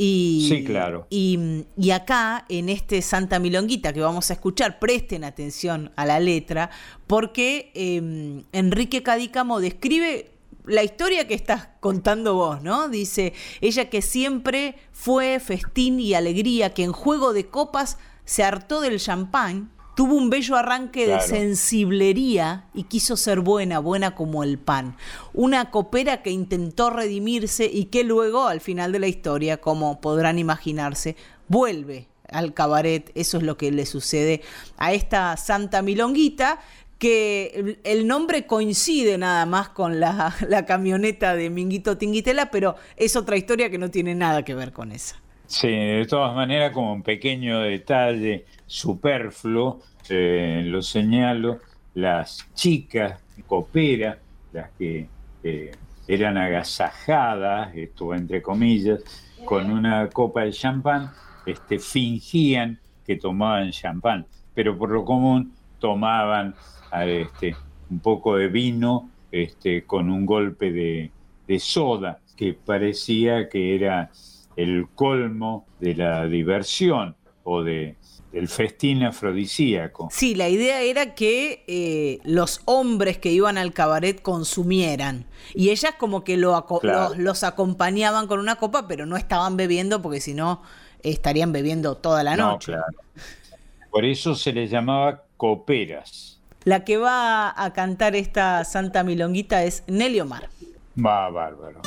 y, 0.00 0.46
sí, 0.48 0.64
claro. 0.64 1.08
Y, 1.10 1.90
acá, 1.90 2.46
en 2.48 2.68
este 2.68 3.02
Santa 3.02 3.40
Milonguita 3.40 3.92
que 3.92 4.00
vamos 4.00 4.30
a 4.30 4.34
escuchar, 4.34 4.78
presten 4.78 5.24
atención 5.24 5.90
a 5.96 6.06
la 6.06 6.20
letra, 6.20 6.70
porque 7.08 7.72
em, 7.74 8.44
Enrique 8.52 9.02
Cadícamo 9.02 9.58
describe 9.58 10.30
la 10.66 10.84
historia 10.84 11.26
que 11.26 11.34
estás 11.34 11.70
contando 11.80 12.34
vos, 12.34 12.62
¿no? 12.62 12.88
Dice, 12.88 13.32
ella 13.60 13.90
que 13.90 14.00
siempre 14.00 14.76
fue 14.92 15.40
festín 15.40 15.98
y 15.98 16.14
alegría, 16.14 16.74
que 16.74 16.84
en 16.84 16.92
juego 16.92 17.32
de 17.32 17.46
copas 17.46 17.98
se 18.28 18.44
hartó 18.44 18.82
del 18.82 19.00
champán 19.00 19.70
Tuvo 19.96 20.14
un 20.14 20.30
bello 20.30 20.54
arranque 20.54 21.08
de 21.08 21.20
sensiblería 21.20 22.66
y 22.72 22.84
quiso 22.84 23.16
ser 23.16 23.40
buena, 23.40 23.80
buena 23.80 24.14
como 24.14 24.44
el 24.44 24.56
pan. 24.56 24.96
Una 25.34 25.72
copera 25.72 26.22
que 26.22 26.30
intentó 26.30 26.88
redimirse 26.88 27.64
y 27.66 27.86
que 27.86 28.04
luego, 28.04 28.46
al 28.46 28.60
final 28.60 28.92
de 28.92 29.00
la 29.00 29.08
historia, 29.08 29.56
como 29.56 30.00
podrán 30.00 30.38
imaginarse, 30.38 31.16
vuelve 31.48 32.06
al 32.30 32.54
cabaret. 32.54 33.10
Eso 33.16 33.38
es 33.38 33.42
lo 33.42 33.56
que 33.56 33.72
le 33.72 33.86
sucede 33.86 34.42
a 34.76 34.92
esta 34.92 35.36
Santa 35.36 35.82
Milonguita 35.82 36.60
que 37.00 37.80
el 37.82 38.06
nombre 38.06 38.46
coincide 38.46 39.18
nada 39.18 39.46
más 39.46 39.70
con 39.70 39.98
la, 39.98 40.36
la, 40.48 40.64
camioneta 40.64 41.34
de 41.34 41.50
Minguito 41.50 41.98
Tinguitela, 41.98 42.52
pero 42.52 42.76
es 42.96 43.16
otra 43.16 43.36
historia 43.36 43.68
que 43.68 43.78
no 43.78 43.90
tiene 43.90 44.14
nada 44.14 44.44
que 44.44 44.54
ver 44.54 44.72
con 44.72 44.92
esa. 44.92 45.16
Sí, 45.48 45.68
de 45.68 46.04
todas 46.06 46.34
maneras, 46.34 46.72
como 46.72 46.92
un 46.92 47.02
pequeño 47.02 47.60
detalle 47.60 48.44
superfluo, 48.66 49.80
eh, 50.10 50.62
lo 50.66 50.82
señalo, 50.82 51.60
las 51.94 52.46
chicas 52.52 53.18
coperas, 53.46 54.18
las 54.52 54.68
que 54.72 55.08
eh, 55.42 55.70
eran 56.06 56.36
agasajadas, 56.36 57.74
esto 57.74 58.14
entre 58.14 58.42
comillas, 58.42 59.00
con 59.46 59.70
una 59.70 60.10
copa 60.10 60.42
de 60.42 60.52
champán, 60.52 61.12
este, 61.46 61.78
fingían 61.78 62.78
que 63.06 63.16
tomaban 63.16 63.70
champán, 63.70 64.26
pero 64.52 64.76
por 64.76 64.90
lo 64.90 65.02
común 65.06 65.54
tomaban 65.78 66.54
este, 66.92 67.56
un 67.88 68.00
poco 68.00 68.36
de 68.36 68.48
vino 68.48 69.08
este, 69.32 69.84
con 69.84 70.10
un 70.10 70.26
golpe 70.26 70.70
de, 70.70 71.10
de 71.46 71.58
soda, 71.58 72.18
que 72.36 72.52
parecía 72.52 73.48
que 73.48 73.74
era 73.74 74.10
el 74.58 74.88
colmo 74.92 75.66
de 75.78 75.94
la 75.94 76.26
diversión 76.26 77.14
o 77.44 77.62
de, 77.62 77.94
del 78.32 78.48
festín 78.48 79.04
afrodisíaco. 79.04 80.08
Sí, 80.10 80.34
la 80.34 80.48
idea 80.48 80.82
era 80.82 81.14
que 81.14 81.64
eh, 81.68 82.18
los 82.24 82.62
hombres 82.64 83.18
que 83.18 83.30
iban 83.30 83.56
al 83.56 83.72
cabaret 83.72 84.20
consumieran. 84.20 85.26
Y 85.54 85.70
ellas 85.70 85.94
como 85.96 86.24
que 86.24 86.36
lo, 86.36 86.66
los, 87.16 87.44
acompañaban 87.44 88.26
con 88.26 88.40
una 88.40 88.56
copa, 88.56 88.88
pero 88.88 89.06
no 89.06 89.16
estaban 89.16 89.56
bebiendo 89.56 90.02
porque 90.02 90.20
si 90.20 90.34
no 90.34 90.60
estarían 91.04 91.52
bebiendo 91.52 91.96
toda 91.96 92.24
la 92.24 92.36
noche. 92.36 92.72
Por 93.92 94.04
eso 94.04 94.34
se 94.34 94.52
les 94.52 94.70
llamaba 94.70 95.22
coperas. 95.36 96.40
La 96.64 96.84
que 96.84 96.96
va 96.96 97.54
a 97.56 97.72
cantar 97.72 98.16
esta 98.16 98.64
Santa 98.64 99.04
Milonguita 99.04 99.62
es 99.62 99.84
Nelly 99.86 100.18
Omar. 100.20 100.48
Va, 100.98 101.30
bárbaro. 101.30 101.80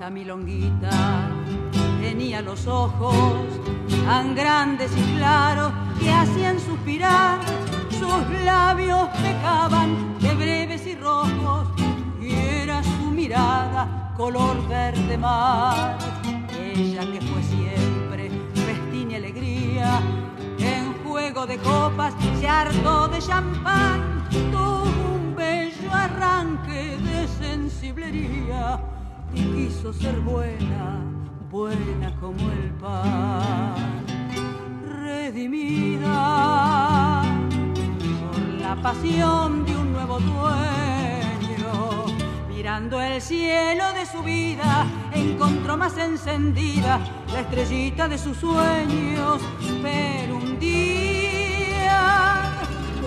Santa 0.00 0.14
Milonguita. 0.14 1.28
Tenía 2.00 2.40
los 2.40 2.66
ojos 2.66 3.44
tan 4.06 4.34
grandes 4.34 4.90
y 4.96 5.16
claros 5.16 5.72
que 6.00 6.10
hacían 6.10 6.58
suspirar, 6.58 7.38
sus 7.90 8.42
labios 8.42 9.10
pecaban 9.22 10.18
de 10.20 10.34
breves 10.34 10.86
y 10.86 10.94
rojos, 10.94 11.68
y 12.18 12.32
era 12.32 12.82
su 12.82 13.10
mirada 13.10 14.14
color 14.16 14.66
verde 14.68 15.18
mar. 15.18 15.98
Ella 16.58 17.02
que 17.02 17.20
fue 17.20 17.42
siempre 17.42 18.30
festín 18.54 19.10
y 19.10 19.16
alegría, 19.16 20.00
en 20.60 20.94
juego 21.04 21.46
de 21.46 21.58
copas 21.58 22.14
se 22.40 22.48
hartó 22.48 23.06
de 23.08 23.18
champán, 23.18 24.26
tuvo 24.30 24.84
un 25.14 25.34
bello 25.36 25.92
arranque 25.92 26.96
de 26.96 27.28
sensiblería 27.28 28.80
y 29.34 29.42
quiso 29.42 29.92
ser 29.92 30.18
buena, 30.20 30.98
buena 31.50 32.14
como 32.20 32.50
el 32.50 32.70
pan, 32.80 34.04
redimida 35.02 36.12
por 38.32 38.40
la 38.60 38.76
pasión 38.82 39.64
de 39.64 39.76
un 39.76 39.92
nuevo 39.92 40.18
dueño. 40.20 40.50
Mirando 42.48 43.00
el 43.00 43.20
cielo 43.22 43.92
de 43.94 44.06
su 44.06 44.22
vida, 44.22 44.86
encontró 45.12 45.76
más 45.76 45.96
encendida 45.96 47.00
la 47.32 47.40
estrellita 47.40 48.06
de 48.08 48.18
sus 48.18 48.36
sueños. 48.36 49.40
Pero 49.82 50.36
un 50.36 50.58
día, 50.58 52.52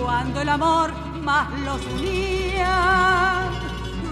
cuando 0.02 0.40
el 0.40 0.48
amor 0.48 0.92
más 1.22 1.48
los 1.60 1.80
unía, 1.86 3.48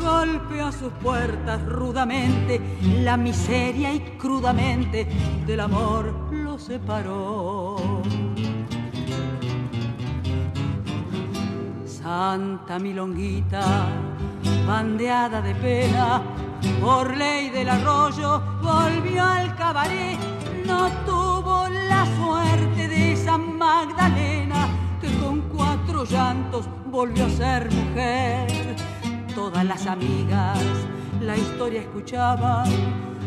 golpeó 0.03 0.67
a 0.67 0.73
sus 0.73 0.93
puertas 0.95 1.65
rudamente, 1.67 2.61
la 3.03 3.17
miseria 3.17 3.93
y 3.95 4.01
crudamente 4.19 5.07
del 5.47 5.61
amor 5.61 6.13
lo 6.33 6.59
separó. 6.59 8.03
Santa 11.87 12.79
Milonguita, 12.79 13.87
bandeada 14.67 15.41
de 15.41 15.55
pena, 15.55 16.23
por 16.81 17.17
ley 17.17 17.51
del 17.51 17.69
arroyo, 17.69 18.43
volvió 18.61 19.25
al 19.25 19.55
cabaret, 19.57 20.19
no 20.67 20.89
tuvo 21.07 21.69
la 21.89 22.05
suerte 22.17 22.89
de 22.89 23.17
San 23.17 23.57
Magdalena, 23.57 24.69
que 25.01 25.09
con 25.19 25.43
cuatro 25.43 26.05
llantos 26.05 26.69
volvió 26.91 27.27
a 27.27 27.31
ser 27.31 27.73
mujer 27.73 28.92
todas 29.35 29.65
las 29.65 29.87
amigas. 29.87 30.59
La 31.21 31.37
historia 31.37 31.81
escuchaban 31.81 32.69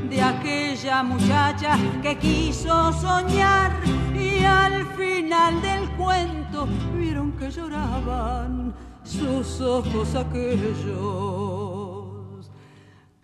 de 0.09 0.21
aquella 0.21 1.03
muchacha 1.03 1.77
que 2.01 2.17
quiso 2.17 2.91
soñar 2.93 3.71
y 4.13 4.43
al 4.43 4.85
final 4.95 5.61
del 5.61 5.89
cuento 5.91 6.67
vieron 6.95 7.31
que 7.33 7.49
lloraban 7.49 8.73
sus 9.03 9.61
ojos 9.61 10.15
aquellos 10.15 11.95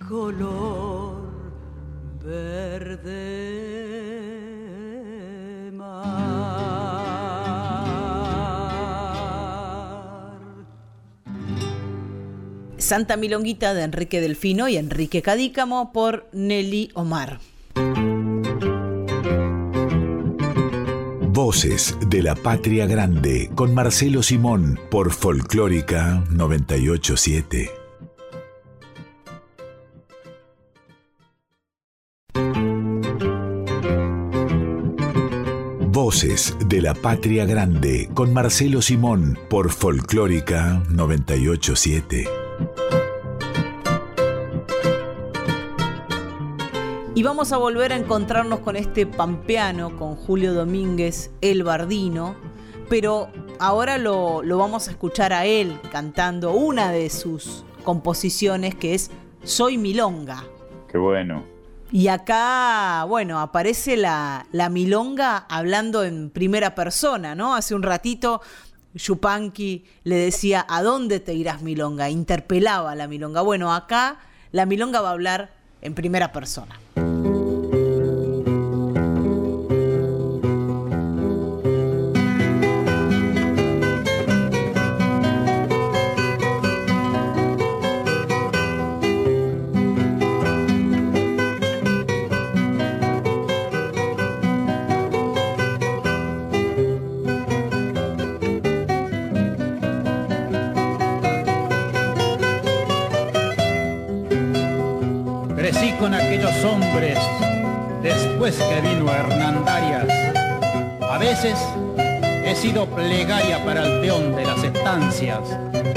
color 0.08 1.32
verde 2.24 3.62
Santa 12.82 13.16
Milonguita 13.16 13.74
de 13.74 13.84
Enrique 13.84 14.20
Delfino 14.20 14.68
y 14.68 14.78
Enrique 14.78 15.22
Cadícamo 15.22 15.94
por 15.94 16.28
Nelly 16.34 16.90
Omar. 16.96 17.40
Voces 21.34 21.96
de 22.08 22.24
la 22.24 22.36
Patria 22.36 22.86
Grande 22.88 23.50
con 23.56 23.74
Marcelo 23.74 24.22
Simón 24.22 24.80
por 24.90 25.12
Folclórica 25.12 26.24
987. 26.30 27.72
Voces 35.88 36.56
de 36.66 36.82
la 36.82 36.94
Patria 36.94 37.46
Grande 37.46 38.10
con 38.14 38.34
Marcelo 38.34 38.82
Simón 38.82 39.38
por 39.50 39.72
Folclórica 39.72 40.84
987. 40.90 42.41
Y 47.14 47.24
vamos 47.24 47.52
a 47.52 47.58
volver 47.58 47.94
a 47.94 47.98
encontrarnos 47.98 48.62
con 48.62 48.76
este 48.76 49.06
pampeano, 49.06 49.96
con 49.98 50.16
Julio 50.16 50.54
Domínguez, 50.54 51.30
el 51.42 51.64
Bardino, 51.64 52.36
pero 52.90 53.30
ahora 53.60 53.98
lo, 53.98 54.42
lo 54.44 54.58
vamos 54.58 54.88
a 54.88 54.92
escuchar 54.92 55.32
a 55.34 55.46
él 55.46 55.80
cantando 55.92 56.54
una 56.54 56.92
de 56.92 57.10
sus 57.10 57.64
composiciones 57.84 58.76
que 58.76 58.94
es 58.94 59.12
Soy 59.44 59.78
Milonga. 59.78 60.44
Qué 60.88 60.98
bueno. 60.98 61.44
Y 61.92 62.08
acá, 62.08 63.04
bueno, 63.08 63.42
aparece 63.42 63.98
la, 63.98 64.46
la, 64.54 64.70
milonga 64.70 65.46
hablando 65.50 66.04
en 66.04 66.30
primera 66.30 66.74
persona, 66.74 67.36
¿no? 67.36 67.54
Hace 67.54 67.76
un 67.76 67.84
ratito 67.84 68.42
Yupanqui 68.94 69.86
le 70.04 70.16
decía, 70.16 70.66
¿a 70.68 70.84
dónde 70.84 71.20
te 71.20 71.34
irás 71.34 71.62
milonga? 71.62 72.10
Interpelaba 72.10 72.92
a 72.92 72.96
la 72.96 73.08
milonga. 73.08 73.42
Bueno, 73.42 73.74
acá 73.74 74.20
la 74.52 74.66
milonga 74.66 75.02
va 75.02 75.10
a 75.10 75.14
hablar 75.14 75.54
en 75.82 75.94
primera 75.94 76.32
persona. 76.32 76.80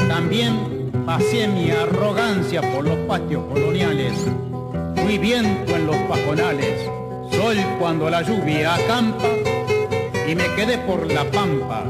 También 0.09 0.91
pasé 1.07 1.49
mi 1.49 1.71
arrogancia 1.71 2.61
por 2.73 2.85
los 2.85 2.99
patios 3.07 3.45
coloniales. 3.47 4.13
Fui 4.97 5.19
viento 5.19 5.75
en 5.75 5.87
los 5.87 5.97
pajonales, 6.09 6.81
sol 7.31 7.57
cuando 7.79 8.11
la 8.11 8.23
lluvia 8.23 8.75
acampa 8.75 9.29
y 10.29 10.35
me 10.35 10.47
quedé 10.55 10.79
por 10.79 11.11
la 11.13 11.25
pampa 11.31 11.85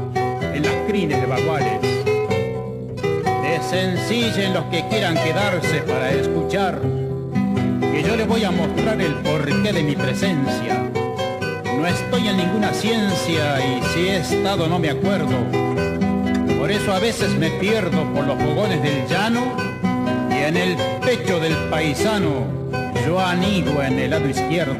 en 0.53 0.63
las 0.63 0.75
crines 0.87 1.21
de 1.21 1.27
baguales. 1.27 1.81
Desencillen 3.41 4.53
los 4.53 4.65
que 4.65 4.87
quieran 4.89 5.15
quedarse 5.15 5.81
para 5.81 6.11
escuchar 6.11 6.81
yo 8.07 8.15
les 8.15 8.27
voy 8.27 8.43
a 8.43 8.51
mostrar 8.51 9.01
el 9.01 9.13
porqué 9.15 9.73
de 9.73 9.83
mi 9.83 9.95
presencia. 9.95 10.91
No 11.77 11.87
estoy 11.87 12.27
en 12.27 12.37
ninguna 12.37 12.73
ciencia 12.73 13.59
y 13.65 13.83
si 13.83 14.07
he 14.07 14.17
estado 14.17 14.67
no 14.67 14.79
me 14.79 14.91
acuerdo. 14.91 15.64
Eso 16.75 16.93
a 16.93 16.99
veces 16.99 17.33
me 17.35 17.49
pierdo 17.51 18.03
por 18.13 18.27
los 18.27 18.37
fogones 18.37 18.83
del 18.83 19.07
llano 19.07 19.55
y 20.29 20.43
en 20.43 20.57
el 20.57 20.75
pecho 21.05 21.39
del 21.39 21.55
paisano 21.69 22.45
yo 23.05 23.19
anido 23.19 23.81
en 23.81 23.97
el 23.97 24.11
lado 24.11 24.27
izquierdo. 24.29 24.75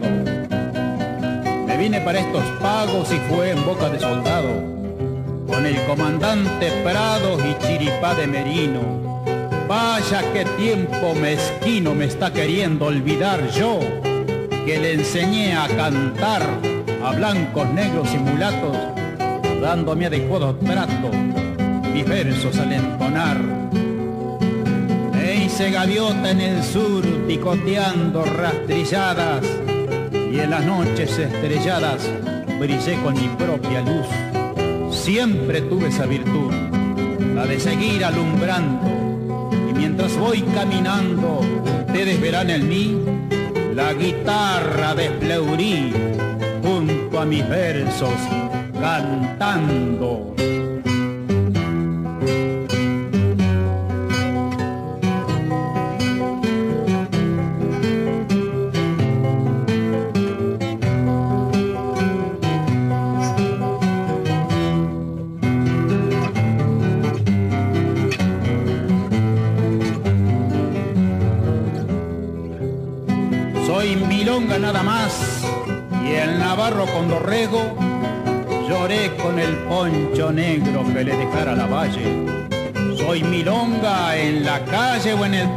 Me 1.65 1.77
vine 1.77 2.01
para 2.01 2.19
estos 2.19 2.43
pagos 2.61 3.11
y 3.13 3.17
fue 3.33 3.51
en 3.51 3.65
boca 3.65 3.89
de 3.89 3.99
soldado, 3.99 4.49
con 5.47 5.65
el 5.65 5.81
comandante 5.85 6.71
Prado 6.83 7.37
y 7.39 7.65
Chiripá 7.65 8.13
de 8.15 8.27
Merino 8.27 9.05
Vaya 9.67 10.21
qué 10.31 10.45
tiempo 10.57 11.15
mezquino 11.15 11.95
me 11.95 12.05
está 12.05 12.31
queriendo 12.31 12.85
olvidar 12.85 13.49
yo, 13.49 13.79
que 14.65 14.77
le 14.79 14.93
enseñé 14.93 15.55
a 15.55 15.67
cantar 15.67 16.43
a 17.03 17.11
blancos, 17.13 17.67
negros 17.69 18.13
y 18.13 18.17
mulatos, 18.17 18.77
dándome 19.61 20.05
adecuado 20.05 20.55
trato, 20.57 21.09
mis 21.95 22.05
versos 22.05 22.59
al 22.59 22.73
entonar. 22.73 23.37
E 25.17 25.45
hice 25.45 25.71
gaviota 25.71 26.29
en 26.29 26.41
el 26.41 26.61
sur, 26.61 27.05
picoteando 27.25 28.25
rastrilladas, 28.25 29.45
y 30.11 30.39
en 30.39 30.49
las 30.49 30.65
noches 30.65 31.17
estrelladas 31.17 32.09
brillé 32.59 33.01
con 33.01 33.13
mi 33.13 33.29
propia 33.37 33.79
luz. 33.79 34.07
Siempre 34.93 35.61
tuve 35.61 35.87
esa 35.87 36.05
virtud, 36.05 36.51
la 37.33 37.45
de 37.45 37.61
seguir 37.61 38.03
alumbrando 38.03 39.49
mientras 39.73 40.17
voy 40.17 40.41
caminando, 40.53 41.39
ustedes 41.87 42.19
verán 42.19 42.49
en 42.49 42.67
mí 42.67 43.01
la 43.73 43.93
guitarra 43.93 44.95
de 44.95 45.11
junto 45.11 45.93
junto 46.61 47.19
a 47.19 47.25
mis 47.25 47.47
versos, 47.47 48.19
cantando. 48.81 50.34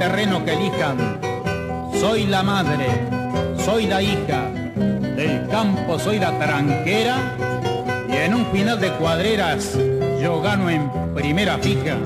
Terreno 0.09 0.43
que 0.43 0.55
elijan. 0.55 0.97
Soy 2.01 2.25
la 2.25 2.43
madre, 2.43 2.87
soy 3.63 3.87
la 3.87 4.01
hija, 4.01 4.49
del 5.17 5.47
campo 5.49 5.99
soy 5.99 6.19
la 6.19 6.31
tranquera 6.39 7.17
y 8.09 8.17
en 8.17 8.35
un 8.35 8.47
final 8.47 8.81
de 8.81 8.91
cuadreras 8.93 9.77
yo 10.23 10.41
gano 10.41 10.71
en 10.71 10.91
primera 11.15 11.59
fija. 11.59 11.97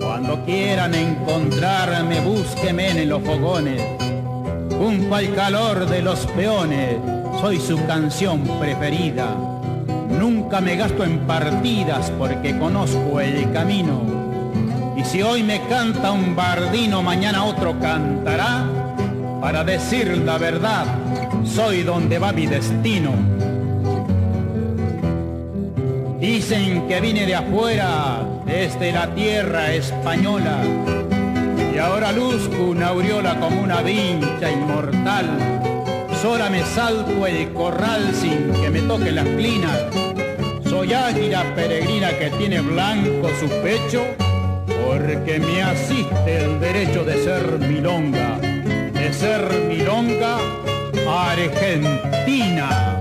Cuando 0.00 0.44
quieran 0.44 0.94
encontrarme, 0.94 2.20
búsqueme 2.20 2.90
en 2.90 3.08
los 3.08 3.20
fogones 3.22 3.82
junto 4.78 5.14
al 5.16 5.34
calor 5.34 5.86
de 5.88 6.00
los 6.00 6.26
peones, 6.26 6.96
soy 7.40 7.58
su 7.58 7.76
canción 7.86 8.42
preferida. 8.60 9.34
Nunca 10.10 10.60
me 10.60 10.76
gasto 10.76 11.02
en 11.02 11.18
partidas 11.26 12.12
porque 12.16 12.56
conozco 12.56 13.18
el 13.18 13.50
camino. 13.52 14.33
Y 14.96 15.04
si 15.04 15.22
hoy 15.22 15.42
me 15.42 15.60
canta 15.68 16.12
un 16.12 16.36
bardino, 16.36 17.02
mañana 17.02 17.44
otro 17.44 17.78
cantará. 17.80 18.64
Para 19.40 19.64
decir 19.64 20.16
la 20.18 20.38
verdad, 20.38 20.86
soy 21.44 21.82
donde 21.82 22.18
va 22.18 22.32
mi 22.32 22.46
destino. 22.46 23.10
Dicen 26.18 26.88
que 26.88 27.00
vine 27.00 27.26
de 27.26 27.34
afuera, 27.34 28.20
desde 28.46 28.92
la 28.92 29.14
tierra 29.14 29.72
española 29.72 30.62
y 31.74 31.78
ahora 31.78 32.12
luzco 32.12 32.62
una 32.70 32.88
aureola 32.88 33.38
como 33.40 33.60
una 33.60 33.82
vincha 33.82 34.50
inmortal. 34.50 35.26
Sola 36.22 36.48
me 36.48 36.62
salto 36.62 37.26
el 37.26 37.52
corral 37.52 38.14
sin 38.14 38.52
que 38.52 38.70
me 38.70 38.80
toque 38.82 39.10
la 39.10 39.24
clinas. 39.24 39.80
Soy 40.68 40.92
águila 40.92 41.44
peregrina 41.56 42.10
que 42.10 42.30
tiene 42.30 42.60
blanco 42.60 43.28
su 43.40 43.48
pecho, 43.62 44.04
porque 44.86 45.38
me 45.40 45.62
asiste 45.62 46.44
el 46.44 46.60
derecho 46.60 47.04
de 47.04 47.22
ser 47.22 47.58
milonga, 47.58 48.38
de 48.38 49.12
ser 49.12 49.66
milonga 49.68 50.38
argentina. 51.06 53.00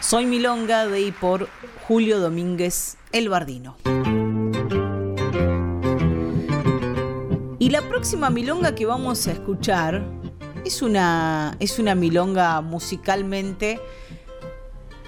Soy 0.00 0.26
Milonga 0.26 0.86
de 0.86 1.00
y 1.00 1.10
por 1.10 1.48
Julio 1.88 2.20
Domínguez 2.20 2.96
El 3.10 3.28
Bardino. 3.28 3.76
Y 7.58 7.70
la 7.70 7.82
próxima 7.82 8.30
milonga 8.30 8.76
que 8.76 8.86
vamos 8.86 9.26
a 9.26 9.32
escuchar 9.32 10.04
es 10.66 10.82
una, 10.82 11.56
es 11.60 11.78
una 11.78 11.94
milonga 11.94 12.60
musicalmente 12.60 13.78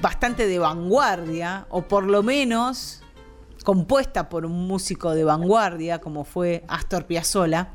bastante 0.00 0.46
de 0.46 0.60
vanguardia, 0.60 1.66
o 1.70 1.82
por 1.82 2.04
lo 2.04 2.22
menos 2.22 3.02
compuesta 3.64 4.28
por 4.28 4.46
un 4.46 4.68
músico 4.68 5.14
de 5.14 5.24
vanguardia 5.24 5.98
como 5.98 6.22
fue 6.22 6.62
Astor 6.68 7.06
Piazzolla, 7.06 7.70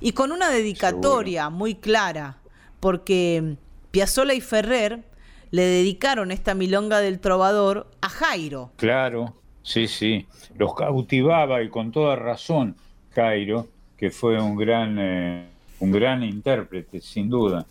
y 0.00 0.12
con 0.12 0.30
una 0.30 0.50
dedicatoria 0.50 1.50
muy 1.50 1.74
clara, 1.74 2.38
porque 2.78 3.56
Piazzolla 3.90 4.34
y 4.34 4.40
Ferrer 4.40 5.02
le 5.50 5.62
dedicaron 5.62 6.30
esta 6.30 6.54
milonga 6.54 7.00
del 7.00 7.18
trovador 7.18 7.90
a 8.02 8.08
Jairo. 8.08 8.70
Claro, 8.76 9.34
sí, 9.62 9.88
sí, 9.88 10.28
los 10.56 10.74
cautivaba 10.74 11.60
y 11.62 11.70
con 11.70 11.90
toda 11.90 12.14
razón 12.14 12.76
Jairo, 13.14 13.66
que 13.96 14.12
fue 14.12 14.40
un 14.40 14.56
gran, 14.56 14.96
eh, 15.00 15.55
un 15.80 15.92
gran 15.92 16.22
intérprete, 16.22 17.00
sin 17.00 17.28
duda. 17.28 17.66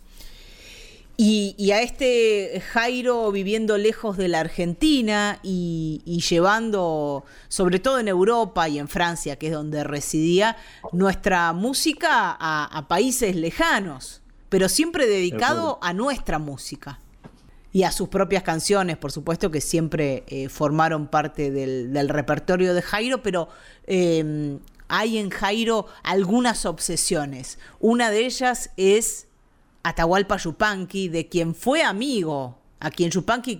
Y, 1.18 1.70
a 1.70 1.80
este 1.80 2.62
Jairo 2.72 3.32
viviendo 3.32 3.78
lejos 3.78 4.18
de 4.18 4.28
la 4.28 4.40
Argentina 4.40 5.38
y, 5.42 6.02
llevando, 6.28 7.24
sobre 7.48 7.78
todo 7.78 7.98
en 7.98 8.08
Europa 8.08 8.68
y 8.68 8.78
en 8.78 8.86
Francia, 8.86 9.36
que 9.36 9.46
es 9.46 9.52
donde 9.52 9.82
residía, 9.82 10.56
nuestra 10.92 11.54
música 11.54 12.36
a 12.38 12.88
países 12.88 13.34
lejanos, 13.34 14.20
pero 14.50 14.68
siempre 14.68 15.06
dedicado 15.06 15.78
a 15.80 15.94
nuestra 15.94 16.38
música 16.38 17.00
y 17.76 17.82
a 17.82 17.92
sus 17.92 18.08
propias 18.08 18.42
canciones, 18.42 18.96
por 18.96 19.12
supuesto, 19.12 19.50
que 19.50 19.60
siempre 19.60 20.24
eh, 20.28 20.48
formaron 20.48 21.08
parte 21.08 21.50
del, 21.50 22.08
repertorio 22.08 22.72
de 22.72 22.80
Jairo, 22.80 23.22
pero 23.22 23.50
em, 23.86 24.60
hay 24.88 25.18
en 25.18 25.30
Jairo 25.30 25.86
algunas 26.02 26.66
obsesiones. 26.66 27.58
Una 27.80 28.10
de 28.10 28.26
ellas 28.26 28.72
es 28.76 29.28
Atahualpa 29.82 30.36
Yupanqui, 30.36 31.08
de 31.08 31.28
quien 31.28 31.54
fue 31.54 31.82
amigo, 31.82 32.58
a 32.80 32.90
quien 32.90 33.10
Yupanqui, 33.10 33.58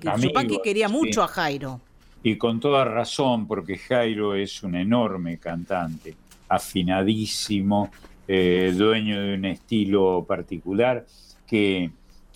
quería 0.62 0.89
mucho 0.89 1.22
a 1.22 1.29
Jairo. 1.29 1.81
Y 2.22 2.37
con 2.37 2.59
toda 2.61 2.85
razón, 2.85 3.47
porque 3.47 3.79
Jairo 3.79 4.35
es 4.35 4.62
un 4.62 4.74
enorme 4.74 5.39
cantante, 5.39 6.16
afinadísimo, 6.49 7.91
eh, 8.27 8.72
dueño 8.77 9.20
de 9.20 9.35
un 9.35 9.45
estilo 9.45 10.24
particular 10.27 11.07
que, 11.47 11.91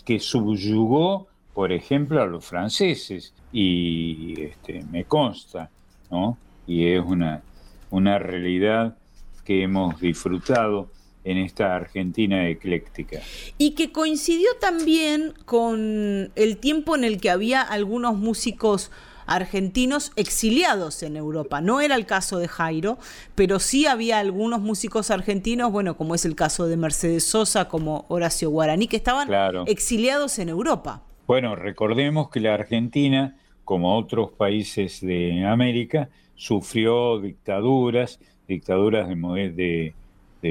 que 0.05 0.21
subyugó 0.21 1.31
por 1.61 1.73
ejemplo, 1.73 2.23
a 2.23 2.27
los 2.27 2.45
franceses, 2.45 3.35
y 3.53 4.41
este, 4.41 4.83
me 4.91 5.05
consta, 5.05 5.69
¿no? 6.11 6.39
Y 6.67 6.87
es 6.87 7.05
una, 7.05 7.43
una 7.91 8.19
realidad 8.19 8.97
que 9.45 9.63
hemos 9.63 10.01
disfrutado 10.01 10.91
en 11.25 11.37
esta 11.39 11.77
Argentina 11.77 12.49
ecléctica. 12.49 13.21
Y 13.59 13.73
que 13.73 13.93
coincidió 13.93 14.49
también 14.61 15.35
con 15.45 16.33
el 16.35 16.57
tiempo 16.59 16.97
en 16.97 17.05
el 17.05 17.21
que 17.21 17.31
había 17.31 17.61
algunos 17.61 18.17
músicos 18.17 18.91
argentinos 19.27 20.11
exiliados 20.17 21.03
en 21.05 21.17
Europa. 21.17 21.61
No 21.61 21.81
era 21.81 21.95
el 21.95 22.05
caso 22.05 22.39
de 22.39 22.49
Jairo, 22.49 22.99
pero 23.37 23.61
sí 23.61 23.87
había 23.87 24.19
algunos 24.19 24.61
músicos 24.61 25.11
argentinos, 25.11 25.71
bueno, 25.71 25.97
como 25.97 26.17
es 26.17 26.25
el 26.25 26.35
caso 26.35 26.67
de 26.67 26.77
Mercedes 26.77 27.27
Sosa, 27.27 27.69
como 27.69 28.07
Horacio 28.09 28.51
Guaraní, 28.51 28.89
que 28.89 28.97
estaban 28.97 29.29
exiliados 29.67 30.39
en 30.41 30.49
Europa. 30.49 31.03
Bueno, 31.29 31.55
recordemos 31.55 32.29
que 32.31 32.41
la 32.41 32.55
Argentina, 32.55 33.37
como 33.65 33.97
otros 33.97 34.33
países 34.33 35.01
de 35.01 35.47
América, 35.47 36.09
sufrió 36.41 37.19
dictaduras, 37.21 38.19
dictaduras 38.49 39.07
de, 39.07 39.93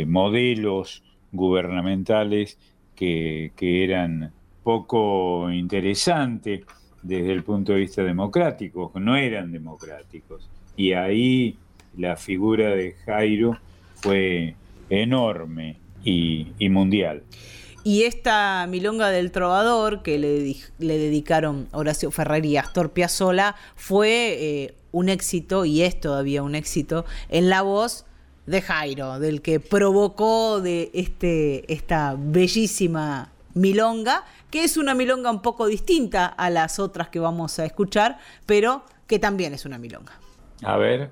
modelos 0.05 1.01
gubernamentales 1.31 2.59
que, 2.95 3.51
eran 3.59 4.31
poco 4.63 5.49
interesantes 5.51 6.61
desde 7.01 7.31
el 7.31 7.43
punto 7.43 7.73
de 7.73 7.79
vista 7.79 8.03
democrático, 8.03 8.91
no 8.99 9.15
eran 9.15 9.51
democráticos. 9.51 10.47
Y 10.77 10.93
ahí 10.93 11.57
la 11.97 12.15
figura 12.17 12.69
de 12.69 12.93
Jairo 13.05 13.57
fue 13.95 14.53
enorme 14.91 15.77
y 16.03 16.69
mundial. 16.69 17.23
Y 17.83 18.03
esta 18.03 18.67
milonga 18.67 19.09
del 19.09 19.31
trovador 19.31 20.03
que 20.03 20.19
le, 20.19 20.55
dedicaron 20.77 21.67
Horacio 21.71 22.11
Ferrer 22.11 22.45
y 22.45 22.57
Astor 22.57 22.91
Piazzolla 22.91 23.55
fue 23.75 24.35
eh, 24.39 24.73
un 24.91 25.09
éxito 25.09 25.65
y 25.65 25.81
es 25.83 25.99
todavía 25.99 26.43
un 26.43 26.55
éxito 26.55 27.05
en 27.29 27.49
la 27.49 27.61
voz 27.61 28.05
de 28.45 28.61
Jairo, 28.61 29.19
del 29.19 29.41
que 29.41 29.59
provocó 29.59 30.59
de 30.59 30.89
este, 30.93 31.71
esta 31.71 32.15
bellísima 32.17 33.31
milonga, 33.53 34.25
que 34.49 34.63
es 34.63 34.77
una 34.77 34.95
milonga 34.95 35.29
un 35.29 35.41
poco 35.41 35.67
distinta 35.67 36.25
a 36.25 36.49
las 36.49 36.79
otras 36.79 37.09
que 37.09 37.19
vamos 37.19 37.59
a 37.59 37.65
escuchar, 37.65 38.17
pero 38.45 38.83
que 39.05 39.19
también 39.19 39.53
es 39.53 39.65
una 39.65 39.77
milonga. 39.77 40.13
A 40.63 40.77
ver. 40.77 41.11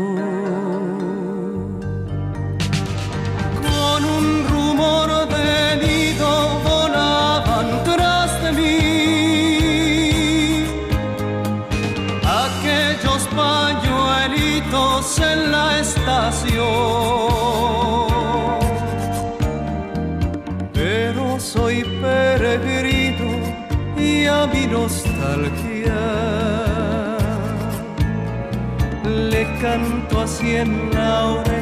Canto 30.41 30.41
así 30.41 30.55
en 30.55 31.60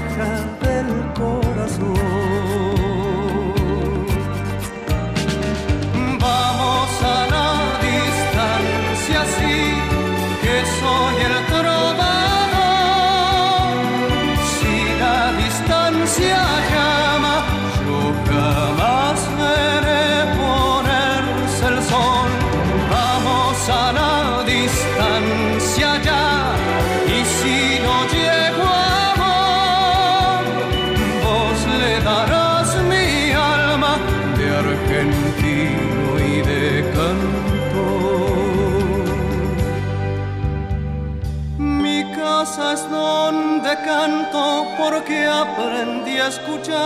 porque 44.89 45.27
aprendí 45.27 46.17
a 46.17 46.27
escuchar 46.29 46.79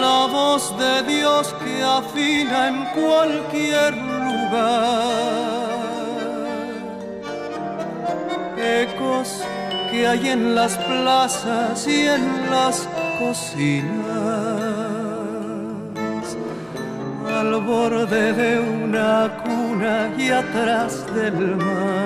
la 0.00 0.26
voz 0.26 0.76
de 0.78 1.02
Dios 1.02 1.54
que 1.62 1.82
afina 1.82 2.68
en 2.68 2.84
cualquier 2.86 3.94
lugar 3.96 5.22
ecos 8.58 9.42
que 9.90 10.08
hay 10.08 10.28
en 10.30 10.54
las 10.56 10.76
plazas 10.76 11.86
y 11.86 12.06
en 12.06 12.50
las 12.50 12.88
cocinas, 13.20 13.92
al 17.38 17.60
borde 17.60 18.32
de 18.32 18.58
una 18.58 19.30
cuna 19.44 20.10
y 20.18 20.30
atrás 20.30 21.06
del 21.14 21.56
mar. 21.56 22.01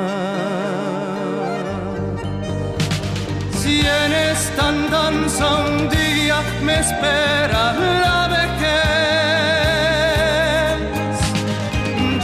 Si 3.67 3.81
en 3.81 4.13
esta 4.13 4.69
andanza 4.69 5.45
un 5.67 5.89
día 5.89 6.37
me 6.63 6.79
espera 6.79 7.73
la 8.05 8.29
vejez, 8.37 8.77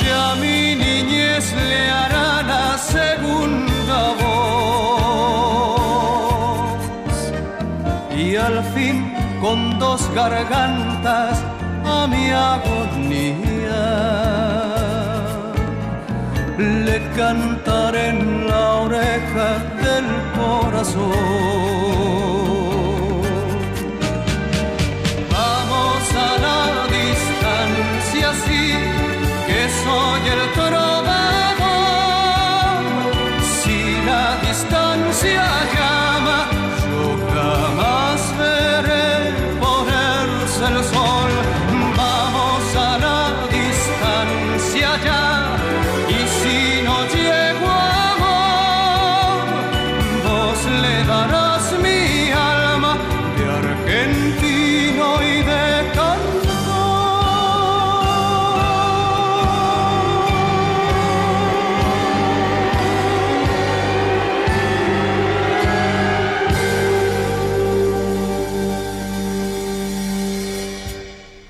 ya 0.04 0.24
mi 0.36 0.76
niñez 0.76 1.44
le 1.52 1.90
hará 1.90 2.30
la 2.44 2.78
segunda 2.78 4.00
voz. 4.22 5.42
Y 8.16 8.36
al 8.36 8.62
fin 8.74 9.12
con 9.40 9.80
dos 9.80 10.00
gargantas 10.14 11.42
a 11.84 12.06
mi 12.06 12.30
agonía 12.30 13.82
le 16.58 16.96
cantaré 17.16 18.10
en 18.10 18.46
la 18.46 18.64
oreja 18.86 19.71
corazón. 20.82 21.91
Mi 51.82 52.30
alma 52.30 52.96
de 53.36 53.44
argentino 53.44 55.22
y 55.22 55.42
de 55.42 55.72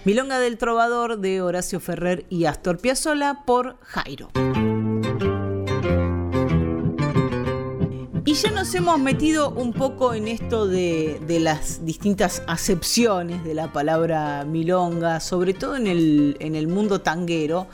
Milonga 0.04 0.40
del 0.40 0.58
Trovador 0.58 1.18
de 1.18 1.40
Horacio 1.42 1.78
Ferrer 1.78 2.26
y 2.28 2.46
Astor 2.46 2.78
Piazzolla 2.78 3.44
por 3.46 3.78
Jairo. 3.82 4.30
Y 8.32 8.34
ya 8.34 8.50
nos 8.50 8.74
hemos 8.74 8.98
metido 8.98 9.50
un 9.50 9.74
poco 9.74 10.14
en 10.14 10.26
esto 10.26 10.66
de, 10.66 11.20
de 11.26 11.38
las 11.38 11.84
distintas 11.84 12.42
acepciones 12.46 13.44
de 13.44 13.52
la 13.52 13.74
palabra 13.74 14.46
milonga, 14.46 15.20
sobre 15.20 15.52
todo 15.52 15.76
en 15.76 15.86
el, 15.86 16.38
en 16.40 16.54
el 16.54 16.66
mundo 16.66 17.02
tanguero. 17.02 17.66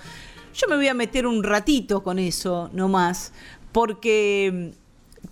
Yo 0.53 0.67
me 0.67 0.75
voy 0.75 0.89
a 0.89 0.95
meter 0.95 1.29
un 1.29 1.45
ratito 1.45 2.03
con 2.03 2.19
eso, 2.19 2.71
no 2.73 2.89
más, 2.89 3.33
porque 3.71 4.73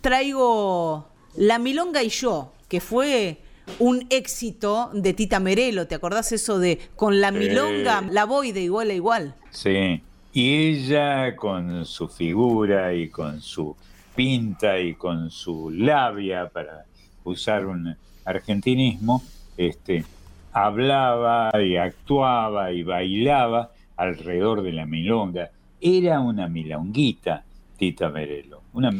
traigo 0.00 1.08
La 1.34 1.58
Milonga 1.58 2.04
y 2.04 2.08
yo, 2.10 2.52
que 2.68 2.80
fue 2.80 3.38
un 3.80 4.06
éxito 4.10 4.90
de 4.94 5.12
Tita 5.12 5.40
Merelo. 5.40 5.88
¿Te 5.88 5.96
acordás 5.96 6.30
eso 6.30 6.60
de 6.60 6.78
con 6.94 7.20
la 7.20 7.32
milonga 7.32 8.00
la 8.12 8.26
voy 8.26 8.52
de 8.52 8.60
igual 8.60 8.90
a 8.90 8.94
igual? 8.94 9.34
Sí, 9.50 10.00
y 10.32 10.54
ella 10.54 11.34
con 11.34 11.84
su 11.84 12.06
figura 12.06 12.94
y 12.94 13.08
con 13.08 13.40
su 13.40 13.74
pinta 14.16 14.78
y 14.80 14.94
con 14.94 15.30
su 15.30 15.70
labia, 15.70 16.48
para 16.48 16.86
usar 17.24 17.66
un 17.66 17.94
argentinismo, 18.24 19.22
este, 19.56 20.04
hablaba 20.52 21.50
y 21.62 21.76
actuaba 21.76 22.72
y 22.72 22.82
bailaba 22.82 23.70
alrededor 23.96 24.62
de 24.62 24.72
la 24.72 24.86
milonga. 24.86 25.50
Era 25.80 26.20
una 26.20 26.48
milonguita, 26.48 27.44
Tita 27.76 28.08
Merelo, 28.08 28.62
una 28.72 28.90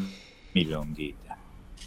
milonguita. 0.55 1.39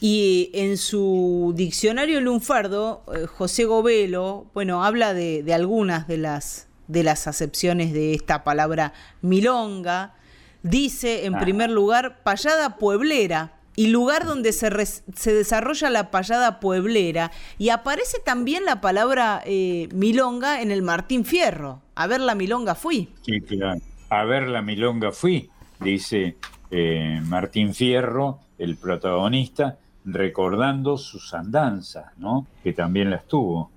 Y 0.02 0.50
en 0.54 0.78
su 0.78 1.54
diccionario 1.56 2.22
lunfardo, 2.22 3.04
eh, 3.14 3.26
José 3.26 3.66
Govelo, 3.66 4.48
bueno, 4.54 4.84
habla 4.84 5.14
de, 5.14 5.44
de 5.44 5.54
algunas 5.54 6.08
de 6.08 6.18
las, 6.18 6.68
de 6.88 7.04
las 7.04 7.28
acepciones 7.28 7.94
de 7.94 8.14
esta 8.14 8.44
palabra 8.44 8.94
milonga. 9.22 10.16
Dice, 10.64 11.26
en 11.26 11.36
Ah. 11.36 11.40
primer 11.40 11.70
lugar, 11.70 12.22
payada 12.24 12.78
pueblera 12.78 13.54
y 13.76 13.88
lugar 13.88 14.26
donde 14.26 14.52
se, 14.52 14.70
se 14.86 15.34
desarrolla 15.34 15.90
la 15.90 16.12
payada 16.12 16.60
pueblera. 16.60 17.32
Y 17.58 17.70
aparece 17.70 18.18
también 18.26 18.66
la 18.66 18.82
palabra 18.82 19.42
eh, 19.46 19.88
milonga 19.94 20.62
en 20.62 20.72
el 20.72 20.82
Martín 20.82 21.24
Fierro. 21.24 21.82
A 21.96 22.08
ver, 22.08 22.20
la 22.20 22.36
milonga 22.36 22.76
fui. 22.76 23.10
Sí, 23.22 23.40
claro. 23.42 23.80
A 24.10 24.24
ver 24.26 24.48
la 24.50 24.62
milonga 24.62 25.12
fui, 25.12 25.50
dice 25.80 26.36
eh, 26.72 27.20
Martín 27.24 27.74
Fierro, 27.74 28.40
el 28.58 28.76
protagonista, 28.76 29.78
recordando 30.04 30.98
sus 30.98 31.34
andanzas, 31.34 32.06
¿no? 32.18 32.48
Que 32.64 32.74
también 32.74 33.10
las 33.12 33.26
tuvo. 33.28 33.72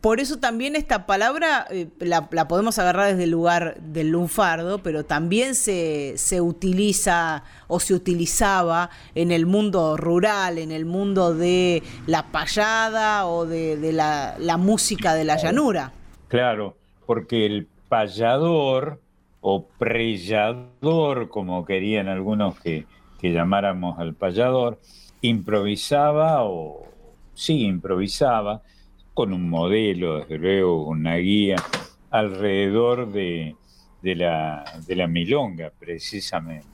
Por 0.00 0.20
eso 0.20 0.38
también 0.38 0.76
esta 0.76 1.06
palabra 1.06 1.66
eh, 1.70 1.88
la, 1.98 2.28
podemos 2.46 2.78
agarrar 2.78 3.08
desde 3.08 3.24
el 3.24 3.30
lugar 3.30 3.80
del 3.80 4.10
lunfardo, 4.10 4.78
pero 4.78 5.04
también 5.04 5.56
se, 5.56 6.16
se, 6.16 6.40
utiliza 6.40 7.42
o 7.66 7.80
se 7.80 7.94
utilizaba 7.94 8.90
en 9.16 9.32
el 9.32 9.44
mundo 9.44 9.96
rural, 9.96 10.58
en 10.58 10.70
el 10.70 10.84
mundo 10.84 11.34
de 11.34 11.82
la 12.06 12.30
payada 12.30 13.26
o 13.26 13.44
de, 13.44 13.92
la, 13.92 14.56
música 14.56 15.14
de 15.14 15.24
la 15.24 15.36
llanura. 15.36 15.92
Claro, 16.28 16.76
porque 17.04 17.44
el 17.44 17.66
payador 17.88 19.00
o 19.40 19.66
prellador, 19.78 21.28
como 21.28 21.64
querían 21.64 22.06
algunos 22.06 22.60
que, 22.60 22.86
que 23.18 23.32
llamáramos 23.32 23.98
al 23.98 24.14
payador, 24.14 24.78
improvisaba 25.22 26.44
o 26.44 26.86
sí 27.34 27.64
improvisaba 27.64 28.62
con 29.18 29.32
un 29.32 29.50
modelo, 29.50 30.20
desde 30.20 30.38
luego, 30.38 30.84
una 30.84 31.16
guía 31.16 31.56
alrededor 32.12 33.10
de, 33.10 33.56
la, 34.00 34.64
de 34.86 34.94
la 34.94 35.08
milonga, 35.08 35.72
precisamente. 35.76 36.68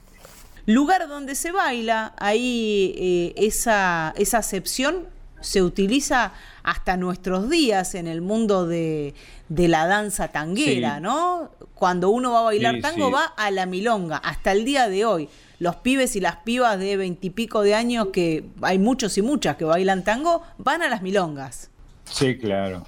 Lugar 0.67 1.09
donde 1.09 1.37
se 1.37 1.53
baila, 1.53 2.13
ahí 2.19 2.95
eh, 2.99 3.35
esa, 3.39 4.13
esa 4.19 4.37
acepción 4.37 5.07
se 5.41 5.63
utiliza 5.63 6.35
hasta 6.63 6.99
nuestros 6.99 7.49
días 7.49 7.95
en 7.95 8.07
el 8.07 8.21
mundo 8.21 8.67
de, 8.67 9.15
la 9.49 9.87
danza 9.87 10.29
tanguera, 10.29 11.01
¿no? 11.01 11.51
Cuando 11.73 12.11
uno 12.11 12.33
va 12.33 12.41
a 12.41 12.43
bailar 12.43 12.83
tango 12.83 13.11
va 13.11 13.25
a 13.25 13.51
la 13.53 13.65
milonga, 13.65 14.19
hasta 14.19 14.53
el 14.53 14.67
día 14.67 14.91
de 14.91 15.07
hoy. 15.07 15.31
Los 15.61 15.77
pibes 15.77 16.15
y 16.15 16.21
las 16.21 16.37
pibas 16.37 16.79
de 16.79 16.99
veintipico 16.99 17.63
de 17.63 17.75
años, 17.75 18.09
que 18.13 18.45
hay 18.61 18.79
muchos 18.79 19.17
y 19.17 19.23
muchas 19.23 19.57
que 19.57 19.65
bailan 19.65 20.05
tango, 20.05 20.43
van 20.59 20.83
a 20.83 20.91
las 20.91 21.01
milongas. 21.01 21.71
Sí, 22.15 22.39
claro. 22.39 22.87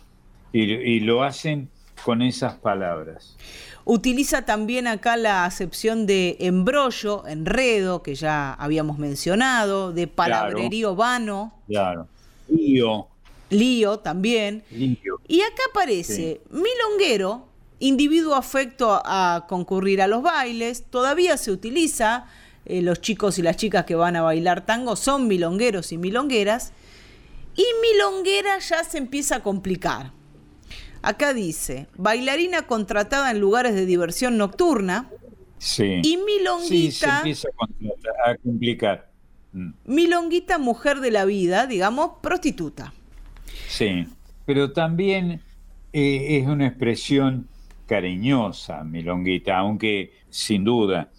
Y, 0.52 1.00
lo 1.00 1.24
hacen 1.24 1.68
con 2.04 2.22
esas 2.22 2.54
palabras. 2.54 3.36
Utiliza 3.84 4.42
también 4.42 4.86
acá 4.86 5.16
la 5.16 5.44
acepción 5.44 6.06
de 6.06 6.36
embrollo, 6.40 7.26
enredo, 7.26 8.02
que 8.02 8.14
ya 8.14 8.54
habíamos 8.54 8.98
mencionado, 8.98 9.92
de 9.92 10.06
palabrerío 10.06 10.94
vano. 10.94 11.52
Claro. 11.66 12.06
Lío. 12.48 13.08
Lío 13.50 13.98
también. 13.98 14.62
Lío. 14.70 15.20
Y 15.26 15.40
acá 15.40 15.62
aparece 15.70 16.40
milonguero, 16.50 17.48
individuo 17.80 18.34
afecto 18.34 19.02
a 19.04 19.46
concurrir 19.48 20.00
a 20.00 20.06
los 20.06 20.22
bailes, 20.22 20.84
todavía 20.88 21.36
se 21.36 21.50
utiliza, 21.50 22.26
eh, 22.64 22.80
los 22.80 23.00
chicos 23.00 23.38
y 23.38 23.42
las 23.42 23.56
chicas 23.56 23.84
que 23.84 23.96
van 23.96 24.16
a 24.16 24.22
bailar 24.22 24.64
tango 24.64 24.96
son 24.96 25.26
milongueros 25.28 25.92
y 25.92 25.98
milongueras, 25.98 26.72
y 27.56 27.64
milonguera 27.82 28.58
ya 28.58 28.84
se 28.84 28.98
empieza 28.98 29.36
a 29.36 29.42
complicar. 29.42 30.12
Acá 31.02 31.34
dice, 31.34 31.86
bailarina 31.96 32.62
contratada 32.62 33.30
en 33.30 33.40
lugares 33.40 33.74
de 33.74 33.86
diversión 33.86 34.36
nocturna. 34.36 35.08
Sí. 35.58 36.00
Y 36.02 36.16
milonguita. 36.18 37.22
Sí, 37.22 37.34
se 37.34 37.48
empieza 37.48 37.48
a, 38.26 38.36
complicar. 38.36 39.10
Mm. 39.52 39.70
Milonguita, 39.86 40.58
mujer 40.58 41.00
de 41.00 41.10
la 41.10 41.24
vida, 41.24 41.66
digamos, 41.66 42.12
prostituta. 42.20 42.92
Sí, 43.68 44.06
pero 44.44 44.72
también 44.72 45.40
eh, 45.92 46.38
es 46.38 46.46
una 46.46 46.66
expresión 46.66 47.48
cariñosa, 47.86 48.84
milonguita, 48.84 49.56
aunque 49.58 50.12
sin 50.28 50.64
duda 50.64 51.10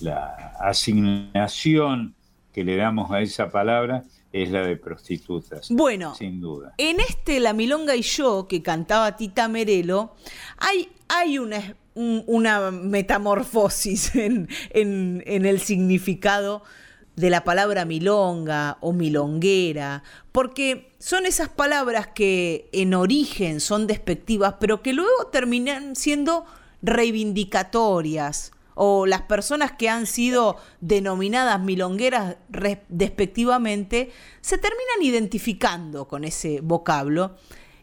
la 0.00 0.54
asignación 0.60 2.14
que 2.52 2.64
le 2.64 2.76
damos 2.76 3.10
a 3.12 3.20
esa 3.20 3.50
palabra 3.50 4.04
es 4.42 4.50
la 4.50 4.66
de 4.66 4.76
prostitutas. 4.76 5.68
Bueno, 5.70 6.14
sin 6.14 6.40
duda. 6.40 6.74
En 6.78 7.00
este 7.00 7.40
La 7.40 7.52
Milonga 7.52 7.96
y 7.96 8.02
yo, 8.02 8.46
que 8.48 8.62
cantaba 8.62 9.16
Tita 9.16 9.48
Merelo, 9.48 10.14
hay, 10.58 10.88
hay 11.08 11.38
una, 11.38 11.76
una 11.94 12.70
metamorfosis 12.70 14.14
en, 14.14 14.48
en, 14.70 15.22
en 15.26 15.46
el 15.46 15.60
significado 15.60 16.62
de 17.16 17.30
la 17.30 17.44
palabra 17.44 17.86
milonga 17.86 18.76
o 18.82 18.92
milonguera, 18.92 20.02
porque 20.32 20.92
son 20.98 21.24
esas 21.24 21.48
palabras 21.48 22.08
que 22.08 22.68
en 22.72 22.92
origen 22.92 23.60
son 23.60 23.86
despectivas, 23.86 24.56
pero 24.60 24.82
que 24.82 24.92
luego 24.92 25.28
terminan 25.32 25.96
siendo 25.96 26.44
reivindicatorias 26.82 28.52
o 28.78 29.06
las 29.06 29.22
personas 29.22 29.72
que 29.72 29.88
han 29.88 30.06
sido 30.06 30.56
denominadas 30.82 31.58
milongueras 31.60 32.36
despectivamente, 32.88 34.12
se 34.42 34.58
terminan 34.58 35.02
identificando 35.02 36.06
con 36.06 36.24
ese 36.24 36.60
vocablo. 36.60 37.36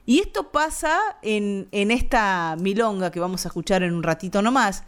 Y 0.06 0.20
esto 0.20 0.52
pasa 0.52 0.99
en, 1.24 1.68
esta 1.72 2.56
milonga 2.60 3.11
que 3.11 3.20
vamos 3.20 3.44
a 3.44 3.49
escuchar 3.49 3.82
en 3.82 3.95
un 3.95 4.03
ratito 4.03 4.44
nomás. 4.44 4.84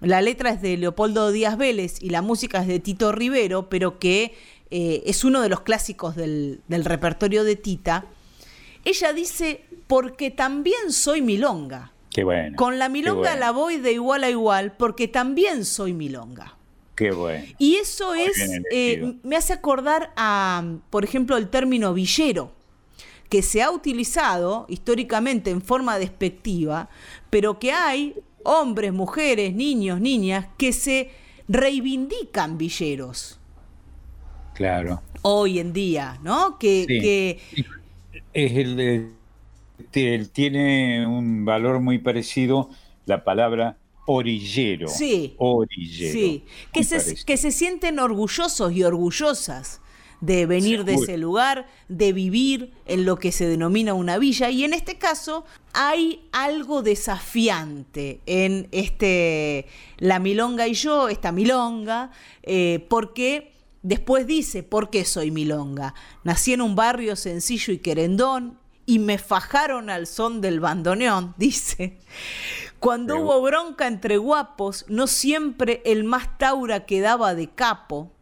La 0.00 0.20
letra 0.20 0.50
es 0.50 0.60
de 0.60 0.76
Leopoldo 0.76 1.30
Díaz 1.30 1.56
Vélez 1.56 2.02
y 2.02 2.10
la 2.10 2.22
música 2.22 2.60
es 2.60 2.66
de 2.66 2.80
Tito 2.80 3.12
Rivero, 3.12 3.68
pero 3.68 4.00
que 4.00 4.34
eh, 4.70 5.04
es 5.06 5.22
uno 5.22 5.42
de 5.42 5.48
los 5.48 5.60
clásicos 5.60 6.16
del, 6.16 6.60
del 6.66 6.84
repertorio 6.84 7.44
de 7.44 7.54
Tita. 7.54 8.04
Ella 8.84 9.12
dice, 9.12 9.64
porque 9.86 10.32
también 10.32 10.90
soy 10.90 11.22
milonga. 11.22 11.92
Con 12.56 12.78
la 12.78 12.88
milonga 12.88 13.36
la 13.36 13.50
voy 13.50 13.76
de 13.78 13.92
igual 13.92 14.24
a 14.24 14.30
igual 14.30 14.76
porque 14.76 15.08
también 15.08 15.64
soy 15.64 15.92
milonga. 15.92 16.56
Qué 16.94 17.10
bueno. 17.10 17.44
Y 17.58 17.76
eso 17.76 18.14
es, 18.14 18.32
eh, 18.72 19.16
me 19.22 19.36
hace 19.36 19.52
acordar 19.52 20.12
a, 20.16 20.64
por 20.88 21.04
ejemplo, 21.04 21.36
el 21.36 21.48
término 21.48 21.92
villero, 21.92 22.52
que 23.28 23.42
se 23.42 23.62
ha 23.62 23.70
utilizado 23.70 24.64
históricamente 24.68 25.50
en 25.50 25.60
forma 25.60 25.98
despectiva, 25.98 26.88
pero 27.28 27.58
que 27.58 27.72
hay 27.72 28.14
hombres, 28.44 28.92
mujeres, 28.92 29.54
niños, 29.54 30.00
niñas 30.00 30.46
que 30.56 30.72
se 30.72 31.10
reivindican 31.48 32.56
villeros. 32.56 33.38
Claro. 34.54 35.02
Hoy 35.20 35.58
en 35.58 35.74
día, 35.74 36.18
¿no? 36.22 36.58
Que, 36.58 36.86
que 36.86 37.40
es 38.32 38.52
el, 38.52 39.15
tiene 40.32 41.06
un 41.06 41.44
valor 41.44 41.80
muy 41.80 41.98
parecido 41.98 42.70
la 43.06 43.24
palabra 43.24 43.78
orillero. 44.06 44.88
Sí. 44.88 45.34
Orillero. 45.38 46.12
Sí. 46.12 46.44
Que 46.72 46.84
se, 46.84 47.24
que 47.24 47.36
se, 47.36 47.50
sienten 47.50 47.98
orgullosos 47.98 48.72
y 48.72 48.82
orgullosas 48.82 49.80
de 50.20 50.46
venir 50.46 50.84
de 50.84 50.94
ese 50.94 51.18
lugar, 51.18 51.66
de 51.88 52.12
vivir 52.12 52.72
en 52.86 53.04
lo 53.04 53.18
que 53.18 53.32
se 53.32 53.46
denomina 53.46 53.94
una 53.94 54.18
villa. 54.18 54.50
Y 54.50 54.64
en 54.64 54.72
este 54.72 54.96
caso 54.96 55.44
hay 55.72 56.26
algo 56.32 56.82
desafiante 56.82 58.20
en 58.26 58.68
este 58.72 59.66
La 59.98 60.18
Milonga 60.18 60.68
y 60.68 60.74
yo, 60.74 61.08
esta 61.08 61.32
Milonga, 61.32 62.10
eh, 62.42 62.86
porque 62.88 63.52
después 63.82 64.26
dice, 64.26 64.62
¿por 64.62 64.90
qué 64.90 65.04
soy 65.04 65.30
Milonga? 65.30 65.94
Nací 66.24 66.52
en 66.52 66.62
un 66.62 66.74
barrio 66.76 67.14
sencillo 67.16 67.72
y 67.72 67.78
querendón, 67.78 68.58
y 68.86 69.00
me 69.00 69.18
fajaron 69.18 69.90
al 69.90 70.06
son 70.06 70.40
del 70.40 70.60
bandoneón, 70.60 71.34
dice. 71.38 71.98
Cuando 72.78 73.18
hubo 73.18 73.42
bronca 73.42 73.86
entre 73.86 74.16
guapos, 74.16 74.84
no 74.88 75.06
siempre 75.06 75.82
el 75.84 76.04
más 76.04 76.38
taura 76.38 76.84
quedaba 76.86 77.34
de 77.34 77.48
capo. 77.48 78.12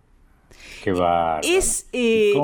Qué 0.82 0.92
va. 0.92 1.40
Es 1.42 1.88
eh, 1.92 2.34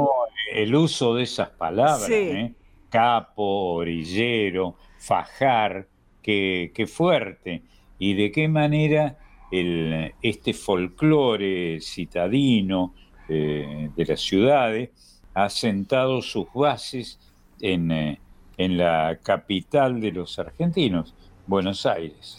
el 0.53 0.75
uso 0.75 1.15
de 1.15 1.23
esas 1.23 1.51
palabras, 1.51 2.11
¿eh? 2.11 2.53
capo, 2.91 3.75
orillero, 3.75 4.77
fajar, 4.99 5.87
qué, 6.21 6.73
qué, 6.75 6.87
fuerte. 6.87 7.63
Y 7.99 8.15
de 8.15 8.33
qué 8.33 8.49
manera 8.49 9.17
el, 9.51 10.13
este 10.21 10.53
folclore 10.53 11.81
citadino 11.81 12.95
eh, 13.29 13.91
de 13.95 14.05
las 14.05 14.21
ciudades 14.21 14.91
ha 15.35 15.49
sentado 15.49 16.21
sus 16.23 16.47
bases 16.53 17.19
eh, 17.61 18.19
en, 18.57 18.77
la 18.77 19.19
capital 19.23 20.01
de 20.01 20.13
los 20.13 20.39
argentinos, 20.39 21.15
Buenos 21.47 21.87
Aires. 21.87 22.37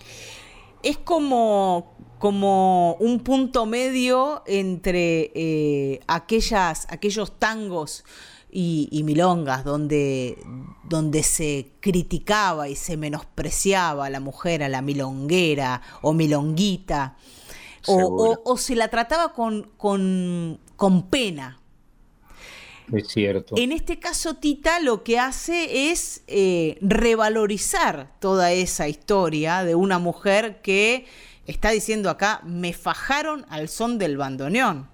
Es 0.84 0.98
como, 0.98 1.94
como 2.20 2.96
un 2.96 3.20
punto 3.20 3.66
medio 3.66 4.44
entre 4.46 5.32
eh, 5.34 6.00
aquellas, 6.08 6.88
aquellos 6.90 7.38
tangos 7.40 8.04
y, 8.52 9.02
milongas 9.06 9.64
donde, 9.64 10.38
donde 10.84 11.24
se 11.24 11.72
criticaba 11.80 12.68
y 12.68 12.76
se 12.76 12.98
menospreciaba 12.98 14.08
a 14.08 14.10
la 14.10 14.20
mujer, 14.20 14.64
a 14.64 14.70
la 14.70 14.82
milonguera 14.82 15.82
o 16.02 16.14
milonguita, 16.14 17.16
o, 17.88 18.58
se 18.58 18.76
la 18.76 18.90
trataba 18.90 19.34
con, 19.34 19.72
con, 19.78 20.60
con 20.76 21.04
pena, 21.04 21.61
Es 22.92 23.08
cierto. 23.08 23.56
En 23.58 23.72
este 23.72 24.00
caso, 24.00 24.36
Tita 24.36 24.80
lo 24.80 25.04
que 25.04 25.20
hace 25.20 25.92
es 25.92 26.24
eh, 26.28 26.78
revalorizar 26.82 28.12
toda 28.20 28.52
esa 28.52 28.88
historia 28.88 29.64
de 29.64 29.76
una 29.76 30.00
mujer 30.00 30.62
que 30.62 31.06
está 31.48 31.72
diciendo 31.72 32.10
acá, 32.10 32.42
me 32.46 32.74
fajaron 32.74 33.46
al 33.50 33.70
son 33.70 33.98
del 33.98 34.18
bandoneón. 34.18 34.90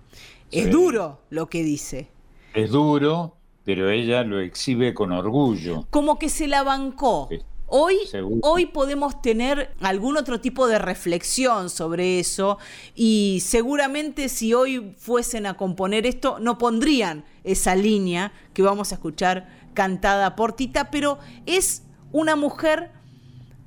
Es 0.52 0.72
duro 0.72 1.19
lo 1.30 1.49
que 1.49 1.64
dice. 1.64 2.10
Es 2.53 2.72
duro, 2.72 3.36
pero 3.64 3.90
ella 3.90 4.24
lo 4.24 4.40
exhibe 4.40 4.94
con 4.94 5.11
orgullo. 5.11 5.86
Como 5.90 6.18
que 6.18 6.30
se 6.30 6.48
la 6.48 6.64
bancó. 6.64 7.30
Hoy, 7.69 7.98
hoy 8.44 8.65
podemos 8.68 9.22
tener 9.22 9.76
algún 9.81 10.15
otro 10.15 10.39
tipo 10.39 10.68
de 10.68 10.80
reflexión 10.80 11.69
sobre 11.69 12.18
eso 12.19 12.57
y 12.95 13.39
seguramente 13.41 14.30
si 14.30 14.53
hoy 14.53 14.94
fuesen 14.98 15.45
a 15.45 15.56
componer 15.56 16.06
esto 16.06 16.39
no 16.39 16.57
pondrían 16.57 17.26
esa 17.44 17.76
línea 17.76 18.31
que 18.53 18.61
vamos 18.61 18.94
a 18.94 18.95
escuchar 18.95 19.49
cantada 19.73 20.38
por 20.38 20.53
Tita, 20.53 20.89
pero 20.91 21.19
es 21.45 21.84
una 22.14 22.38
mujer 22.38 22.91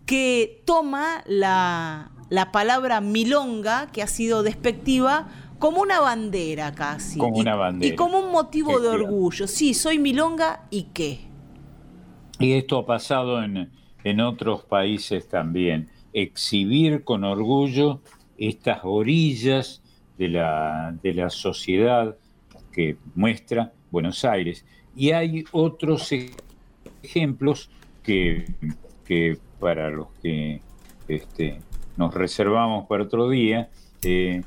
que 0.06 0.62
toma 0.64 1.22
la, 1.26 2.10
la 2.30 2.52
palabra 2.52 3.02
milonga, 3.02 3.88
que 3.92 4.02
ha 4.02 4.06
sido 4.06 4.42
despectiva, 4.42 5.28
como 5.58 5.82
una 5.82 6.00
bandera 6.00 6.72
casi. 6.72 7.18
Como 7.18 7.36
una 7.36 7.54
bandera. 7.54 7.92
Y 7.92 7.96
como 7.96 8.18
un 8.18 8.32
motivo 8.32 8.80
de 8.80 8.88
orgullo. 8.88 9.46
Sí, 9.46 9.74
soy 9.74 9.98
milonga 9.98 10.66
y 10.70 10.84
qué. 10.94 11.20
Y 12.38 12.54
esto 12.54 12.78
ha 12.78 12.86
pasado 12.86 13.42
en, 13.42 13.70
en 14.04 14.20
otros 14.20 14.64
países 14.64 15.28
también. 15.28 15.88
Exhibir 16.12 17.04
con 17.04 17.24
orgullo 17.24 18.00
estas 18.38 18.80
orillas 18.82 19.82
de 20.18 20.28
la, 20.28 20.96
de 21.02 21.14
la 21.14 21.30
sociedad 21.30 22.16
que 22.72 22.96
muestra 23.14 23.72
Buenos 23.90 24.24
Aires. 24.24 24.64
Y 24.96 25.10
hay 25.12 25.44
otros 25.52 26.10
ejemplos 27.02 27.70
que, 28.02 28.46
que 29.04 29.38
para 29.58 29.90
los 29.90 30.08
que 30.22 30.60
este, 31.08 31.60
nos 31.96 32.14
reservamos 32.14 32.86
para 32.86 33.04
otro 33.04 33.28
día, 33.28 33.70
eh, 34.02 34.42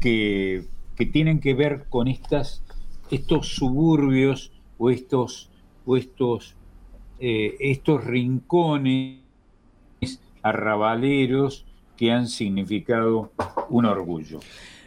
que, 0.00 0.64
tienen 1.12 1.40
que 1.40 1.54
ver 1.54 1.86
con 1.88 2.08
estas, 2.08 2.62
estos 3.10 3.48
suburbios 3.48 4.52
o 4.78 4.90
estos, 4.90 5.50
o 5.84 5.96
estos, 5.96 6.56
eh, 7.18 7.56
estos 7.60 8.04
rincones 8.04 9.18
arrabaleros 10.42 11.64
que 11.96 12.12
han 12.12 12.28
significado 12.28 13.30
un 13.68 13.86
orgullo. 13.86 14.40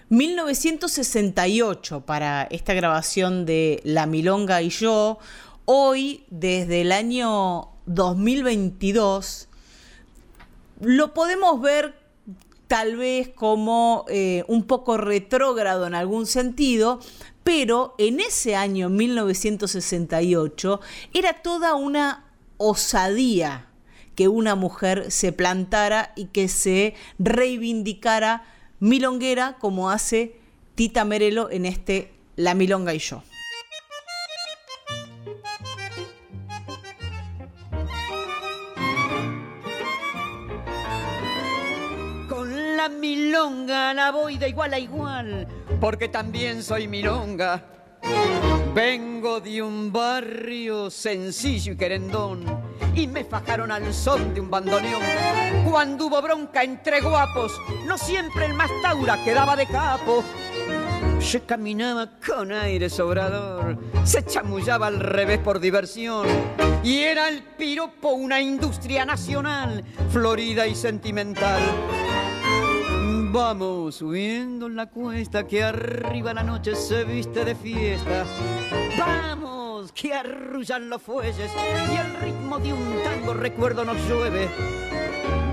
1968 0.09 2.01
para 2.01 2.43
esta 2.43 2.73
grabación 2.73 3.45
de 3.45 3.81
La 3.83 4.05
Milonga 4.05 4.61
y 4.61 4.69
yo. 4.69 5.19
Hoy, 5.65 6.23
desde 6.29 6.81
el 6.81 6.91
año 6.91 7.69
2022, 7.85 9.49
lo 10.81 11.13
podemos 11.13 11.61
ver 11.61 11.95
tal 12.67 12.95
vez 12.97 13.29
como 13.29 14.05
eh, 14.09 14.43
un 14.47 14.63
poco 14.63 14.97
retrógrado 14.97 15.87
en 15.87 15.95
algún 15.95 16.27
sentido, 16.27 16.99
pero 17.49 17.95
en 17.97 18.19
ese 18.19 18.55
año 18.55 18.89
1968 18.89 20.81
era 21.15 21.33
toda 21.41 21.73
una 21.73 22.27
osadía 22.57 23.65
que 24.13 24.27
una 24.27 24.53
mujer 24.53 25.11
se 25.11 25.31
plantara 25.31 26.13
y 26.15 26.25
que 26.25 26.47
se 26.47 26.93
reivindicara 27.17 28.43
milonguera 28.79 29.57
como 29.59 29.89
hace 29.89 30.35
Tita 30.75 31.05
Merelo 31.05 31.49
en 31.49 31.65
este 31.65 32.13
La 32.35 32.53
Milonga 32.53 32.93
y 32.93 32.99
yo. 32.99 33.23
Milonga 42.99 43.93
la 43.93 44.11
voy 44.11 44.37
de 44.37 44.49
igual 44.49 44.73
a 44.73 44.79
igual, 44.79 45.47
porque 45.79 46.09
también 46.09 46.61
soy 46.61 46.87
milonga. 46.87 47.63
Vengo 48.73 49.39
de 49.39 49.61
un 49.61 49.91
barrio 49.91 50.89
sencillo 50.89 51.73
y 51.73 51.77
querendón 51.77 52.45
y 52.95 53.07
me 53.07 53.23
fajaron 53.23 53.71
al 53.71 53.93
son 53.93 54.33
de 54.33 54.41
un 54.41 54.49
bandoneón. 54.49 55.01
Cuando 55.69 56.07
hubo 56.07 56.21
bronca 56.21 56.63
entre 56.63 57.01
guapos, 57.01 57.53
no 57.85 57.97
siempre 57.97 58.45
el 58.45 58.53
más 58.53 58.69
taura 58.81 59.23
quedaba 59.23 59.55
de 59.55 59.65
capo. 59.67 60.23
Se 61.19 61.41
caminaba 61.41 62.09
con 62.25 62.51
aire 62.51 62.89
sobrador, 62.89 63.77
se 64.03 64.25
chamullaba 64.25 64.87
al 64.87 64.99
revés 64.99 65.39
por 65.39 65.59
diversión 65.59 66.27
y 66.83 66.99
era 66.99 67.27
el 67.27 67.43
piropo 67.43 68.09
una 68.09 68.39
industria 68.41 69.05
nacional, 69.05 69.83
florida 70.11 70.65
y 70.65 70.75
sentimental. 70.75 71.61
Vamos 73.31 73.97
subiendo 73.97 74.67
la 74.67 74.87
cuesta 74.87 75.45
que 75.45 75.63
arriba 75.63 76.33
la 76.33 76.41
noche 76.41 76.75
se 76.75 77.03
viste 77.03 77.45
de 77.45 77.53
fiesta. 77.53 78.25
Vamos, 78.97 79.91
que 79.91 80.15
arrullan 80.15 80.89
los 80.89 80.99
fuelles 80.99 81.37
y 81.37 81.95
el 81.95 82.15
ritmo 82.21 82.57
de 82.57 82.73
un 82.73 83.03
tango 83.03 83.35
recuerdo 83.35 83.85
nos 83.85 83.97
llueve. 84.09 84.47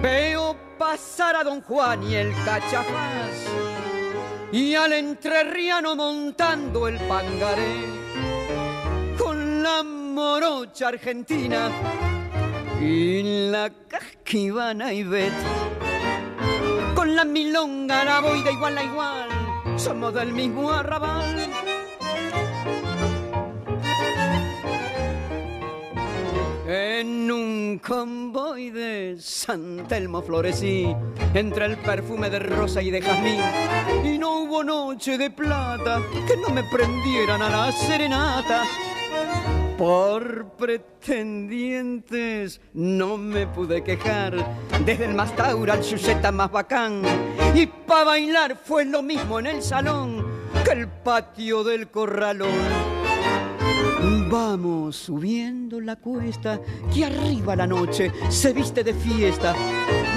Veo 0.01 0.57
pasar 0.79 1.37
a 1.37 1.45
don 1.45 1.61
Juan 1.61 2.03
y 2.03 2.15
el 2.15 2.33
cachafaz 2.47 3.45
y 4.53 4.75
al 4.75 4.95
entrerriano 4.95 5.95
montando 5.95 6.89
el 6.89 6.97
pangaré 7.01 7.85
con 9.19 9.63
la 9.63 9.83
morocha 9.83 10.89
argentina 10.89 11.69
y 12.81 13.51
la 13.51 13.71
casquivana 13.87 14.95
y 14.95 15.03
bet 15.03 15.35
con 16.97 17.15
la 17.15 17.25
milonga 17.27 18.05
la 18.05 18.21
voy 18.21 18.43
de 18.43 18.53
igual 18.53 18.79
a 18.79 18.83
igual, 18.83 19.29
somos 19.77 20.15
del 20.15 20.33
mismo 20.33 20.71
arrabal. 20.71 21.47
En 26.67 27.31
un 27.31 27.79
convoy 27.87 28.71
de 28.71 29.17
San 29.21 29.87
Telmo 29.87 30.23
florecí, 30.23 30.97
entre 31.35 31.67
el 31.67 31.77
perfume 31.77 32.31
de 32.31 32.39
rosa 32.39 32.81
y 32.81 32.91
de 32.91 33.03
jazmín, 33.03 33.41
y 34.03 34.19
no 34.19 34.41
hubo 34.41 34.65
noche 34.65 35.19
de 35.19 35.31
plata 35.31 36.01
que 36.27 36.37
no 36.39 36.49
me 36.49 36.65
prendieran 36.65 37.43
a 37.43 37.51
la 37.51 37.73
serenata 37.73 38.65
por 39.77 40.57
pretendientes 40.57 42.61
no 42.73 43.17
me 43.17 43.47
pude 43.47 43.85
quejar, 43.85 44.35
desde 44.85 45.05
el 45.07 45.15
más 45.15 45.35
taura 45.37 45.75
al 45.75 45.83
chuseta 45.83 46.33
más 46.33 46.51
bacán. 46.51 47.03
Y 47.55 47.67
pa' 47.67 48.05
bailar 48.05 48.57
fue 48.57 48.85
lo 48.85 49.03
mismo 49.03 49.39
en 49.39 49.47
el 49.47 49.63
salón 49.63 50.27
que 50.65 50.73
el 50.73 50.89
patio 50.89 51.63
del 51.63 51.89
corralón. 51.89 52.97
Vamos 54.31 54.97
subiendo 54.97 55.81
la 55.81 55.97
cuesta, 55.97 56.61
que 56.93 57.05
arriba 57.05 57.55
la 57.55 57.67
noche 57.67 58.11
se 58.29 58.53
viste 58.53 58.83
de 58.83 58.95
fiesta. 58.95 59.55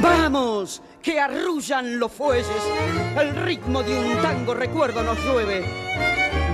Vamos, 0.01 0.81
que 1.01 1.19
arrullan 1.19 1.99
los 1.99 2.11
fuelles, 2.11 2.47
el 3.19 3.35
ritmo 3.35 3.83
de 3.83 3.99
un 3.99 4.21
tango 4.21 4.53
recuerdo 4.53 5.03
nos 5.03 5.17
llueve 5.23 5.63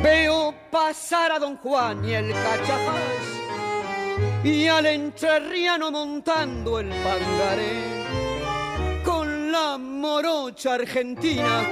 Veo 0.05 0.53
pasar 0.69 1.31
a 1.31 1.39
don 1.39 1.57
Juan 1.57 2.07
y 2.07 2.13
el 2.13 2.31
cachapaz 2.31 3.25
y 4.43 4.67
al 4.67 4.85
entrerriano 4.85 5.89
montando 5.89 6.79
el 6.79 6.89
pangaré. 6.89 9.01
Con 9.03 9.51
la 9.51 9.79
morocha 9.79 10.75
argentina 10.75 11.63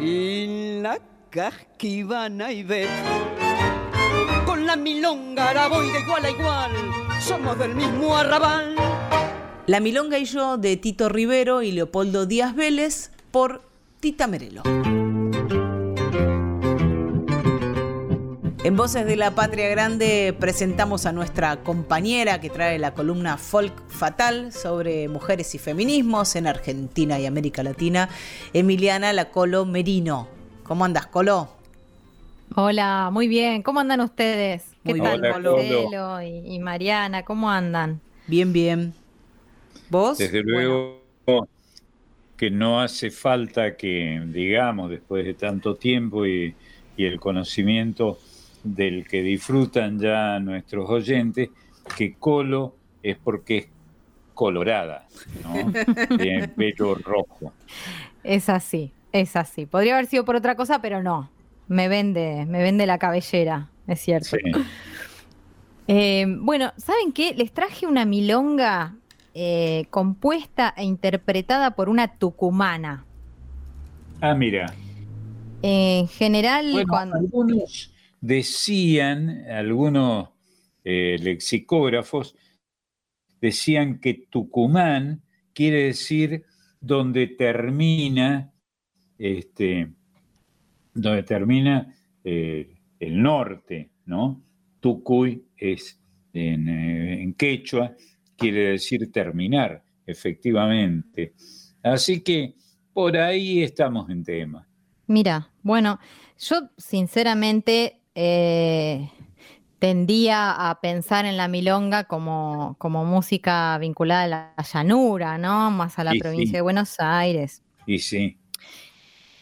y 0.00 0.80
la 0.80 0.98
casquivana 1.30 2.50
y 2.50 2.64
ve. 2.64 2.88
Con 4.44 4.66
la 4.66 4.74
milonga 4.74 5.54
la 5.54 5.68
voy 5.68 5.92
de 5.92 6.00
igual 6.00 6.24
a 6.24 6.30
igual 6.30 6.72
somos 7.20 7.56
del 7.56 7.76
mismo 7.76 8.16
arrabal. 8.16 8.74
La 9.68 9.78
milonga 9.78 10.18
y 10.18 10.24
yo 10.24 10.56
de 10.56 10.76
Tito 10.76 11.08
Rivero 11.08 11.62
y 11.62 11.70
Leopoldo 11.70 12.26
Díaz 12.26 12.56
Vélez 12.56 13.12
por 13.30 13.62
Tita 14.00 14.26
Merelo 14.26 14.64
En 18.64 18.76
Voces 18.76 19.04
de 19.06 19.16
la 19.16 19.34
Patria 19.34 19.68
Grande 19.68 20.32
presentamos 20.38 21.04
a 21.06 21.10
nuestra 21.10 21.64
compañera 21.64 22.40
que 22.40 22.48
trae 22.48 22.78
la 22.78 22.94
columna 22.94 23.36
Folk 23.36 23.72
Fatal 23.88 24.52
sobre 24.52 25.08
mujeres 25.08 25.56
y 25.56 25.58
feminismos 25.58 26.36
en 26.36 26.46
Argentina 26.46 27.18
y 27.18 27.26
América 27.26 27.64
Latina, 27.64 28.08
Emiliana 28.52 29.12
La 29.12 29.30
Colo 29.30 29.66
Merino. 29.66 30.28
¿Cómo 30.62 30.84
andas, 30.84 31.08
Colo? 31.08 31.48
Hola, 32.54 33.10
muy 33.12 33.26
bien. 33.26 33.64
¿Cómo 33.64 33.80
andan 33.80 34.00
ustedes? 34.00 34.62
¿Qué 34.84 34.94
tal, 34.94 35.32
Colo? 35.32 36.22
Y, 36.22 36.60
Mariana? 36.60 37.24
¿Cómo 37.24 37.50
andan? 37.50 38.00
Bien, 38.28 38.52
bien. 38.52 38.94
¿Vos? 39.90 40.18
Desde 40.18 40.40
luego 40.40 41.02
que 42.36 42.48
no 42.48 42.80
hace 42.80 43.10
falta 43.10 43.76
que, 43.76 44.22
digamos, 44.26 44.88
después 44.88 45.24
de 45.24 45.34
tanto 45.34 45.74
tiempo 45.74 46.24
y, 46.26 46.54
y 46.96 47.06
el 47.06 47.18
conocimiento 47.18 48.18
del 48.62 49.06
que 49.06 49.22
disfrutan 49.22 49.98
ya 49.98 50.38
nuestros 50.40 50.88
oyentes, 50.88 51.50
que 51.96 52.14
Colo 52.14 52.74
es 53.02 53.16
porque 53.18 53.58
es 53.58 53.68
colorada, 54.34 55.06
¿no? 55.42 55.72
Tiene 56.18 56.48
pelo 56.48 56.94
rojo. 56.94 57.52
Es 58.22 58.48
así, 58.48 58.92
es 59.12 59.36
así. 59.36 59.66
Podría 59.66 59.94
haber 59.94 60.06
sido 60.06 60.24
por 60.24 60.36
otra 60.36 60.56
cosa, 60.56 60.80
pero 60.80 61.02
no. 61.02 61.30
Me 61.68 61.88
vende, 61.88 62.44
me 62.46 62.62
vende 62.62 62.86
la 62.86 62.98
cabellera, 62.98 63.68
es 63.86 64.00
cierto. 64.00 64.36
Eh, 65.88 66.26
bueno, 66.40 66.72
¿saben 66.76 67.12
qué? 67.12 67.34
Les 67.34 67.52
traje 67.52 67.86
una 67.86 68.04
milonga 68.04 68.94
eh, 69.34 69.86
compuesta 69.90 70.72
e 70.76 70.84
interpretada 70.84 71.72
por 71.72 71.88
una 71.88 72.18
tucumana. 72.18 73.04
Ah, 74.20 74.34
mira. 74.34 74.72
En 75.62 76.08
general, 76.08 76.84
cuando... 76.88 77.16
algunos 77.16 77.91
decían, 78.22 79.44
algunos 79.50 80.30
eh, 80.84 81.18
lexicógrafos, 81.20 82.34
decían 83.40 84.00
que 84.00 84.14
Tucumán 84.30 85.22
quiere 85.52 85.84
decir 85.84 86.44
donde 86.80 87.26
termina, 87.26 88.52
este, 89.18 89.92
donde 90.94 91.24
termina 91.24 91.94
eh, 92.24 92.76
el 93.00 93.20
norte, 93.20 93.90
¿no? 94.06 94.42
Tucuy 94.80 95.44
es 95.56 96.00
eh, 96.32 96.52
en, 96.54 97.34
quechua, 97.34 97.94
quiere 98.36 98.70
decir 98.70 99.10
terminar, 99.10 99.82
efectivamente. 100.06 101.34
Así 101.82 102.20
que 102.20 102.54
por 102.92 103.16
ahí 103.16 103.62
estamos 103.62 104.08
en 104.10 104.22
tema. 104.22 104.68
Mira, 105.08 105.50
bueno, 105.62 105.98
yo 106.38 106.70
sinceramente 106.76 108.01
eh, 108.14 109.10
tendía 109.78 110.70
a 110.70 110.80
pensar 110.80 111.24
en 111.24 111.36
la 111.36 111.48
milonga 111.48 112.04
como, 112.04 112.76
como, 112.78 113.04
música 113.04 113.76
vinculada 113.78 114.22
a 114.22 114.28
la 114.28 114.54
llanura, 114.72 115.38
¿no? 115.38 115.70
Más 115.70 115.98
a 115.98 116.04
la 116.04 116.12
provincia 116.18 116.58
de 116.58 116.62
Buenos 116.62 117.00
Aires. 117.00 117.62
Y 117.86 117.98
sí. 117.98 118.38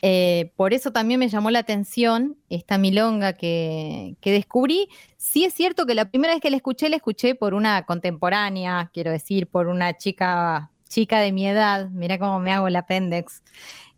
Eh, 0.03 0.53
por 0.57 0.73
eso 0.73 0.93
también 0.93 1.21
me 1.21 1.29
llamó 1.29 1.51
la 1.51 1.59
atención 1.59 2.39
esta 2.49 2.79
milonga 2.79 3.35
que, 3.35 4.17
que, 4.21 4.33
descubrí. 4.33 4.89
Sí 5.19 5.45
es 5.45 5.53
cierto 5.53 5.85
que 5.85 5.95
la 5.95 6.11
primera 6.11 6.33
vez 6.33 6.41
que 6.41 6.51
la 6.51 6.57
escuché, 6.57 6.89
la 6.89 6.97
escuché 6.97 7.35
por 7.35 7.53
una 7.53 7.85
contemporánea, 7.85 8.91
quiero 8.95 9.11
decir, 9.11 9.47
por 9.47 9.67
una 9.67 9.99
chica, 9.99 10.71
chica 10.89 11.21
de 11.21 11.33
mi 11.33 11.47
edad. 11.47 11.91
Mira 11.91 12.19
cómo 12.19 12.41
me 12.41 12.53
hago 12.53 12.67
el 12.69 12.77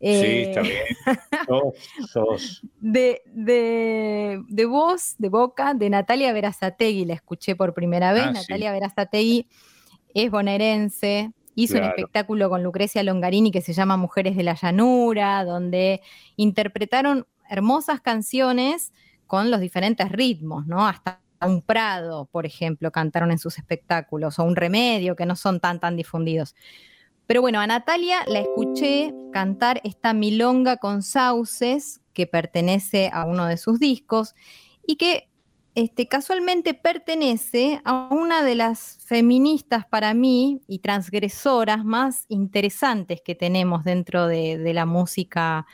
sí, 0.02 0.42
está 0.42 0.60
eh, 0.60 0.62
bien. 0.62 0.82
De, 2.80 3.22
de, 4.48 4.64
voz, 4.66 5.14
de 5.18 5.28
boca, 5.28 5.74
de 5.74 5.90
Natalia 5.90 6.32
Verazategui, 6.32 7.04
la 7.04 7.14
escuché 7.14 7.54
por 7.56 7.74
primera 7.74 8.12
vez. 8.12 8.24
Ah, 8.26 8.32
Natalia 8.32 8.72
Verazategui 8.72 9.48
es 10.14 10.30
bonaerense, 10.30 11.32
hizo 11.54 11.78
un 11.78 11.84
espectáculo 11.84 12.50
con 12.50 12.62
Lucrecia 12.62 13.02
Longarini 13.02 13.50
que 13.50 13.60
se 13.60 13.72
llama 13.72 13.96
Mujeres 13.96 14.36
de 14.36 14.42
la 14.42 14.54
Llanura, 14.54 15.44
donde 15.44 16.00
interpretaron 16.36 17.26
hermosas 17.48 18.00
canciones 18.00 18.92
con 19.26 19.50
los 19.50 19.60
diferentes 19.60 20.10
ritmos, 20.10 20.66
¿no? 20.66 20.86
Hasta 20.86 21.20
un 21.40 21.62
prado, 21.62 22.26
por 22.26 22.46
ejemplo, 22.46 22.90
cantaron 22.90 23.30
en 23.30 23.38
sus 23.38 23.58
espectáculos, 23.58 24.38
o 24.38 24.44
un 24.44 24.56
remedio, 24.56 25.16
que 25.16 25.26
no 25.26 25.36
son 25.36 25.60
tan, 25.60 25.80
tan 25.80 25.96
difundidos. 25.96 26.54
Pero 27.26 27.40
bueno, 27.40 27.60
a 27.60 27.66
Natalia 27.66 28.18
la 28.26 28.40
escuché 28.40 29.14
cantar 29.32 29.80
esta 29.84 30.12
milonga 30.12 30.76
con 30.76 31.02
sauces 31.02 32.00
que 32.12 32.26
pertenece 32.26 33.10
a 33.12 33.24
uno 33.24 33.46
de 33.46 33.56
sus 33.56 33.78
discos 33.78 34.34
y 34.86 34.96
que 34.96 35.28
este, 35.74 36.06
casualmente 36.06 36.74
pertenece 36.74 37.80
a 37.84 38.08
una 38.10 38.42
de 38.42 38.54
las 38.54 38.98
feministas 39.06 39.86
para 39.86 40.12
mí 40.12 40.60
y 40.66 40.80
transgresoras 40.80 41.84
más 41.84 42.26
interesantes 42.28 43.22
que 43.22 43.34
tenemos 43.34 43.84
dentro 43.84 44.26
de, 44.26 44.72
la 44.74 44.84
música 44.84 45.66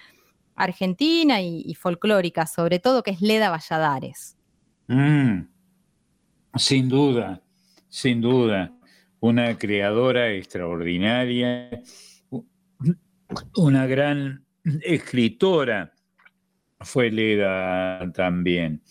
argentina 0.55 1.41
y, 1.41 1.75
folclórica, 1.75 2.47
sobre 2.47 2.79
todo, 2.79 3.03
que 3.03 3.11
es 3.11 3.21
Leda 3.21 3.51
Valladares. 3.51 4.37
Mm, 4.87 5.49
sin 6.55 6.89
duda, 6.89 7.43
sin 7.89 8.21
duda 8.21 8.78
una 9.21 9.59
creadora 9.59 10.33
extraordinaria, 10.33 11.71
una 13.57 13.87
gran 13.87 14.45
escritora 14.83 15.93
fue 16.81 17.11
Leda 17.11 18.11
también, 18.13 18.83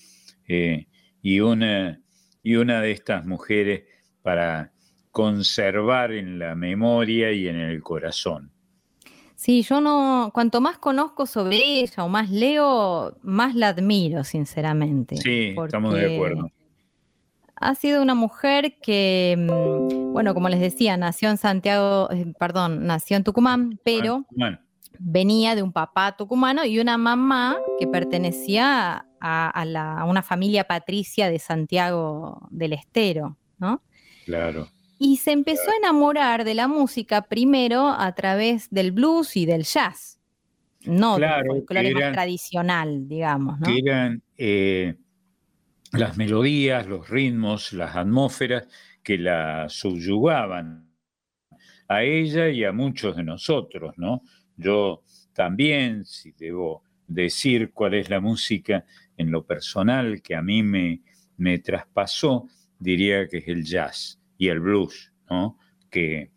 eh, 0.47 0.87
y, 1.21 1.39
una, 1.39 2.01
y 2.43 2.55
una 2.55 2.81
de 2.81 2.91
estas 2.91 3.25
mujeres 3.25 3.83
para 4.21 4.73
conservar 5.11 6.11
en 6.11 6.37
la 6.37 6.55
memoria 6.55 7.31
y 7.31 7.47
en 7.47 7.55
el 7.55 7.81
corazón. 7.81 8.51
Sí, 9.35 9.61
yo 9.61 9.81
no, 9.81 10.31
cuanto 10.33 10.61
más 10.61 10.79
conozco 10.79 11.27
sobre 11.27 11.57
ella 11.57 12.03
o 12.03 12.09
más 12.09 12.29
leo, 12.29 13.17
más 13.21 13.55
la 13.55 13.69
admiro, 13.69 14.23
sinceramente. 14.23 15.15
Sí, 15.17 15.55
estamos 15.57 15.93
de 15.93 16.15
acuerdo 16.15 16.51
ha 17.59 17.75
sido 17.75 18.01
una 18.01 18.15
mujer 18.15 18.77
que, 18.81 19.35
mm, 19.37 20.13
bueno, 20.13 20.33
como 20.33 20.49
les 20.49 20.59
decía, 20.59 20.97
nació 20.97 21.29
en 21.29 21.37
Santiago, 21.37 22.09
eh, 22.11 22.33
perdón, 22.39 22.85
nació 22.85 23.17
en 23.17 23.23
Tucumán, 23.23 23.79
pero 23.83 24.25
venía 24.99 25.55
de 25.55 25.63
un 25.63 25.71
papá 25.71 26.15
tucumano 26.15 26.65
y 26.65 26.79
una 26.79 26.97
mamá 26.97 27.57
que 27.79 27.87
pertenecía 27.87 29.05
a, 29.19 30.05
una 30.07 30.21
familia 30.21 30.65
patricia 30.65 31.29
de 31.29 31.39
Santiago 31.39 32.47
del 32.51 32.73
Estero, 32.73 33.37
¿no? 33.57 33.81
Claro. 34.25 34.67
Y 34.99 35.17
se 35.17 35.31
empezó 35.31 35.71
a 35.71 35.77
enamorar 35.77 36.43
de 36.43 36.53
la 36.53 36.67
música 36.67 37.23
primero 37.23 37.87
a 37.87 38.13
través 38.13 38.69
del 38.69 38.91
blues 38.91 39.35
y 39.35 39.45
del 39.45 39.63
jazz, 39.63 40.19
no 40.83 41.17
del 41.17 41.45
folclore 41.45 41.93
más 41.93 42.13
tradicional, 42.13 43.07
digamos, 43.07 43.59
¿no? 43.59 43.67
Que 43.67 43.79
eran 43.83 44.21
eh, 44.37 44.95
las 45.93 46.17
melodías, 46.17 46.87
los 46.87 47.09
ritmos, 47.09 47.73
las 47.73 47.95
atmósferas 47.95 48.67
que 49.03 49.17
la 49.17 49.69
subyugaban 49.69 50.89
a 51.87 52.03
ella 52.03 52.49
y 52.49 52.63
a 52.63 52.71
muchos 52.71 53.15
de 53.15 53.23
nosotros, 53.23 53.93
¿no? 53.97 54.21
Yo 54.57 55.03
también, 55.33 56.05
si 56.05 56.31
debo 56.31 56.83
decir 57.07 57.71
cuál 57.71 57.93
es 57.93 58.09
la 58.09 58.19
música 58.19 58.85
en 59.15 59.31
lo 59.31 59.45
personal 59.45 60.21
que 60.21 60.35
a 60.35 60.41
mí 60.41 60.63
me, 60.63 61.01
me 61.37 61.59
traspasó, 61.59 62.49
diría 62.79 63.27
que 63.27 63.37
es 63.37 63.47
el 63.47 63.63
jazz 63.63 64.19
y 64.37 64.49
el 64.49 64.59
blues, 64.59 65.13
¿no? 65.29 65.57
Que, 65.89 66.31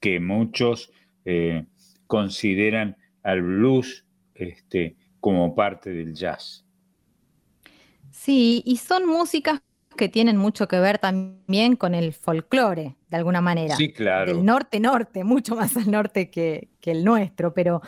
que 0.00 0.18
muchos 0.18 0.90
eh, 1.24 1.66
consideran 2.06 2.96
al 3.22 3.42
blues 3.42 4.04
este, 4.34 4.96
como 5.20 5.54
parte 5.54 5.90
del 5.90 6.14
jazz. 6.14 6.64
Sí, 8.18 8.64
y 8.66 8.78
son 8.78 9.06
músicas 9.06 9.62
que 9.96 10.08
tienen 10.08 10.36
mucho 10.36 10.66
que 10.66 10.80
ver 10.80 10.98
también 10.98 11.76
con 11.76 11.94
el 11.94 12.12
folclore, 12.12 12.96
de 13.08 13.16
alguna 13.16 13.40
manera. 13.40 13.76
Sí, 13.76 13.92
claro. 13.92 14.34
Del 14.34 14.44
norte-norte, 14.44 15.22
mucho 15.22 15.54
más 15.54 15.76
al 15.76 15.88
norte 15.88 16.28
que, 16.28 16.68
el 16.82 17.04
nuestro, 17.04 17.54
pero, 17.54 17.80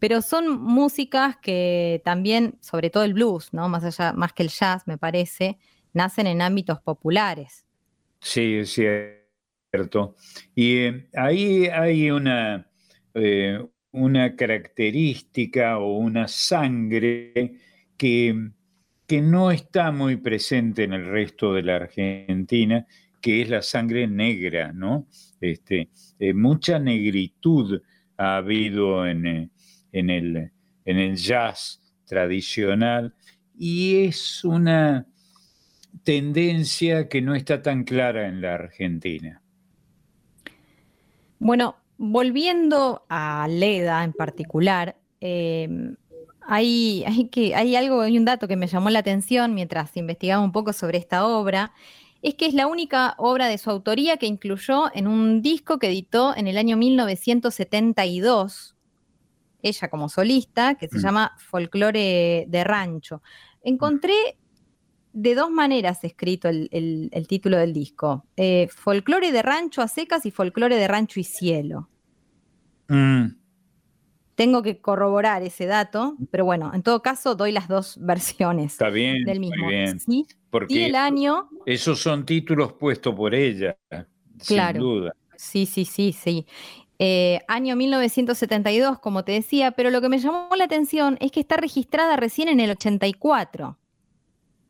pero 0.00 0.20
son 0.20 0.60
músicas 0.60 1.36
que 1.36 2.02
también, 2.04 2.58
sobre 2.60 2.90
todo 2.90 3.04
el 3.04 3.14
blues, 3.14 3.52
¿no? 3.52 3.68
Más 3.68 3.84
allá, 3.84 4.12
más 4.14 4.32
que 4.32 4.42
el 4.42 4.48
jazz, 4.48 4.82
me 4.86 4.98
parece, 4.98 5.58
nacen 5.92 6.26
en 6.26 6.42
ámbitos 6.42 6.80
populares. 6.80 7.64
Sí, 8.20 8.56
es 8.56 8.72
cierto. 8.72 10.16
Y 10.56 10.78
eh, 10.78 11.08
ahí 11.14 11.66
hay 11.66 12.10
una, 12.10 12.68
eh, 13.14 13.64
una 13.92 14.34
característica 14.34 15.78
o 15.78 15.98
una 15.98 16.26
sangre 16.26 17.54
que 17.96 18.50
que 19.08 19.22
no 19.22 19.50
está 19.50 19.90
muy 19.90 20.16
presente 20.16 20.84
en 20.84 20.92
el 20.92 21.06
resto 21.06 21.54
de 21.54 21.62
la 21.62 21.76
Argentina, 21.76 22.86
que 23.22 23.40
es 23.40 23.48
la 23.48 23.62
sangre 23.62 24.06
negra, 24.06 24.72
¿no? 24.74 25.08
Este, 25.40 25.88
eh, 26.18 26.34
mucha 26.34 26.78
negritud 26.78 27.80
ha 28.18 28.36
habido 28.36 29.06
en, 29.06 29.26
eh, 29.26 29.50
en, 29.92 30.10
el, 30.10 30.52
en 30.84 30.98
el 30.98 31.16
jazz 31.16 31.80
tradicional 32.04 33.14
y 33.58 34.04
es 34.04 34.44
una 34.44 35.06
tendencia 36.02 37.08
que 37.08 37.22
no 37.22 37.34
está 37.34 37.62
tan 37.62 37.84
clara 37.84 38.28
en 38.28 38.42
la 38.42 38.56
Argentina. 38.56 39.40
Bueno, 41.38 41.76
volviendo 41.96 43.06
a 43.08 43.48
Leda 43.48 44.04
en 44.04 44.12
particular, 44.12 44.96
eh, 45.22 45.94
hay, 46.50 47.28
que, 47.30 47.54
hay 47.54 47.76
algo, 47.76 48.00
hay 48.00 48.16
un 48.16 48.24
dato 48.24 48.48
que 48.48 48.56
me 48.56 48.66
llamó 48.66 48.88
la 48.88 49.00
atención 49.00 49.54
mientras 49.54 49.94
investigaba 49.98 50.42
un 50.42 50.50
poco 50.50 50.72
sobre 50.72 50.96
esta 50.96 51.26
obra, 51.26 51.72
es 52.22 52.34
que 52.36 52.46
es 52.46 52.54
la 52.54 52.66
única 52.66 53.14
obra 53.18 53.48
de 53.48 53.58
su 53.58 53.68
autoría 53.70 54.16
que 54.16 54.26
incluyó 54.26 54.90
en 54.94 55.06
un 55.06 55.42
disco 55.42 55.78
que 55.78 55.88
editó 55.88 56.34
en 56.34 56.46
el 56.48 56.56
año 56.56 56.78
1972, 56.78 58.74
ella 59.62 59.88
como 59.88 60.08
solista, 60.08 60.76
que 60.76 60.88
se 60.88 60.98
mm. 60.98 61.02
llama 61.02 61.36
Folklore 61.36 62.46
de 62.48 62.64
Rancho. 62.64 63.22
Encontré 63.62 64.38
de 65.12 65.34
dos 65.34 65.50
maneras 65.50 66.02
escrito 66.02 66.48
el, 66.48 67.26
título 67.28 67.58
del 67.58 67.74
disco. 67.74 68.24
Eh, 68.36 68.68
folclore 68.74 69.32
de 69.32 69.42
rancho 69.42 69.82
a 69.82 69.88
secas 69.88 70.24
y 70.24 70.30
folclore 70.30 70.76
de 70.76 70.88
rancho 70.88 71.20
y 71.20 71.24
cielo. 71.24 71.90
Mm. 72.88 73.37
Tengo 74.38 74.62
que 74.62 74.80
corroborar 74.80 75.42
ese 75.42 75.66
dato, 75.66 76.16
pero 76.30 76.44
bueno, 76.44 76.70
en 76.72 76.84
todo 76.84 77.02
caso 77.02 77.34
doy 77.34 77.50
las 77.50 77.66
dos 77.66 77.98
versiones 78.00 78.74
Está 78.74 78.88
bien, 78.88 79.24
del 79.24 79.40
mismo. 79.40 79.64
Muy 79.64 79.74
bien. 79.74 79.98
¿Sí? 79.98 80.28
Porque 80.48 80.86
el 80.86 80.94
año. 80.94 81.48
Esos 81.66 82.00
son 82.00 82.24
títulos 82.24 82.72
puestos 82.74 83.16
por 83.16 83.34
ella, 83.34 83.76
sin 84.40 84.62
duda. 84.74 85.12
Sí, 85.34 85.66
sí, 85.66 85.84
sí, 85.84 86.12
sí. 86.12 86.46
Eh, 87.00 87.40
año 87.48 87.74
1972, 87.74 89.00
como 89.00 89.24
te 89.24 89.32
decía, 89.32 89.72
pero 89.72 89.90
lo 89.90 90.00
que 90.00 90.08
me 90.08 90.20
llamó 90.20 90.48
la 90.56 90.66
atención 90.66 91.18
es 91.20 91.32
que 91.32 91.40
está 91.40 91.56
registrada 91.56 92.16
recién 92.16 92.48
en 92.48 92.60
el 92.60 92.70
84. 92.70 93.76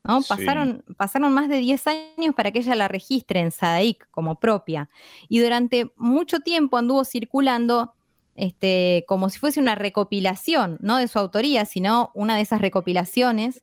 ¿no? 0.05 0.23
Pasaron, 0.23 0.83
pasaron 0.97 1.35
más 1.35 1.51
de 1.51 1.59
10 1.59 1.87
años 1.89 2.35
para 2.35 2.53
que 2.53 2.61
ella 2.61 2.75
la 2.75 2.89
registre 2.89 3.41
en 3.41 3.51
Sadaic 3.51 4.09
como 4.11 4.41
propia. 4.41 4.89
Y 5.29 5.41
durante 5.41 5.93
mucho 5.97 6.41
tiempo 6.41 6.79
anduvo 6.79 7.05
circulando 7.05 7.98
este, 8.39 9.05
como 9.09 9.29
si 9.31 9.39
fuese 9.39 9.61
una 9.61 9.75
recopilación, 9.75 10.79
no 10.81 10.97
de 10.97 11.09
su 11.09 11.19
autoría, 11.19 11.65
sino 11.65 12.13
una 12.15 12.37
de 12.37 12.43
esas 12.43 12.61
recopilaciones 12.61 13.63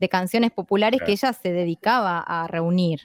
de 0.00 0.08
canciones 0.08 0.50
populares 0.50 1.00
que 1.04 1.12
ella 1.12 1.32
se 1.32 1.52
dedicaba 1.52 2.18
a 2.20 2.48
reunir. 2.48 3.02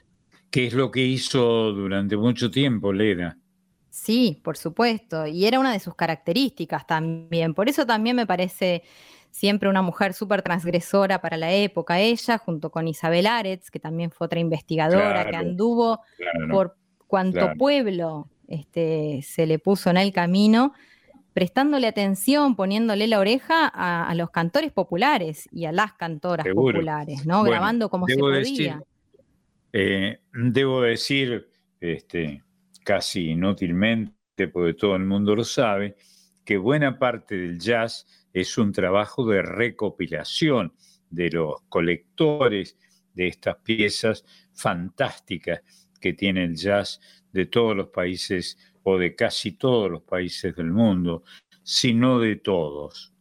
¿Qué 0.49 0.68
es 0.68 0.73
lo 0.73 0.91
que 0.91 1.02
hizo 1.02 1.72
durante 1.72 2.18
mucho 2.18 2.49
tiempo, 2.52 2.91
Leda? 2.91 3.38
Sí, 3.90 4.41
por 4.44 4.57
supuesto, 4.57 5.27
y 5.27 5.45
era 5.45 5.60
una 5.60 5.72
de 5.72 5.80
sus 5.80 5.95
características 5.95 6.88
también. 6.88 7.53
Por 7.53 7.69
eso 7.69 7.85
también 7.85 8.15
me 8.15 8.26
parece 8.26 8.84
siempre 9.30 9.69
una 9.69 9.84
mujer 9.84 10.14
súper 10.14 10.41
transgresora 10.41 11.22
para 11.22 11.38
la 11.38 11.52
época, 11.53 11.99
ella, 11.99 12.40
junto 12.40 12.72
con 12.72 12.88
Isabel 12.88 13.27
Aretz, 13.27 13.69
que 13.69 13.80
también 13.80 14.10
fue 14.10 14.26
otra 14.26 14.40
investigadora 14.40 15.30
que 15.30 15.35
anduvo 15.35 16.02
por 16.49 16.76
cuanto 17.06 17.53
pueblo 17.57 18.30
este, 18.48 19.22
se 19.23 19.45
le 19.45 19.60
puso 19.60 19.90
en 19.90 19.98
el 19.98 20.11
camino, 20.11 20.73
prestándole 21.34 21.88
atención, 21.88 22.55
poniéndole 22.55 23.07
la 23.07 23.19
oreja 23.19 23.68
a, 23.68 24.14
los 24.15 24.30
cantores 24.30 24.72
populares 24.72 25.49
y 25.51 25.65
a 25.65 25.72
las 25.72 25.93
cantoras 25.93 26.47
populares, 26.53 27.26
¿no? 27.26 27.43
Grabando 27.43 27.89
como 27.89 28.07
se 28.07 28.18
podía. 28.18 28.81
Eh, 29.72 30.19
debo 30.31 30.81
decir, 30.81 31.49
este, 31.80 32.43
casi 32.84 33.31
inútilmente, 33.31 34.47
porque 34.47 34.76
todo 34.76 34.95
el 34.95 35.05
mundo 35.05 35.35
lo 35.35 35.43
sabe, 35.43 35.95
que 36.45 36.57
buena 36.57 36.99
parte 36.99 37.35
del 37.35 37.60
jazz 37.60 38.05
es 38.31 38.57
un 38.57 38.72
trabajo 38.72 39.26
de 39.26 39.41
recopilación 39.41 40.73
de 41.10 41.30
los 41.30 41.61
colectores 41.69 42.77
de 43.14 43.27
estas 43.27 43.57
piezas 43.57 44.26
fantásticas 44.53 45.61
que 45.99 46.14
tiene 46.14 46.43
el 46.43 46.55
jazz 46.55 46.99
de 47.34 47.45
todos 47.47 47.76
los 47.76 47.89
países 47.89 48.57
o 48.84 48.97
de 48.97 49.15
casi 49.15 49.51
todos 49.53 49.89
los 49.91 50.03
países 50.03 50.55
del 50.55 50.72
mundo, 50.72 51.23
sino 51.64 52.19
de 52.19 52.35
todos. 52.38 53.14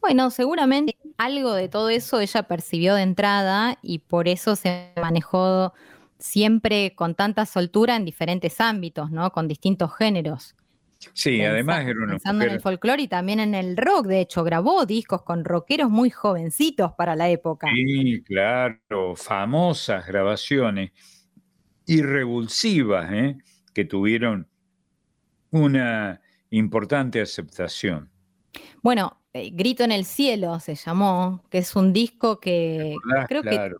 Bueno, 0.00 0.30
seguramente 0.30 0.96
algo 1.18 1.52
de 1.52 1.68
todo 1.68 1.90
eso 1.90 2.20
ella 2.20 2.42
percibió 2.44 2.94
de 2.94 3.02
entrada 3.02 3.78
y 3.82 3.98
por 3.98 4.28
eso 4.28 4.56
se 4.56 4.92
manejó 5.00 5.74
siempre 6.18 6.94
con 6.94 7.14
tanta 7.14 7.46
soltura 7.46 7.96
en 7.96 8.04
diferentes 8.04 8.60
ámbitos, 8.60 9.10
¿no? 9.10 9.30
Con 9.30 9.46
distintos 9.46 9.94
géneros. 9.96 10.54
Sí, 11.14 11.40
además 11.42 11.86
era 11.86 11.98
una 11.98 12.12
Pensando 12.12 12.44
en 12.44 12.50
el 12.50 12.60
folclore 12.60 13.02
y 13.02 13.08
también 13.08 13.40
en 13.40 13.54
el 13.54 13.76
rock, 13.76 14.06
de 14.06 14.20
hecho, 14.20 14.44
grabó 14.44 14.84
discos 14.84 15.22
con 15.22 15.44
rockeros 15.44 15.90
muy 15.90 16.10
jovencitos 16.10 16.92
para 16.92 17.16
la 17.16 17.30
época. 17.30 17.68
Sí, 17.74 18.22
claro, 18.22 19.16
famosas 19.16 20.06
grabaciones 20.06 20.90
y 21.90 22.02
revulsivas, 22.02 23.10
¿eh? 23.12 23.36
que 23.74 23.84
tuvieron 23.84 24.46
una 25.50 26.20
importante 26.50 27.20
aceptación. 27.20 28.08
Bueno, 28.80 29.18
eh, 29.32 29.50
Grito 29.52 29.82
en 29.82 29.90
el 29.90 30.04
Cielo 30.04 30.60
se 30.60 30.76
llamó, 30.76 31.42
que 31.50 31.58
es 31.58 31.74
un 31.74 31.92
disco 31.92 32.38
que 32.38 32.94
creo 33.26 33.42
que 33.42 33.74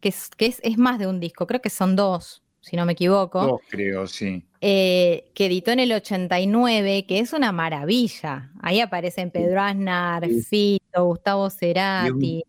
que, 0.00 0.08
es, 0.38 0.76
más 0.76 0.98
de 0.98 1.06
un 1.06 1.18
disco, 1.18 1.46
creo 1.46 1.62
que 1.62 1.70
son 1.70 1.96
dos, 1.96 2.42
si 2.60 2.76
no 2.76 2.84
me 2.84 2.92
equivoco. 2.92 3.40
Dos, 3.42 3.60
creo, 3.70 4.06
sí. 4.06 4.44
Eh, 4.60 5.30
que 5.34 5.46
editó 5.46 5.70
en 5.70 5.80
el 5.80 5.92
89, 5.92 7.06
que 7.08 7.20
es 7.20 7.32
una 7.32 7.52
maravilla. 7.52 8.52
Ahí 8.60 8.80
aparecen 8.80 9.30
Pedro 9.30 9.62
Aznar, 9.62 10.28
Fito, 10.46 11.06
Gustavo 11.06 11.48
Cerati. 11.48 12.44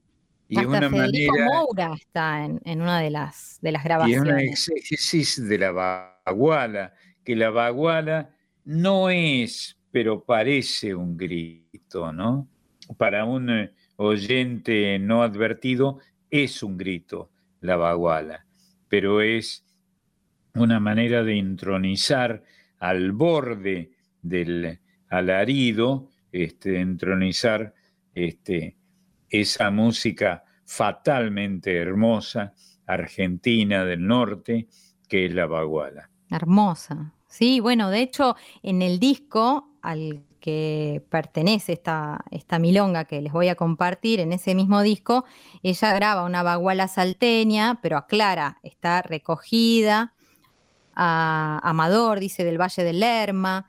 Y, 0.49 0.57
hasta 0.57 0.69
una 0.69 0.89
Federico 0.89 1.35
Moura 1.39 1.93
está 1.93 2.45
en, 2.45 2.81
una 2.81 3.01
de 3.01 3.09
las, 3.09 3.59
de 3.61 3.71
las 3.71 3.83
grabaciones. 3.83 4.25
Y 4.25 4.31
una 4.31 4.41
exégesis 4.41 5.47
de 5.47 5.57
la 5.57 5.71
baguala, 5.71 6.93
que 7.23 7.35
la 7.35 7.49
baguala 7.49 8.29
no 8.63 9.09
es, 9.09 9.77
pero 9.91 10.23
parece 10.23 10.95
un 10.95 11.17
grito, 11.17 12.13
¿no? 12.13 12.47
Para 12.97 13.25
un 13.25 13.49
eh, 13.49 13.73
oyente 13.97 14.99
no 14.99 15.23
advertido, 15.23 15.99
es 16.29 16.63
un 16.63 16.77
grito 16.77 17.29
la 17.59 17.75
baguala, 17.75 18.45
pero 18.87 19.21
es 19.21 19.65
una 20.53 20.79
manera 20.79 21.23
de 21.23 21.35
intronizar 21.35 22.43
al 22.79 23.11
borde 23.11 23.91
del 24.21 24.79
alarido, 25.09 26.09
este, 26.31 26.79
entronizar 26.79 27.73
este, 28.13 28.76
esa 29.29 29.71
música 29.71 30.43
fatalmente 30.65 31.77
hermosa, 31.77 32.53
argentina 32.85 33.85
del 33.85 34.05
norte, 34.05 34.67
que 35.07 35.25
es 35.25 35.33
la 35.33 35.45
baguala. 35.45 36.09
Hermosa. 36.29 37.13
Sí, 37.27 37.59
bueno, 37.59 37.89
de 37.89 38.01
hecho, 38.01 38.35
en 38.63 38.81
el 38.81 38.99
disco 38.99 39.69
al 39.81 40.23
que 40.39 41.03
pertenece 41.09 41.73
esta, 41.73 42.23
esta 42.31 42.59
milonga 42.59 43.05
que 43.05 43.21
les 43.21 43.33
voy 43.33 43.49
a 43.49 43.55
compartir 43.55 44.19
en 44.19 44.31
ese 44.31 44.55
mismo 44.55 44.81
disco, 44.81 45.25
ella 45.63 45.93
graba 45.93 46.23
una 46.23 46.43
baguala 46.43 46.87
salteña, 46.87 47.79
pero 47.81 47.97
aclara, 47.97 48.59
está 48.63 49.01
recogida 49.01 50.13
a 50.95 51.59
Amador, 51.63 52.19
dice, 52.19 52.43
del 52.43 52.59
Valle 52.59 52.83
del 52.83 53.01
Lerma, 53.01 53.67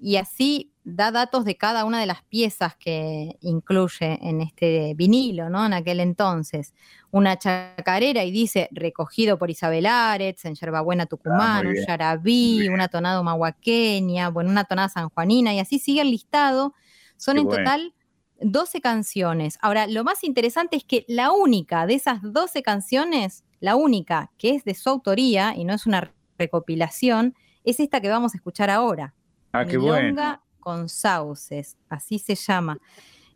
y 0.00 0.16
así 0.16 0.72
da 0.88 1.10
datos 1.10 1.44
de 1.44 1.56
cada 1.56 1.84
una 1.84 1.98
de 1.98 2.06
las 2.06 2.22
piezas 2.22 2.76
que 2.76 3.36
incluye 3.40 4.20
en 4.22 4.40
este 4.40 4.94
vinilo, 4.94 5.50
¿no? 5.50 5.66
En 5.66 5.72
aquel 5.72 5.98
entonces. 5.98 6.74
Una 7.10 7.36
chacarera 7.36 8.22
y 8.22 8.30
dice 8.30 8.68
recogido 8.70 9.36
por 9.36 9.50
Isabel 9.50 9.86
Aretz 9.86 10.44
en 10.44 10.54
Yerbabuena 10.54 11.06
Tucumán, 11.06 11.66
ah, 11.66 11.70
un 11.70 11.74
yarabí, 11.74 12.68
una 12.68 12.86
tonada 12.86 13.20
mahuaqueña, 13.20 14.28
bueno, 14.28 14.48
una 14.48 14.62
tonada 14.62 14.88
sanjuanina, 14.88 15.52
y 15.52 15.58
así 15.58 15.80
sigue 15.80 16.02
el 16.02 16.12
listado. 16.12 16.72
Son 17.16 17.36
en 17.36 17.48
total 17.48 17.92
12 18.40 18.80
canciones. 18.80 19.58
Ahora, 19.62 19.88
lo 19.88 20.04
más 20.04 20.22
interesante 20.22 20.76
es 20.76 20.84
que 20.84 21.04
la 21.08 21.32
única 21.32 21.86
de 21.86 21.94
esas 21.94 22.20
12 22.22 22.62
canciones, 22.62 23.44
la 23.58 23.74
única 23.74 24.30
que 24.38 24.50
es 24.50 24.64
de 24.64 24.74
su 24.74 24.88
autoría 24.88 25.52
y 25.56 25.64
no 25.64 25.74
es 25.74 25.84
una 25.84 26.12
recopilación, 26.38 27.34
es 27.64 27.80
esta 27.80 28.00
que 28.00 28.08
vamos 28.08 28.34
a 28.34 28.36
escuchar 28.36 28.70
ahora. 28.70 29.14
Ah, 29.52 29.64
qué 29.64 29.78
bueno 29.78 30.45
con 30.66 30.88
sauces, 30.88 31.76
así 31.88 32.18
se 32.18 32.34
llama. 32.34 32.80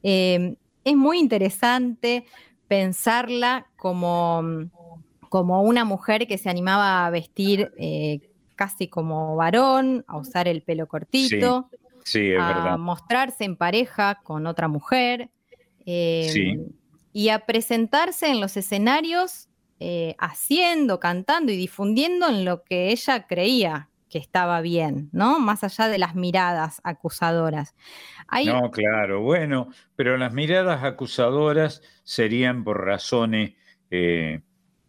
Em, 0.02 0.56
es 0.82 0.96
muy 0.96 1.20
interesante 1.20 2.26
pensarla 2.66 3.68
como, 3.76 4.42
como 5.28 5.62
una 5.62 5.84
mujer 5.84 6.26
que 6.26 6.38
se 6.38 6.50
animaba 6.50 7.06
a 7.06 7.10
vestir 7.10 7.70
eh, 7.78 8.18
casi 8.56 8.88
como 8.88 9.36
varón, 9.36 10.04
a 10.08 10.16
usar 10.16 10.48
el 10.48 10.62
pelo 10.62 10.88
cortito, 10.88 11.70
a 12.40 12.76
mostrarse 12.76 13.44
en 13.44 13.54
pareja 13.54 14.16
con 14.24 14.48
otra 14.48 14.66
mujer 14.66 15.30
em, 15.86 16.66
y 17.12 17.28
a 17.28 17.46
presentarse 17.46 18.28
en 18.28 18.40
los 18.40 18.56
escenarios 18.56 19.48
eh, 19.78 20.16
haciendo, 20.18 20.98
cantando 20.98 21.52
y 21.52 21.56
difundiendo 21.56 22.28
en 22.28 22.44
lo 22.44 22.64
que 22.64 22.90
ella 22.90 23.28
creía 23.28 23.89
que 24.10 24.18
estaba 24.18 24.60
bien, 24.60 25.08
¿no? 25.12 25.38
Más 25.38 25.64
allá 25.64 25.88
de 25.88 25.98
las 25.98 26.14
miradas 26.14 26.80
acusadoras. 26.84 27.74
No, 28.44 28.70
claro, 28.70 29.22
bueno, 29.22 29.68
pero 29.96 30.16
las 30.16 30.32
miradas 30.32 30.84
acusadoras 30.84 31.82
serían 32.02 32.64
por 32.64 32.84
razones 32.84 33.54
eh, 33.90 34.40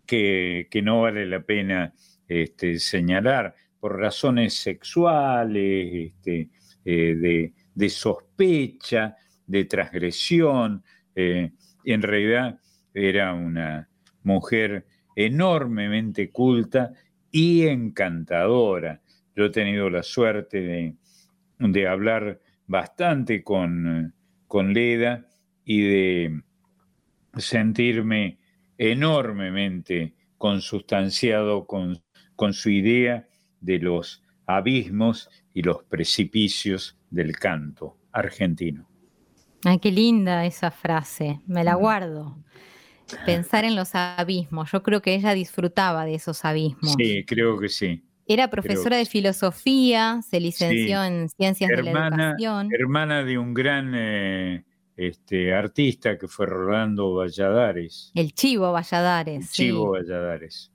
que, 0.06 0.81
no 0.84 1.02
vale 1.02 1.26
la 1.26 1.41
pena 1.41 1.93
este, 2.27 2.80
señalar, 2.80 3.56
por 3.80 3.98
razones 3.98 4.56
sexuales, 4.56 6.14
este, 6.14 6.49
eh, 6.84 7.52
de, 7.73 7.89
sospecha, 7.89 9.15
de 9.48 9.65
transgresión. 9.65 10.84
Eh, 11.15 11.52
en 11.85 12.02
realidad 12.02 12.60
era 12.93 13.34
una 13.34 13.88
mujer 14.23 14.85
enormemente 15.15 16.31
culta 16.31 16.91
y 17.31 17.68
encantadora. 17.68 19.01
Yo 19.35 19.45
he 19.45 19.49
tenido 19.49 19.89
la 19.89 20.03
suerte 20.03 20.95
de, 21.59 21.87
hablar 21.87 22.39
bastante 22.67 23.43
con, 23.43 24.13
con, 24.47 24.73
Leda 24.73 25.27
y 25.63 25.81
de 25.81 26.41
sentirme 27.37 28.39
enormemente 28.77 30.13
consustanciado 30.37 31.65
con, 31.65 32.01
con 32.35 32.53
su 32.53 32.69
idea 32.69 33.27
de 33.59 33.79
los 33.79 34.23
abismos 34.45 35.29
y 35.53 35.61
los 35.61 35.83
precipicios 35.83 36.97
del 37.09 37.37
canto 37.37 37.97
argentino. 38.11 38.89
Ay, 39.63 39.79
qué 39.79 39.91
linda 39.91 40.45
esa 40.45 40.71
frase, 40.71 41.39
me 41.45 41.63
la 41.63 41.75
mm. 41.75 41.79
guardo. 41.79 42.37
Pensar 43.25 43.65
en 43.65 43.75
los 43.75 43.93
abismos, 43.93 44.71
yo 44.71 44.81
creo 44.83 45.01
que 45.01 45.13
ella 45.13 45.33
disfrutaba 45.33 46.05
de 46.05 46.15
esos 46.15 46.45
abismos. 46.45 46.93
Sí, 46.97 47.25
creo 47.25 47.59
que 47.59 47.67
sí. 47.67 48.03
Era 48.31 48.49
profesora 48.49 48.95
de 48.95 49.05
filosofía, 49.05 50.21
se 50.27 50.39
licenció 50.39 51.03
en 51.03 51.27
ciencias 51.29 51.69
de 51.69 51.83
la 51.83 52.07
educación. 52.07 52.69
Hermana 52.71 53.23
de 53.23 53.37
un 53.37 53.53
gran 53.53 53.91
eh, 53.93 54.63
este, 54.95 55.53
artista 55.53 56.17
que 56.17 56.29
fue 56.29 56.45
Rolando 56.45 57.13
Valladares. 57.13 58.11
El 58.15 58.33
Chivo 58.33 58.71
Valladares. 58.71 59.45
El 59.45 59.49
Chivo 59.49 59.91
Valladares. 59.91 60.71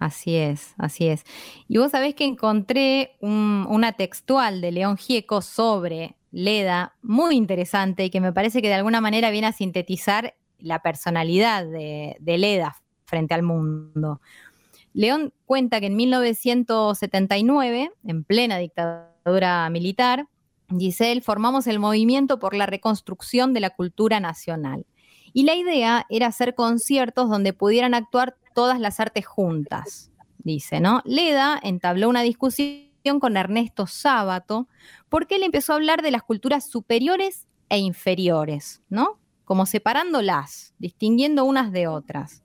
Así 0.00 0.34
es, 0.34 0.74
así 0.76 1.06
es. 1.06 1.24
Y 1.68 1.78
vos 1.78 1.92
sabés 1.92 2.14
que 2.14 2.24
encontré 2.24 3.16
una 3.20 3.92
textual 3.92 4.60
de 4.60 4.72
León 4.72 4.96
Gieco 4.96 5.40
sobre 5.40 6.16
Leda, 6.32 6.96
muy 7.02 7.36
interesante 7.36 8.04
y 8.04 8.10
que 8.10 8.20
me 8.20 8.32
parece 8.32 8.60
que 8.60 8.68
de 8.68 8.74
alguna 8.74 9.00
manera 9.00 9.30
viene 9.30 9.46
a 9.46 9.52
sintetizar 9.52 10.34
la 10.58 10.82
personalidad 10.82 11.64
de, 11.64 12.16
de 12.18 12.38
Leda 12.38 12.76
frente 13.04 13.34
al 13.34 13.42
mundo. 13.42 14.20
León 14.98 15.32
cuenta 15.46 15.78
que 15.78 15.86
en 15.86 15.94
1979, 15.94 17.92
en 18.04 18.24
plena 18.24 18.58
dictadura 18.58 19.70
militar, 19.70 20.26
él, 20.98 21.22
formamos 21.22 21.68
el 21.68 21.78
movimiento 21.78 22.40
por 22.40 22.56
la 22.56 22.66
reconstrucción 22.66 23.54
de 23.54 23.60
la 23.60 23.70
cultura 23.70 24.18
nacional. 24.18 24.86
Y 25.32 25.44
la 25.44 25.54
idea 25.54 26.04
era 26.10 26.26
hacer 26.26 26.56
conciertos 26.56 27.30
donde 27.30 27.52
pudieran 27.52 27.94
actuar 27.94 28.38
todas 28.56 28.80
las 28.80 28.98
artes 28.98 29.24
juntas, 29.24 30.10
dice, 30.38 30.80
¿no? 30.80 31.00
Leda 31.04 31.60
entabló 31.62 32.08
una 32.08 32.22
discusión 32.22 33.20
con 33.20 33.36
Ernesto 33.36 33.86
Sábato 33.86 34.66
porque 35.08 35.36
él 35.36 35.44
empezó 35.44 35.74
a 35.74 35.76
hablar 35.76 36.02
de 36.02 36.10
las 36.10 36.24
culturas 36.24 36.68
superiores 36.68 37.46
e 37.68 37.78
inferiores, 37.78 38.82
¿no? 38.88 39.20
Como 39.44 39.64
separándolas, 39.64 40.74
distinguiendo 40.80 41.44
unas 41.44 41.70
de 41.70 41.86
otras. 41.86 42.42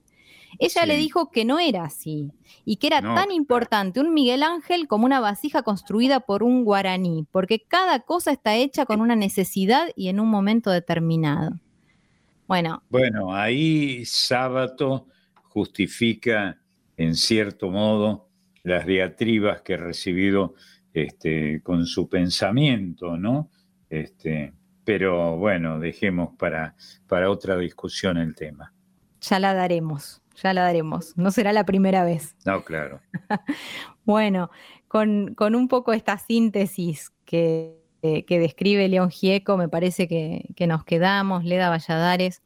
Ella 0.63 0.85
le 0.85 0.97
dijo 0.97 1.29
que 1.29 1.43
no 1.43 1.59
era 1.59 1.83
así 1.83 2.31
y 2.63 2.77
que 2.77 2.87
era 2.87 3.01
tan 3.01 3.31
importante 3.31 3.99
un 3.99 4.13
Miguel 4.13 4.43
Ángel 4.43 4.87
como 4.87 5.05
una 5.05 5.19
vasija 5.19 5.61
construida 5.61 6.21
por 6.21 6.41
un 6.41 6.63
guaraní, 6.63 7.27
porque 7.31 7.59
cada 7.59 7.99
cosa 7.99 8.31
está 8.31 8.55
hecha 8.55 8.85
con 8.85 9.01
una 9.01 9.15
necesidad 9.15 9.89
y 9.95 10.07
en 10.07 10.21
un 10.21 10.29
momento 10.29 10.71
determinado. 10.71 11.59
Bueno. 12.47 12.81
Bueno, 12.89 13.35
ahí 13.35 14.05
Sábato 14.05 15.07
justifica 15.43 16.57
en 16.95 17.15
cierto 17.15 17.69
modo 17.69 18.29
las 18.63 18.85
diatribas 18.85 19.61
que 19.61 19.73
ha 19.73 19.77
recibido 19.77 20.55
este, 20.93 21.61
con 21.61 21.85
su 21.85 22.07
pensamiento, 22.07 23.17
¿no? 23.17 23.49
Este, 23.89 24.53
pero 24.85 25.37
bueno, 25.37 25.79
dejemos 25.79 26.35
para, 26.37 26.75
para 27.07 27.29
otra 27.29 27.57
discusión 27.57 28.17
el 28.17 28.33
tema. 28.33 28.73
Ya 29.21 29.39
la 29.39 29.53
daremos 29.53 30.22
ya 30.35 30.53
la 30.53 30.63
daremos. 30.63 31.17
No 31.17 31.31
será 31.31 31.53
la 31.53 31.65
primera 31.65 32.03
vez. 32.03 32.35
No, 32.45 32.63
claro. 32.63 33.01
bueno, 34.05 34.49
con, 34.87 35.35
un 35.39 35.67
poco 35.67 35.93
esta 35.93 36.17
síntesis 36.17 37.11
que, 37.25 37.79
describe 38.01 38.87
León 38.87 39.09
Gieco, 39.09 39.57
me 39.57 39.69
parece 39.69 40.07
que, 40.07 40.67
nos 40.67 40.83
quedamos. 40.83 41.43
Leda 41.43 41.69
Valladares, 41.69 42.41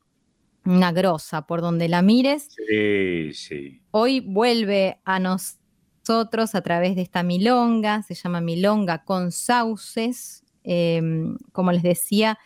una 0.65 0.91
grosa, 0.91 1.47
por 1.47 1.61
donde 1.61 1.87
la 1.87 2.01
mires. 2.01 2.49
Sí, 2.67 3.33
sí. 3.33 3.81
Hoy 3.91 4.19
vuelve 4.19 4.99
a 5.03 5.19
nosotros 5.19 6.55
a 6.55 6.61
través 6.61 6.95
de 6.95 7.01
esta 7.01 7.23
milonga, 7.23 8.03
se 8.03 8.15
llama 8.15 8.41
Milonga 8.41 9.03
con 9.03 9.31
Sauces. 9.31 10.43
Em, 10.69 11.37
como 11.53 11.71
les 11.71 11.81
decía, 11.81 12.37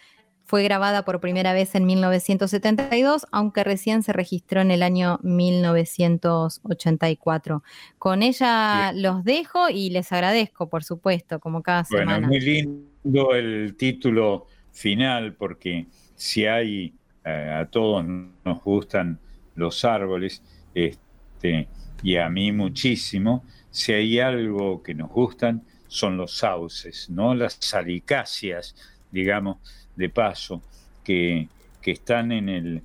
fue 0.52 0.64
grabada 0.64 1.06
por 1.06 1.22
primera 1.22 1.54
vez 1.54 1.76
en 1.76 1.86
1972, 1.86 3.26
aunque 3.32 3.64
recién 3.64 4.04
se 4.04 4.12
registró 4.12 4.60
en 4.60 4.72
el 4.72 4.84
año 4.84 5.18
1984. 5.24 7.64
Con 7.98 8.22
ella 8.22 8.92
los 8.92 9.24
dejo 9.24 9.70
y 9.70 9.92
les 9.92 10.12
agradezco, 10.12 10.68
por 10.68 10.84
supuesto, 10.84 11.40
como 11.40 11.64
cada 11.64 11.86
semana. 11.86 12.28
Bueno, 12.28 12.28
muy 12.28 12.42
lindo 12.42 13.34
el 13.34 13.78
título 13.78 14.48
final, 14.74 15.36
porque 15.36 15.86
si 16.16 16.46
hay, 16.46 16.96
eh, 17.24 17.60
a 17.62 17.66
todos 17.68 18.04
nos 18.44 18.62
gustan 18.62 19.22
los 19.56 19.86
árboles, 19.86 20.44
este, 20.76 21.70
y 22.04 22.18
a 22.18 22.30
mí 22.30 22.52
muchísimo, 22.52 23.46
si 23.70 23.94
hay 23.94 24.20
algo 24.20 24.84
que 24.84 24.96
nos 24.96 25.12
gustan, 25.12 25.64
son 25.88 26.18
los 26.18 26.36
sauces, 26.36 27.10
¿no? 27.10 27.34
Las 27.36 27.56
salicáceas, 27.62 28.76
digamos, 29.12 29.60
de 29.96 30.10
paso 30.10 30.62
que, 31.04 31.48
están 31.84 32.32
en, 32.32 32.50
el, 32.50 32.84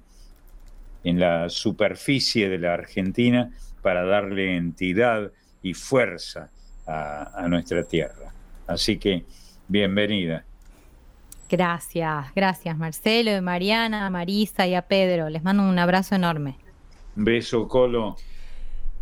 en 1.04 1.20
la 1.20 1.48
superficie 1.48 2.48
de 2.48 2.58
la 2.58 2.74
Argentina 2.74 3.50
para 3.82 4.04
darle 4.04 4.56
entidad 4.56 5.30
y 5.62 5.74
fuerza 5.74 6.50
a, 6.86 7.44
a 7.44 7.48
nuestra 7.48 7.84
tierra. 7.84 8.32
Así 8.66 8.98
que 8.98 9.24
bienvenida. 9.68 10.44
Gracias, 11.48 12.34
gracias 12.34 12.76
Marcelo, 12.76 13.40
Mariana, 13.40 14.10
Marisa 14.10 14.66
y 14.66 14.74
a 14.74 14.82
Pedro. 14.82 15.28
Les 15.28 15.44
mando 15.44 15.62
un 15.62 15.78
abrazo 15.78 16.14
enorme. 16.14 16.56
Un 17.16 17.24
beso, 17.24 17.68
Colo. 17.68 18.16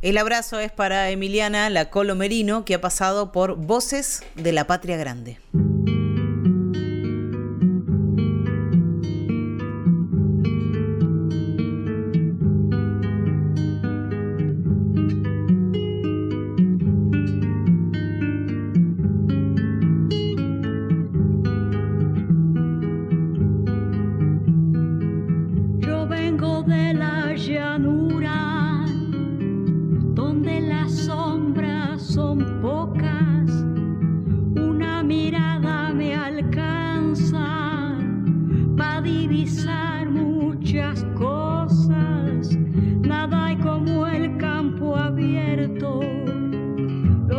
El 0.02 0.18
abrazo 0.18 0.60
es 0.60 0.70
para 0.70 1.08
Emiliana, 1.08 1.70
la 1.70 1.88
Colo 1.88 2.14
Merino, 2.14 2.66
que 2.66 2.74
ha 2.74 2.80
pasado 2.80 3.32
por 3.32 3.56
Voces 3.56 4.22
de 4.34 4.52
la 4.52 4.66
Patria 4.66 4.98
Grande. 4.98 5.38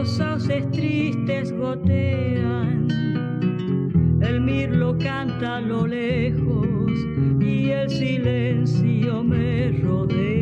los 0.06 0.18
sauces 0.18 0.70
tristes 0.70 1.52
gotean, 1.52 2.88
el 4.22 4.40
mirlo 4.40 4.96
canta 5.00 5.56
a 5.56 5.62
lo 5.62 5.88
lejos 5.88 6.68
y 7.40 7.72
el 7.72 7.90
silencio 7.90 9.24
me 9.24 9.72
rodea. 9.82 10.35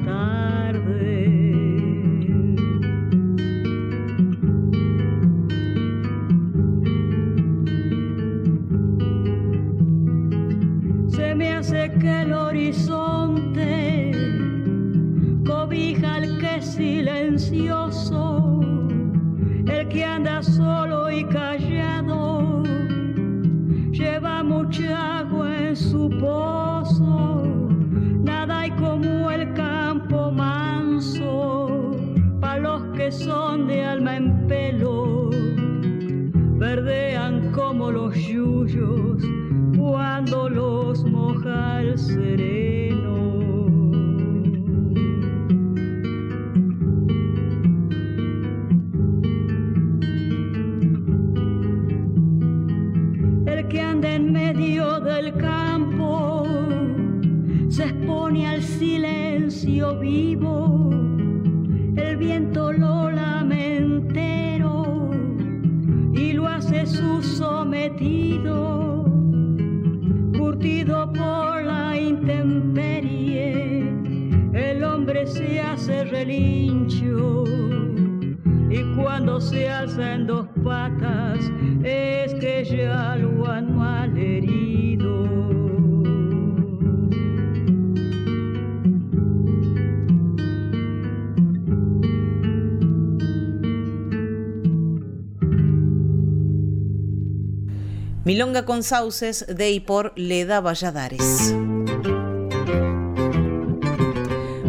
Milonga 98.29 98.67
con 98.67 98.83
sauces 98.83 99.47
de 99.49 99.71
y 99.71 99.81
por 99.81 100.13
Leda 100.15 100.61
Valladares. 100.61 101.55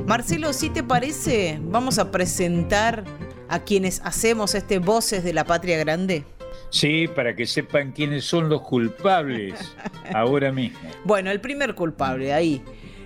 Marcelo, 0.05 0.53
si 0.53 0.69
te 0.69 0.81
parece, 0.81 1.59
vamos 1.63 1.99
a 1.99 2.09
presentar 2.09 3.03
a 3.49 3.65
quienes 3.65 3.99
hacemos 4.05 4.55
este 4.55 4.79
Voces 4.79 5.25
de 5.25 5.33
la 5.33 5.43
Patria 5.43 5.77
Grande. 5.77 6.23
Sí, 6.69 7.09
para 7.13 7.35
que 7.35 7.45
sepan 7.45 7.91
quiénes 7.91 8.23
son 8.23 8.47
los 8.47 8.61
culpables 8.61 9.75
ahora 10.13 10.53
mismo. 10.53 10.79
Bueno, 11.03 11.29
el 11.29 11.41
primer 11.41 11.75
culpable 11.75 12.31
ahí 12.31 12.61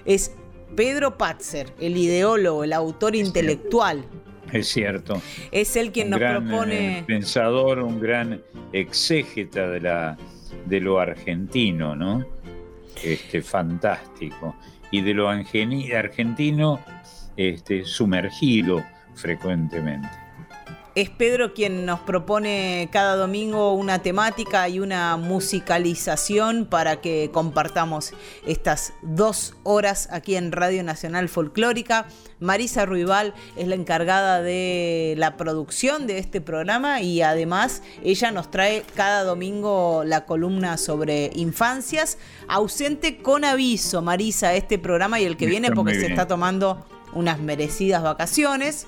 es 0.05 0.35
Pedro 0.75 1.17
Patzer, 1.17 1.73
el 1.79 1.97
ideólogo, 1.97 2.63
el 2.63 2.73
autor 2.73 3.15
intelectual. 3.15 4.05
Es 4.51 4.67
cierto. 4.67 5.19
Es 5.49 5.75
el 5.75 5.91
quien 5.91 6.11
nos 6.11 6.19
propone. 6.19 6.99
Eh, 6.99 7.03
pensador, 7.07 7.79
un 7.79 7.99
gran 7.99 8.43
exégeta 8.71 9.67
de 9.67 9.81
la 9.81 10.17
de 10.65 10.79
lo 10.79 10.99
argentino, 10.99 11.95
¿no? 11.95 12.25
Este, 13.03 13.41
fantástico. 13.41 14.55
Y 14.91 15.01
de 15.01 15.13
lo 15.13 15.29
argentino 15.29 16.79
este, 17.35 17.83
sumergido 17.83 18.83
frecuentemente. 19.15 20.22
Es 20.95 21.09
Pedro 21.09 21.55
quien 21.55 21.87
nos 21.87 22.01
propone 22.01 22.87
cada 22.91 23.15
domingo 23.15 23.73
una 23.73 24.03
temática 24.03 24.69
y 24.69 24.79
una 24.79 25.17
musicalización 25.17 26.67
para 26.67 27.01
que 27.01 27.31
compartamos 27.33 28.13
estas 28.45 28.93
dos 29.01 29.55
horas 29.63 30.07
aquí 30.11 30.35
en 30.35 30.51
Radio 30.51 30.83
Nacional 30.83 31.29
Folclórica. 31.29 32.05
Marisa 32.39 32.85
Ruibal 32.85 33.33
es 33.55 33.67
la 33.67 33.73
encargada 33.73 34.43
de 34.43 35.15
la 35.17 35.35
producción 35.35 36.05
de 36.05 36.19
este 36.19 36.41
programa 36.41 37.01
y 37.01 37.23
además 37.23 37.81
ella 38.03 38.29
nos 38.29 38.51
trae 38.51 38.83
cada 38.93 39.23
domingo 39.23 40.03
la 40.05 40.25
columna 40.25 40.77
sobre 40.77 41.31
infancias. 41.33 42.19
Ausente 42.47 43.17
con 43.17 43.45
aviso, 43.45 44.03
Marisa, 44.03 44.53
este 44.53 44.77
programa 44.77 45.19
y 45.19 45.25
el 45.25 45.37
que 45.37 45.47
viene 45.47 45.71
porque 45.71 45.95
se 45.95 46.05
está 46.05 46.27
tomando 46.27 46.85
unas 47.15 47.39
merecidas 47.39 48.03
vacaciones. 48.03 48.85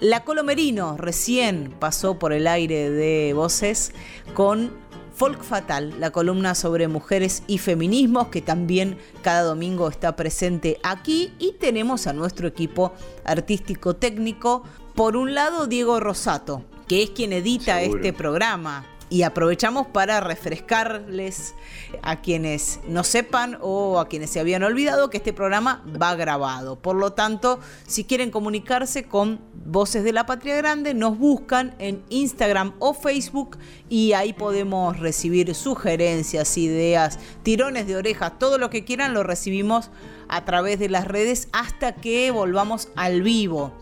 La 0.00 0.24
Colomerino 0.24 0.96
recién 0.96 1.74
pasó 1.78 2.18
por 2.18 2.32
el 2.32 2.46
aire 2.46 2.90
de 2.90 3.32
voces 3.32 3.92
con 4.34 4.70
Folk 5.14 5.42
Fatal, 5.42 5.94
la 5.98 6.10
columna 6.10 6.54
sobre 6.54 6.88
mujeres 6.88 7.42
y 7.46 7.56
feminismos 7.56 8.28
que 8.28 8.42
también 8.42 8.98
cada 9.22 9.42
domingo 9.42 9.88
está 9.88 10.14
presente 10.14 10.78
aquí. 10.82 11.32
Y 11.38 11.52
tenemos 11.52 12.06
a 12.06 12.12
nuestro 12.12 12.46
equipo 12.46 12.92
artístico 13.24 13.96
técnico. 13.96 14.62
Por 14.94 15.16
un 15.16 15.34
lado, 15.34 15.66
Diego 15.66 16.00
Rosato, 16.00 16.64
que 16.86 17.02
es 17.02 17.10
quien 17.10 17.32
edita 17.32 17.80
este 17.80 18.12
programa 18.12 18.84
y 19.08 19.22
aprovechamos 19.22 19.86
para 19.86 20.20
refrescarles 20.20 21.54
a 22.02 22.20
quienes 22.20 22.80
no 22.88 23.04
sepan 23.04 23.56
o 23.60 24.00
a 24.00 24.08
quienes 24.08 24.30
se 24.30 24.40
habían 24.40 24.64
olvidado 24.64 25.10
que 25.10 25.18
este 25.18 25.32
programa 25.32 25.84
va 26.00 26.14
grabado. 26.16 26.76
Por 26.76 26.96
lo 26.96 27.12
tanto, 27.12 27.60
si 27.86 28.04
quieren 28.04 28.30
comunicarse 28.30 29.04
con 29.04 29.40
Voces 29.64 30.02
de 30.02 30.12
la 30.12 30.26
Patria 30.26 30.56
Grande, 30.56 30.94
nos 30.94 31.18
buscan 31.18 31.74
en 31.78 32.02
Instagram 32.08 32.74
o 32.80 32.94
Facebook 32.94 33.58
y 33.88 34.12
ahí 34.12 34.32
podemos 34.32 34.98
recibir 34.98 35.54
sugerencias, 35.54 36.56
ideas, 36.58 37.18
tirones 37.42 37.86
de 37.86 37.96
orejas, 37.96 38.38
todo 38.38 38.58
lo 38.58 38.70
que 38.70 38.84
quieran 38.84 39.14
lo 39.14 39.22
recibimos 39.22 39.90
a 40.28 40.44
través 40.44 40.80
de 40.80 40.88
las 40.88 41.06
redes 41.06 41.48
hasta 41.52 41.94
que 41.94 42.30
volvamos 42.32 42.88
al 42.96 43.22
vivo. 43.22 43.72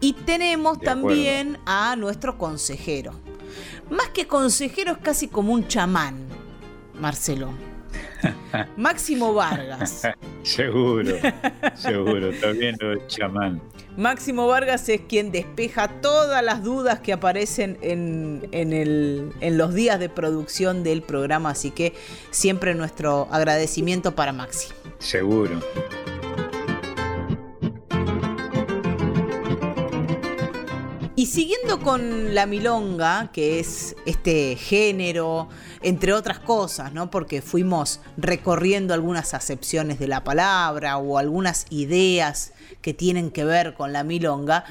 Y 0.00 0.14
tenemos 0.14 0.80
también 0.80 1.58
a 1.66 1.94
nuestro 1.96 2.38
consejero 2.38 3.12
más 3.90 4.08
que 4.08 4.26
consejero 4.26 4.92
es 4.92 4.98
casi 4.98 5.28
como 5.28 5.52
un 5.52 5.66
chamán, 5.68 6.26
Marcelo. 6.98 7.52
Máximo 8.76 9.34
Vargas. 9.34 10.02
seguro, 10.42 11.16
seguro, 11.74 12.32
también 12.40 12.76
lo 12.80 12.92
es 12.92 13.06
chamán. 13.08 13.60
Máximo 13.96 14.46
Vargas 14.46 14.88
es 14.88 15.02
quien 15.02 15.32
despeja 15.32 15.88
todas 16.00 16.42
las 16.44 16.62
dudas 16.62 17.00
que 17.00 17.12
aparecen 17.12 17.76
en, 17.82 18.48
en 18.52 19.58
los 19.58 19.74
días 19.74 19.98
de 19.98 20.08
producción 20.08 20.84
del 20.84 21.02
programa, 21.02 21.50
así 21.50 21.70
que 21.70 21.94
siempre 22.30 22.74
nuestro 22.74 23.28
agradecimiento 23.30 24.14
para 24.14 24.32
Maxi. 24.32 24.68
Seguro. 24.98 25.60
Y 31.20 31.26
siguiendo 31.26 31.80
con 31.80 32.34
la 32.34 32.46
milonga, 32.46 33.28
que 33.30 33.60
es 33.60 33.94
este 34.06 34.56
género, 34.56 35.50
entre 35.82 36.14
otras 36.14 36.38
cosas, 36.38 36.94
¿no? 36.94 37.10
Porque 37.10 37.42
fuimos 37.42 38.00
recorriendo 38.16 38.94
algunas 38.94 39.34
acepciones 39.34 39.98
de 39.98 40.08
la 40.08 40.24
palabra 40.24 40.96
o 40.96 41.18
algunas 41.18 41.66
ideas 41.68 42.54
que 42.80 42.94
tienen 42.94 43.30
que 43.30 43.44
ver 43.44 43.74
con 43.74 43.92
la 43.92 44.02
milonga, 44.02 44.64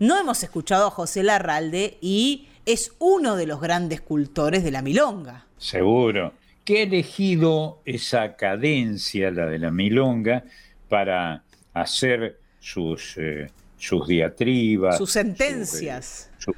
no 0.00 0.18
hemos 0.18 0.42
escuchado 0.42 0.88
a 0.88 0.90
José 0.90 1.22
Larralde 1.22 1.98
y 2.00 2.48
es 2.66 2.94
uno 2.98 3.36
de 3.36 3.46
los 3.46 3.60
grandes 3.60 4.00
cultores 4.00 4.64
de 4.64 4.72
la 4.72 4.82
milonga. 4.82 5.46
Seguro. 5.56 6.32
Que 6.64 6.78
ha 6.78 6.82
elegido 6.82 7.80
esa 7.84 8.34
cadencia, 8.34 9.30
la 9.30 9.46
de 9.46 9.60
la 9.60 9.70
milonga, 9.70 10.42
para 10.88 11.44
hacer 11.74 12.40
sus 12.58 13.16
eh, 13.18 13.52
sus 13.82 14.06
diatribas. 14.06 14.96
Sus 14.96 15.10
sentencias. 15.10 16.30
Sus, 16.38 16.54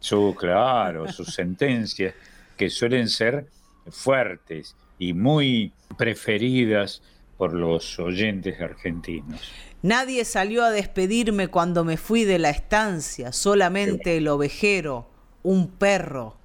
su, 0.00 0.34
claro, 0.38 1.10
sus 1.12 1.32
sentencias, 1.32 2.14
que 2.58 2.68
suelen 2.68 3.08
ser 3.08 3.46
fuertes 3.88 4.76
y 4.98 5.14
muy 5.14 5.72
preferidas 5.96 7.00
por 7.38 7.54
los 7.54 7.98
oyentes 7.98 8.60
argentinos. 8.60 9.40
Nadie 9.80 10.26
salió 10.26 10.62
a 10.64 10.70
despedirme 10.70 11.48
cuando 11.48 11.84
me 11.84 11.96
fui 11.96 12.24
de 12.24 12.38
la 12.38 12.50
estancia, 12.50 13.32
solamente 13.32 14.18
el 14.18 14.28
ovejero, 14.28 15.08
un 15.42 15.68
perro, 15.68 16.36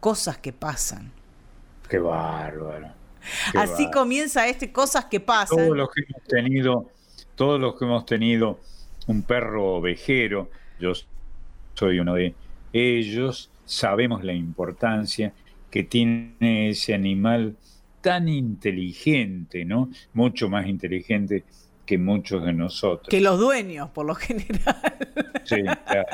cosas 0.00 0.38
que 0.38 0.54
pasan. 0.54 1.12
Qué 1.90 1.98
bárbaro. 1.98 2.88
Así 3.54 3.90
comienza 3.90 4.48
este 4.48 4.72
cosas 4.72 5.04
que 5.06 5.20
pasan. 5.20 5.58
Todos 5.58 5.76
los 5.76 5.88
que 5.90 6.02
hemos 6.08 6.22
tenido, 6.26 6.90
todos 7.34 7.60
los 7.60 7.78
que 7.78 7.84
hemos 7.84 8.06
tenido 8.06 8.60
un 9.06 9.22
perro 9.22 9.76
ovejero, 9.76 10.50
yo 10.78 10.92
soy 11.74 11.98
uno 11.98 12.14
de 12.14 12.34
ellos, 12.72 13.50
sabemos 13.64 14.24
la 14.24 14.32
importancia 14.32 15.32
que 15.70 15.84
tiene 15.84 16.70
ese 16.70 16.94
animal 16.94 17.56
tan 18.00 18.28
inteligente, 18.28 19.64
¿no? 19.64 19.90
Mucho 20.14 20.48
más 20.48 20.66
inteligente 20.66 21.44
que 21.84 21.98
muchos 21.98 22.44
de 22.44 22.52
nosotros. 22.52 23.08
Que 23.08 23.20
los 23.20 23.38
dueños, 23.38 23.90
por 23.90 24.06
lo 24.06 24.14
general. 24.14 24.76
Sí, 25.44 25.62
claro. 25.62 26.08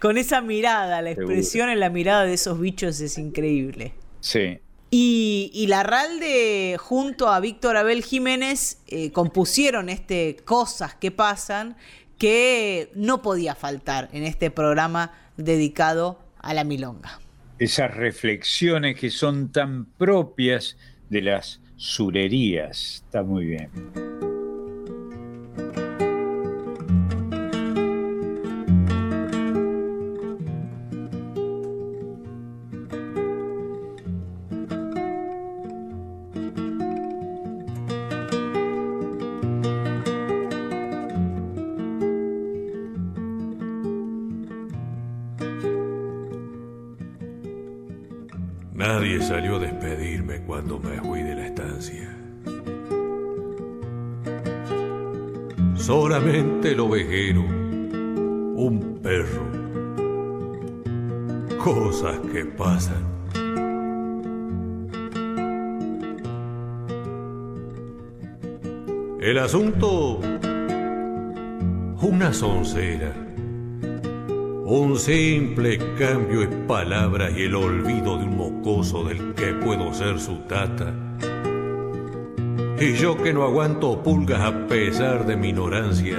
Con 0.00 0.16
esa 0.16 0.40
mirada, 0.40 1.02
la 1.02 1.10
expresión 1.10 1.70
en 1.70 1.80
la 1.80 1.90
mirada 1.90 2.24
de 2.24 2.34
esos 2.34 2.60
bichos 2.60 3.00
es 3.00 3.18
increíble. 3.18 3.94
Sí. 4.20 4.60
Y, 4.94 5.50
y 5.54 5.68
Larralde 5.68 6.76
junto 6.78 7.30
a 7.30 7.40
Víctor 7.40 7.78
Abel 7.78 8.04
Jiménez 8.04 8.82
eh, 8.88 9.10
compusieron 9.10 9.88
este 9.88 10.36
Cosas 10.44 10.94
que 10.94 11.10
pasan 11.10 11.76
que 12.18 12.90
no 12.94 13.22
podía 13.22 13.54
faltar 13.54 14.10
en 14.12 14.22
este 14.24 14.50
programa 14.50 15.12
dedicado 15.38 16.18
a 16.40 16.52
la 16.52 16.64
milonga. 16.64 17.20
Esas 17.58 17.96
reflexiones 17.96 18.98
que 18.98 19.08
son 19.08 19.50
tan 19.50 19.86
propias 19.86 20.76
de 21.08 21.22
las 21.22 21.62
surerías. 21.76 23.02
Está 23.06 23.22
muy 23.22 23.46
bien. 23.46 23.70
Cuando 50.52 50.78
me 50.78 51.00
fui 51.00 51.22
de 51.22 51.34
la 51.34 51.46
estancia. 51.46 52.14
Solamente 55.74 56.72
el 56.72 56.80
ovejero, 56.80 57.40
un 57.40 59.00
perro, 59.02 59.46
cosas 61.56 62.18
que 62.30 62.44
pasan. 62.44 63.02
El 69.22 69.38
asunto, 69.38 70.20
una 72.02 72.30
soncera 72.34 73.21
un 74.78 74.98
simple 74.98 75.76
cambio 75.98 76.40
de 76.40 76.46
palabras 76.66 77.30
y 77.36 77.42
el 77.42 77.54
olvido 77.54 78.16
de 78.16 78.24
un 78.24 78.38
mocoso 78.38 79.04
del 79.04 79.34
que 79.34 79.52
puedo 79.52 79.92
ser 79.92 80.18
su 80.18 80.36
tata. 80.48 80.94
Y 82.80 82.94
yo 82.94 83.22
que 83.22 83.34
no 83.34 83.42
aguanto 83.42 84.02
pulgas 84.02 84.40
a 84.40 84.66
pesar 84.68 85.26
de 85.26 85.36
mi 85.36 85.50
ignorancia, 85.50 86.16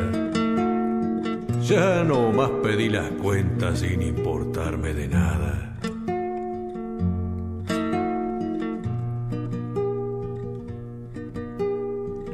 ya 1.64 2.04
no 2.04 2.32
más 2.32 2.52
pedí 2.62 2.90
las 2.90 3.10
cuentas 3.14 3.80
sin 3.80 4.04
importarme 4.04 4.94
de 4.94 5.08
nada. 5.08 5.76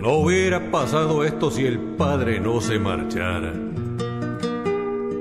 No 0.02 0.14
hubiera 0.16 0.70
pasado 0.70 1.24
esto 1.24 1.50
si 1.50 1.66
el 1.66 1.80
padre 1.80 2.42
no 2.42 2.60
se 2.60 2.78
marchara. 2.78 3.54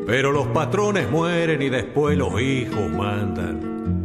Pero 0.08 0.32
los 0.32 0.46
patrones 0.46 1.10
mueren 1.10 1.60
y 1.60 1.68
después 1.68 2.16
los 2.16 2.40
hijos 2.40 2.90
mandan. 2.90 4.04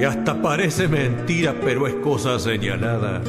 Y 0.00 0.02
hasta 0.02 0.42
parece 0.42 0.88
mentira, 0.88 1.54
pero 1.62 1.86
es 1.86 1.94
cosa 1.94 2.40
señalada 2.40 3.22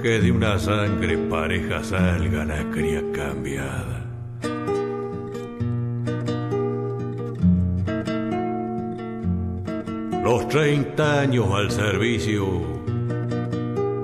que 0.00 0.20
de 0.20 0.30
una 0.30 0.60
sangre 0.60 1.18
pareja 1.18 1.82
salga 1.82 2.44
la 2.44 2.70
cría 2.70 3.02
cambiada. 3.12 4.06
Los 10.22 10.46
30 10.50 11.20
años 11.20 11.46
al 11.52 11.72
servicio, 11.72 12.46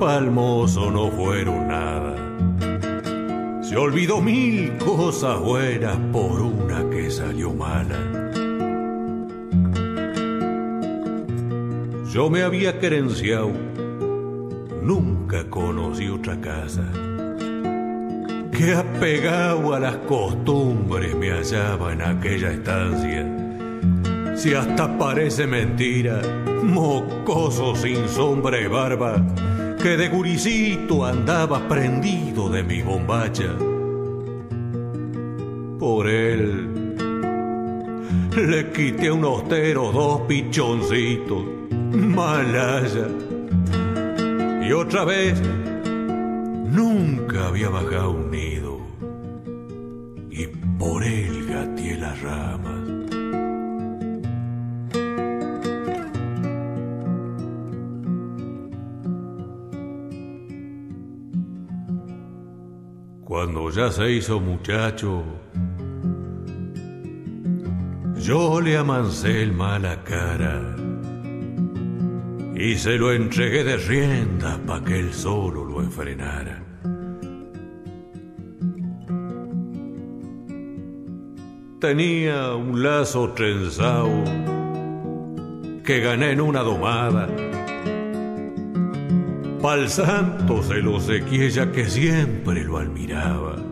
palmoso 0.01 0.91
no 0.91 1.13
fueron 1.13 1.69
nada. 1.69 2.17
Se 3.63 3.77
olvidó 3.77 4.21
mil 4.21 4.77
cosas 4.79 5.39
buenas 5.39 5.97
por 6.11 6.41
una 6.41 6.68
Yo 12.19 12.29
me 12.31 12.43
había 12.43 12.81
querenciado, 12.81 13.53
nunca 14.83 15.49
conocí 15.49 16.09
otra 16.09 16.41
casa. 16.41 16.83
Que 18.51 18.75
apegado 18.75 19.73
a 19.73 19.79
las 19.79 19.97
costumbres 19.99 21.15
me 21.15 21.31
hallaba 21.31 21.93
en 21.93 22.03
aquella 22.03 22.51
estancia. 22.51 23.25
Si 24.37 24.53
hasta 24.53 24.99
parece 24.99 25.47
mentira, 25.47 26.21
mocoso 26.65 27.77
sin 27.77 28.09
sombra 28.09 28.61
y 28.61 28.67
barba, 28.67 29.25
que 29.81 29.97
de 29.97 30.09
guricito 30.09 31.07
andaba 31.07 31.69
prendido 31.69 32.49
de 32.49 32.63
mi 32.65 32.83
bombacha. 32.83 33.55
Por 35.79 36.09
le 38.47 38.71
quité 38.73 39.09
a 39.09 39.15
un 39.15 39.25
ostero 39.25 39.91
dos 39.93 40.21
pichoncitos, 40.29 41.45
malaya. 41.71 43.09
Y 44.63 44.73
otra 44.73 45.05
vez, 45.05 45.41
nunca 46.71 47.49
había 47.49 47.69
bajado 47.69 48.11
un 48.11 48.31
nido. 48.31 48.79
Y 50.31 50.47
por 50.79 51.03
él 51.03 51.47
gateé 51.49 51.97
las 51.99 52.21
ramas. 52.23 52.79
Cuando 63.25 63.71
ya 63.71 63.91
se 63.91 64.11
hizo 64.11 64.41
muchacho, 64.41 65.23
yo 68.29 68.61
le 68.61 68.77
amancé 68.77 69.43
el 69.43 69.55
mala 69.55 70.05
cara 70.05 70.61
y 72.55 72.77
se 72.77 72.99
lo 72.99 73.11
entregué 73.11 73.65
de 73.65 73.79
rienda 73.79 74.61
pa' 74.67 74.85
que 74.85 74.99
él 74.99 75.15
solo 75.15 75.65
lo 75.65 75.81
enfrenara. 75.81 76.63
Tenía 81.81 82.55
un 82.55 82.83
lazo 82.83 83.31
trenzado 83.31 84.23
que 85.83 86.01
gané 86.01 86.33
en 86.33 86.43
una 86.43 86.61
domada. 86.61 87.29
Pa'l 89.63 89.89
santo 89.89 90.63
se 90.63 90.83
lo 90.83 91.01
sequé 91.01 91.49
ya 91.49 91.73
que 91.73 91.87
siempre 91.87 92.63
lo 92.63 92.77
admiraba. 92.77 93.68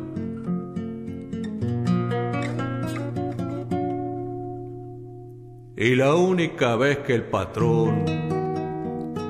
Y 5.79 5.95
la 5.95 6.15
única 6.15 6.75
vez 6.77 7.01
que 7.01 7.15
el 7.15 7.25
patrón 7.25 8.07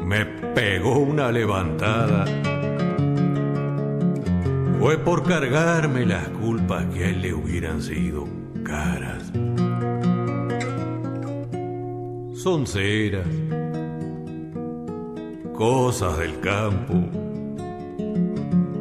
me 0.04 0.24
pegó 0.54 1.00
una 1.00 1.32
levantada 1.32 2.24
fue 4.78 4.96
por 4.96 5.24
cargarme 5.24 6.06
las 6.06 6.28
culpas 6.28 6.84
que 6.94 7.02
a 7.02 7.08
él 7.08 7.20
le 7.20 7.34
hubieran 7.34 7.82
sido 7.82 8.28
caras. 8.62 9.32
Son 12.34 12.64
ceras, 12.64 13.26
cosas 15.52 16.16
del 16.18 16.38
campo, 16.38 16.94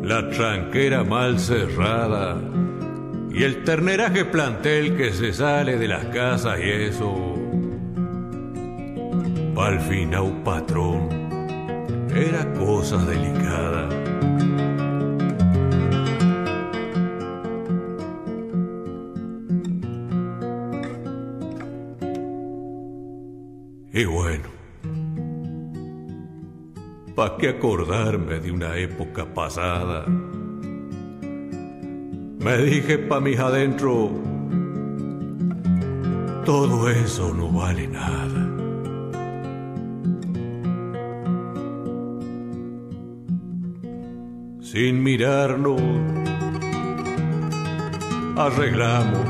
la 0.03 0.29
tranquera 0.29 1.03
mal 1.03 1.39
cerrada 1.39 2.39
y 3.31 3.41
el 3.41 3.63
terneraje 3.63 4.23
plantel 4.23 4.95
que 4.95 5.11
se 5.13 5.33
sale 5.33 5.79
de 5.79 5.87
las 5.87 6.05
casas 6.05 6.59
y 6.59 6.69
eso 6.69 7.24
al 9.57 9.79
fin 9.79 10.13
a 10.13 10.21
un 10.21 10.43
patrón 10.43 11.09
era 12.13 12.51
cosa 12.53 12.97
delicada. 13.05 13.89
Y 23.91 24.03
bueno, 24.05 24.43
¿para 27.15 27.37
qué 27.37 27.49
acordarme 27.49 28.39
de 28.39 28.51
una 28.51 28.75
época 28.77 29.25
pasada? 29.33 30.05
Me 32.45 32.57
dije 32.57 32.97
pa' 32.97 33.21
mis 33.21 33.39
adentro, 33.39 34.11
todo 36.45 36.89
eso 36.89 37.33
no 37.33 37.51
vale 37.51 37.87
nada. 37.87 38.54
Sin 44.75 45.01
mirarnos. 45.01 45.79
Arreglamos. 48.35 49.25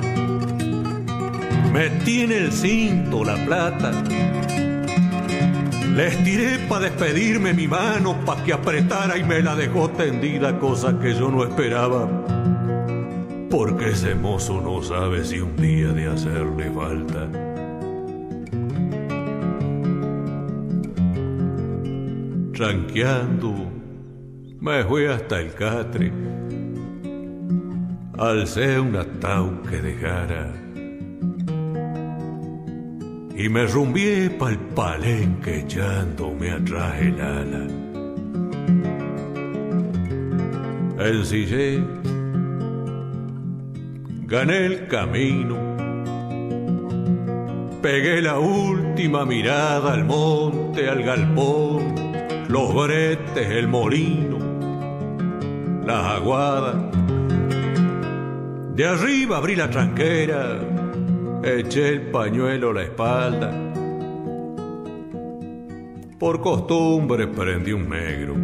Metí 1.72 2.22
en 2.22 2.32
el 2.32 2.52
cinto 2.52 3.24
la 3.24 3.36
plata. 3.46 3.92
Les 5.96 6.24
tiré 6.24 6.58
para 6.68 6.86
despedirme 6.86 7.54
mi 7.54 7.68
mano, 7.68 8.26
pa' 8.26 8.44
que 8.44 8.54
apretara 8.54 9.20
y 9.20 9.24
me 9.24 9.40
la 9.42 9.56
dejó 9.56 9.92
tendida, 9.92 10.58
cosa 10.58 10.98
que 11.00 11.14
yo 11.14 11.30
no 11.30 11.44
esperaba. 11.44 12.10
Porque 13.52 13.92
ese 13.92 14.16
mozo 14.16 14.60
no 14.62 14.82
sabe 14.82 15.24
si 15.24 15.40
un 15.42 15.56
día 15.58 15.90
de 15.90 16.08
hacerle 16.08 16.72
falta. 16.72 17.30
Tranqueando, 22.52 23.75
me 24.66 24.84
fui 24.84 25.06
hasta 25.06 25.40
el 25.42 25.54
catre. 25.54 26.12
Alcé 28.18 28.80
un 28.80 28.96
atau 28.96 29.62
que 29.70 29.78
dejara 29.82 30.46
y 33.38 33.50
me 33.50 33.68
rumbié 33.68 34.30
pa'l 34.40 34.58
palenque 34.74 35.60
echándome 35.60 36.50
atrás 36.50 36.94
el 37.00 37.22
ala. 37.22 37.64
Ensillé, 41.10 41.84
gané 44.26 44.58
el 44.66 44.88
camino, 44.88 45.58
pegué 47.84 48.22
la 48.22 48.40
última 48.40 49.26
mirada 49.26 49.94
al 49.94 50.06
monte, 50.06 50.90
al 50.90 51.04
galpón, 51.04 51.94
los 52.48 52.74
bretes, 52.74 53.48
el 53.50 53.68
molino, 53.68 54.35
las 55.86 56.06
aguadas. 56.18 56.76
De 58.76 58.86
arriba 58.86 59.38
abrí 59.38 59.56
la 59.56 59.70
tranquera 59.70 60.60
eché 61.44 61.90
el 61.90 62.02
pañuelo 62.12 62.72
a 62.72 62.74
la 62.74 62.84
espalda. 62.84 63.52
Por 66.20 66.42
costumbre 66.42 67.28
prendí 67.28 67.72
un 67.72 67.90
negro. 67.90 68.36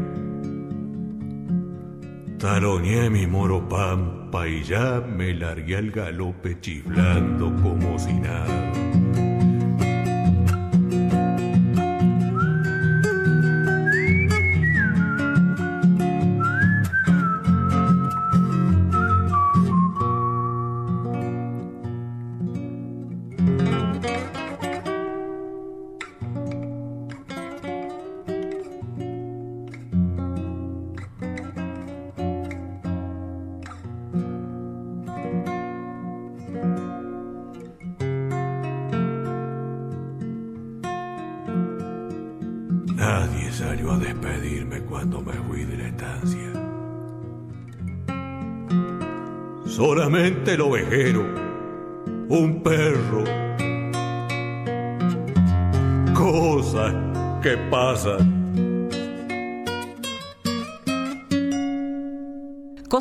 Taloneé 2.38 3.09
mi 3.09 3.27
moro 3.27 3.68
pampa 3.68 4.47
y 4.47 4.63
ya 4.63 5.01
me 5.01 5.34
largué 5.34 5.77
al 5.77 5.91
galope 5.91 6.59
chiflando 6.59 7.53
como 7.61 7.97
si 7.97 8.13
nada. 8.13 9.30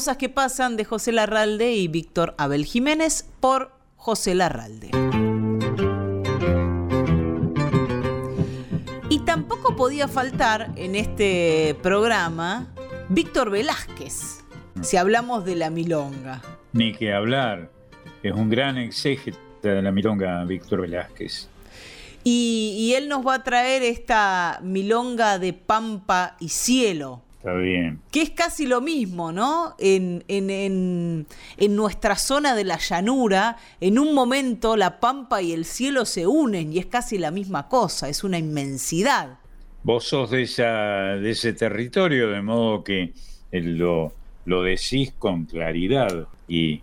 Cosas 0.00 0.16
que 0.16 0.30
pasan 0.30 0.78
de 0.78 0.86
José 0.86 1.12
Larralde 1.12 1.74
y 1.74 1.86
Víctor 1.86 2.34
Abel 2.38 2.64
Jiménez 2.64 3.28
por 3.38 3.72
José 3.96 4.34
Larralde. 4.34 4.88
Y 9.10 9.18
tampoco 9.26 9.76
podía 9.76 10.08
faltar 10.08 10.70
en 10.76 10.94
este 10.94 11.76
programa 11.82 12.72
Víctor 13.10 13.50
Velázquez, 13.50 14.42
si 14.80 14.96
hablamos 14.96 15.44
de 15.44 15.56
la 15.56 15.68
milonga. 15.68 16.40
Ni 16.72 16.94
que 16.94 17.12
hablar. 17.12 17.70
Es 18.22 18.32
un 18.32 18.48
gran 18.48 18.78
exégeta 18.78 19.38
de 19.60 19.82
la 19.82 19.92
milonga 19.92 20.42
Víctor 20.44 20.80
Velázquez. 20.80 21.50
Y, 22.24 22.94
él 22.96 23.06
nos 23.06 23.26
va 23.26 23.34
a 23.34 23.44
traer 23.44 23.82
esta 23.82 24.60
milonga 24.62 25.38
de 25.38 25.52
pampa 25.52 26.36
y 26.40 26.48
cielo. 26.48 27.20
Está 27.40 27.54
bien. 27.54 28.02
Que 28.10 28.20
es 28.20 28.30
casi 28.30 28.66
lo 28.66 28.82
mismo, 28.82 29.32
¿no? 29.32 29.74
En, 29.78 30.22
en, 30.28 31.26
nuestra 31.74 32.16
zona 32.16 32.54
de 32.54 32.64
la 32.64 32.76
llanura, 32.76 33.56
en 33.80 33.98
un 33.98 34.12
momento 34.12 34.76
la 34.76 35.00
pampa 35.00 35.40
y 35.40 35.52
el 35.52 35.64
cielo 35.64 36.04
se 36.04 36.26
unen 36.26 36.70
y 36.70 36.78
es 36.78 36.84
casi 36.84 37.16
la 37.16 37.30
misma 37.30 37.66
cosa, 37.68 38.10
es 38.10 38.24
una 38.24 38.36
inmensidad. 38.36 39.38
Vos 39.82 40.04
sos 40.04 40.30
de, 40.32 40.42
esa, 40.42 41.16
de 41.16 41.30
ese 41.30 41.54
territorio, 41.54 42.28
de 42.28 42.42
modo 42.42 42.84
que 42.84 43.14
lo, 43.52 44.12
lo 44.44 44.62
decís 44.62 45.14
con 45.18 45.46
claridad 45.46 46.28
y, 46.46 46.82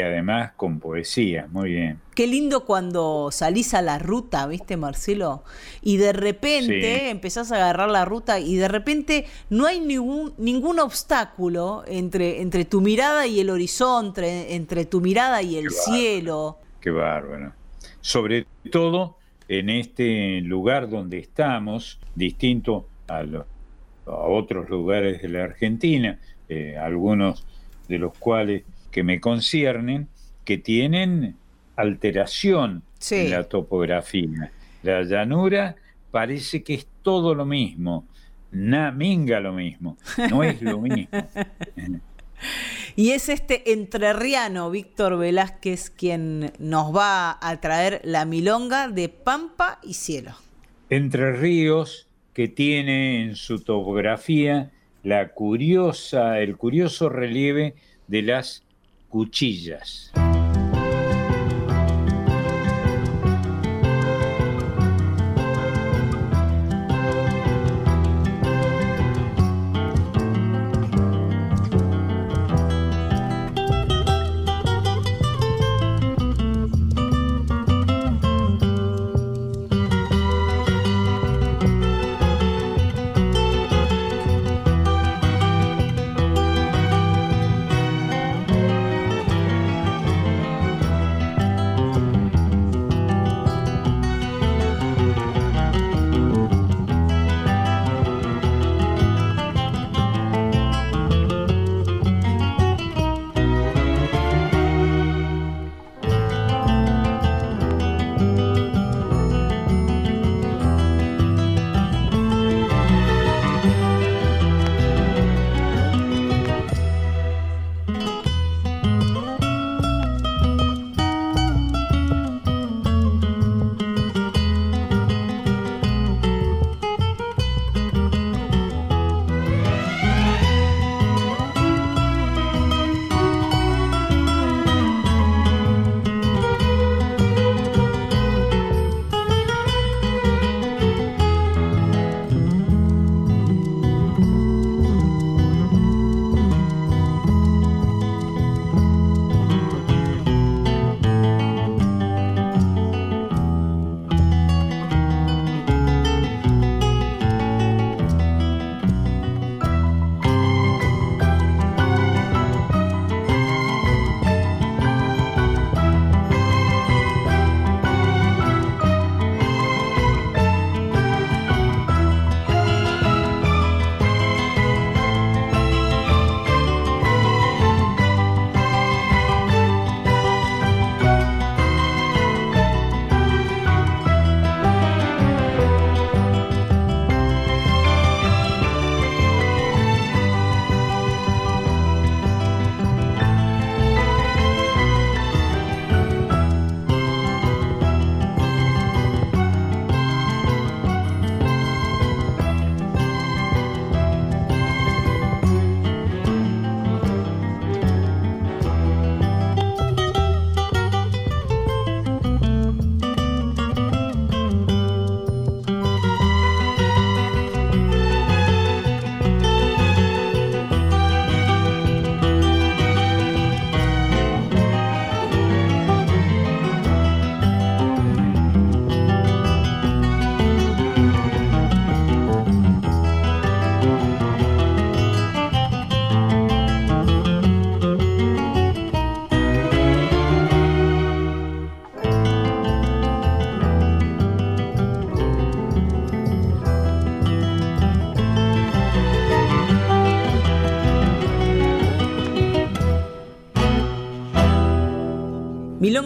además 0.00 0.52
con 0.56 0.80
poesía, 0.80 1.48
muy 1.50 1.70
bien. 1.70 1.98
Qué 2.14 2.26
lindo 2.26 2.64
cuando 2.64 3.30
salís 3.30 3.74
a 3.74 3.82
la 3.82 3.98
ruta, 3.98 4.46
¿viste, 4.46 4.76
Marcelo? 4.76 5.44
Y 5.82 5.98
de 5.98 6.12
repente 6.12 7.10
empezás 7.10 7.52
a 7.52 7.56
agarrar 7.56 7.90
la 7.90 8.04
ruta 8.04 8.40
y 8.40 8.56
de 8.56 8.68
repente 8.68 9.26
no 9.50 9.66
hay 9.66 9.80
ningún, 9.80 10.34
ningún 10.38 10.78
obstáculo 10.78 11.84
entre, 11.86 12.40
entre 12.40 12.64
tu 12.64 12.80
mirada 12.80 13.26
y 13.26 13.40
el 13.40 13.50
horizonte, 13.50 14.54
entre 14.54 14.84
tu 14.84 15.00
mirada 15.00 15.42
y 15.42 15.56
el 15.56 15.70
cielo. 15.70 16.58
Qué 16.80 16.90
bárbaro. 16.90 17.52
Sobre 18.00 18.46
todo 18.70 19.16
en 19.48 19.68
este 19.68 20.40
lugar 20.40 20.88
donde 20.88 21.18
estamos, 21.18 21.98
distinto 22.14 22.86
a, 23.08 23.18
a 23.18 24.10
otros 24.10 24.70
lugares 24.70 25.20
de 25.20 25.28
la 25.28 25.44
Argentina, 25.44 26.18
eh, 26.48 26.76
algunos 26.76 27.46
de 27.88 27.98
los 27.98 28.16
cuales 28.18 28.62
que 28.92 29.02
me 29.02 29.20
conciernen, 29.20 30.06
que 30.44 30.58
tienen 30.58 31.34
alteración 31.74 32.84
en 33.10 33.30
la 33.30 33.44
topografía. 33.44 34.52
La 34.84 35.02
llanura 35.02 35.74
parece 36.12 36.62
que 36.62 36.74
es 36.74 36.86
todo 37.02 37.34
lo 37.34 37.44
mismo, 37.44 38.06
na, 38.52 38.92
minga 38.92 39.40
lo 39.40 39.52
mismo, 39.52 39.96
no 40.30 40.44
es 40.44 40.62
lo 40.62 40.78
mismo. 40.82 41.08
Y 42.94 43.10
es 43.10 43.28
este 43.28 43.72
entrerriano 43.72 44.70
Víctor 44.70 45.16
Velázquez 45.16 45.90
quien 45.90 46.52
nos 46.58 46.94
va 46.94 47.38
a 47.40 47.60
traer 47.60 48.00
la 48.04 48.24
milonga 48.24 48.88
de 48.88 49.08
Pampa 49.08 49.80
y 49.82 49.94
Cielo. 49.94 50.32
Entre 50.90 51.32
Ríos, 51.32 52.08
que 52.34 52.48
tiene 52.48 53.22
en 53.22 53.36
su 53.36 53.60
topografía 53.60 54.70
la 55.02 55.28
curiosa, 55.28 56.40
el 56.40 56.56
curioso 56.56 57.08
relieve 57.08 57.74
de 58.08 58.22
las 58.22 58.62
cuchillas. 59.12 60.10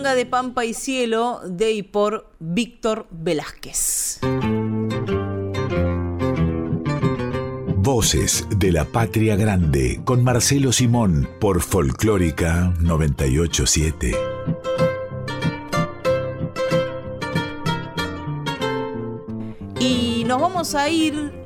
Milonga 0.06 0.14
de 0.14 0.26
Pampa 0.26 0.64
y 0.64 0.72
Cielo 0.72 1.40
de 1.44 1.72
y 1.72 1.82
por 1.82 2.30
Víctor 2.38 3.08
Velázquez. 3.10 4.20
Voces 7.76 8.46
de 8.56 8.70
la 8.70 8.84
Patria 8.84 9.34
Grande 9.34 10.00
con 10.04 10.22
Marcelo 10.22 10.70
Simón 10.70 11.28
por 11.40 11.60
Folclórica 11.60 12.72
987. 12.80 14.12
Y 19.80 20.22
nos 20.24 20.40
vamos 20.40 20.76
a 20.76 20.88
ir 20.88 21.45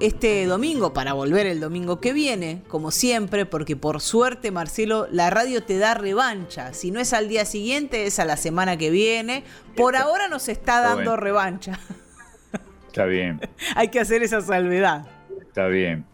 este 0.00 0.46
domingo 0.46 0.92
para 0.92 1.12
volver 1.12 1.46
el 1.46 1.60
domingo 1.60 2.00
que 2.00 2.12
viene, 2.12 2.62
como 2.68 2.90
siempre, 2.90 3.46
porque 3.46 3.76
por 3.76 4.00
suerte, 4.00 4.50
Marcelo, 4.50 5.06
la 5.10 5.30
radio 5.30 5.62
te 5.62 5.78
da 5.78 5.94
revancha. 5.94 6.72
Si 6.72 6.90
no 6.90 7.00
es 7.00 7.12
al 7.12 7.28
día 7.28 7.44
siguiente, 7.44 8.06
es 8.06 8.18
a 8.18 8.24
la 8.24 8.36
semana 8.36 8.76
que 8.76 8.90
viene. 8.90 9.44
Por 9.76 9.96
ahora 9.96 10.28
nos 10.28 10.48
está 10.48 10.80
dando 10.80 11.16
revancha. 11.16 11.78
Está 12.86 13.04
bien. 13.04 13.40
Hay 13.76 13.88
que 13.88 14.00
hacer 14.00 14.22
esa 14.22 14.40
salvedad. 14.40 15.06
Está 15.40 15.68
bien. 15.68 16.04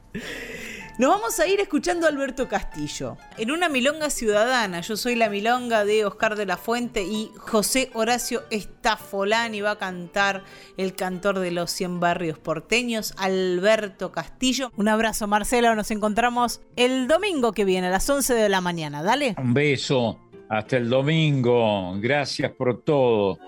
Nos 0.98 1.10
vamos 1.10 1.38
a 1.40 1.46
ir 1.46 1.60
escuchando 1.60 2.06
a 2.06 2.08
Alberto 2.08 2.48
Castillo. 2.48 3.18
En 3.36 3.50
una 3.50 3.68
milonga 3.68 4.08
ciudadana, 4.08 4.80
yo 4.80 4.96
soy 4.96 5.14
la 5.14 5.28
milonga 5.28 5.84
de 5.84 6.06
Oscar 6.06 6.36
de 6.36 6.46
la 6.46 6.56
Fuente 6.56 7.02
y 7.02 7.30
José 7.36 7.90
Horacio 7.92 8.44
Estafolani 8.48 9.60
va 9.60 9.72
a 9.72 9.78
cantar 9.78 10.42
el 10.78 10.94
cantor 10.94 11.40
de 11.40 11.50
los 11.50 11.70
100 11.70 12.00
barrios 12.00 12.38
porteños, 12.38 13.12
Alberto 13.18 14.10
Castillo. 14.10 14.72
Un 14.78 14.88
abrazo 14.88 15.26
Marcelo, 15.26 15.74
nos 15.74 15.90
encontramos 15.90 16.62
el 16.76 17.08
domingo 17.08 17.52
que 17.52 17.66
viene 17.66 17.88
a 17.88 17.90
las 17.90 18.08
11 18.08 18.32
de 18.32 18.48
la 18.48 18.62
mañana. 18.62 19.02
Dale. 19.02 19.34
Un 19.36 19.52
beso, 19.52 20.18
hasta 20.48 20.78
el 20.78 20.88
domingo, 20.88 21.94
gracias 22.00 22.52
por 22.52 22.82
todo. 22.82 23.38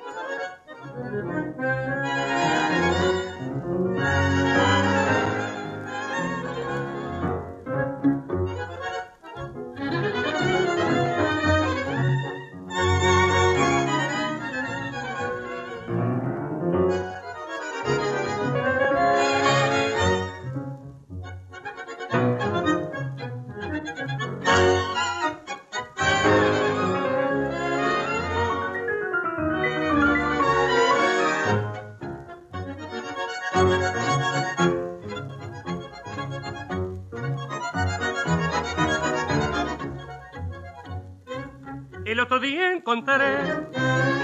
Otro 42.28 42.40
día 42.40 42.72
encontré 42.74 43.38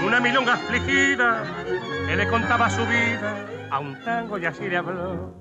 una 0.05 0.19
milonga 0.19 0.53
afligida 0.53 1.43
que 2.05 2.15
le 2.15 2.27
contaba 2.27 2.69
su 2.69 2.85
vida 2.85 3.47
a 3.71 3.79
un 3.79 3.99
tango 4.03 4.37
y 4.37 4.45
así 4.45 4.69
le 4.69 4.77
habló. 4.77 5.33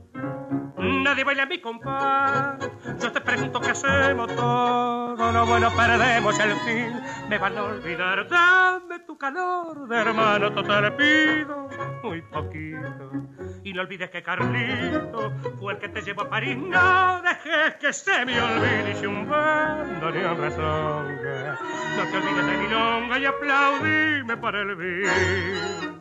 Nadie 0.78 1.24
baila 1.24 1.44
mi 1.44 1.60
compás. 1.60 2.56
Yo 3.02 3.12
te 3.12 3.20
pregunto 3.20 3.60
qué 3.60 3.68
hacemos 3.68 4.34
todo. 4.34 5.30
Lo 5.30 5.44
bueno 5.44 5.70
perdemos 5.76 6.38
el 6.40 6.52
fin. 6.60 7.02
Me 7.28 7.36
van 7.36 7.58
a 7.58 7.64
olvidar. 7.64 8.26
Dame 8.30 9.00
tu 9.00 9.18
calor 9.18 9.86
de 9.86 9.96
hermano. 9.98 10.50
Total 10.54 10.96
pido 10.96 11.68
muy 12.02 12.22
poquito. 12.22 13.10
Y 13.64 13.72
no 13.72 13.80
olvides 13.80 14.10
que 14.10 14.22
Carlito 14.22 15.32
fue 15.58 15.72
el 15.72 15.78
que 15.78 15.88
te 15.88 16.02
llevó 16.02 16.22
a 16.22 16.28
París. 16.28 16.54
No 16.54 17.22
dejes 17.22 17.76
que 17.80 17.94
se 17.94 18.26
me 18.26 18.38
olvide. 18.38 18.94
Si 18.94 19.06
un 19.06 19.26
bando 19.26 20.10
ni. 20.10 20.20
No 20.20 20.34
te 20.36 22.16
olvides 22.18 22.46
de 22.46 22.58
mi 22.58 22.68
longa 22.68 23.18
y 23.18 23.24
aplaudime 23.24 24.36
para 24.36 24.60
el 24.60 24.76
bien. 24.76 25.94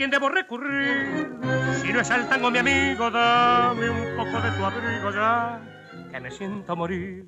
Quién 0.00 0.10
debo 0.10 0.30
recurrir? 0.30 1.28
Si 1.82 1.92
no 1.92 2.00
es 2.00 2.10
al 2.10 2.26
tango, 2.26 2.50
mi 2.50 2.56
amigo, 2.56 3.10
dame 3.10 3.90
un 3.90 4.16
poco 4.16 4.40
de 4.40 4.50
tu 4.52 4.64
abrigo 4.64 5.10
ya, 5.10 5.60
que 6.10 6.18
me 6.18 6.30
siento 6.30 6.74
morir. 6.74 7.26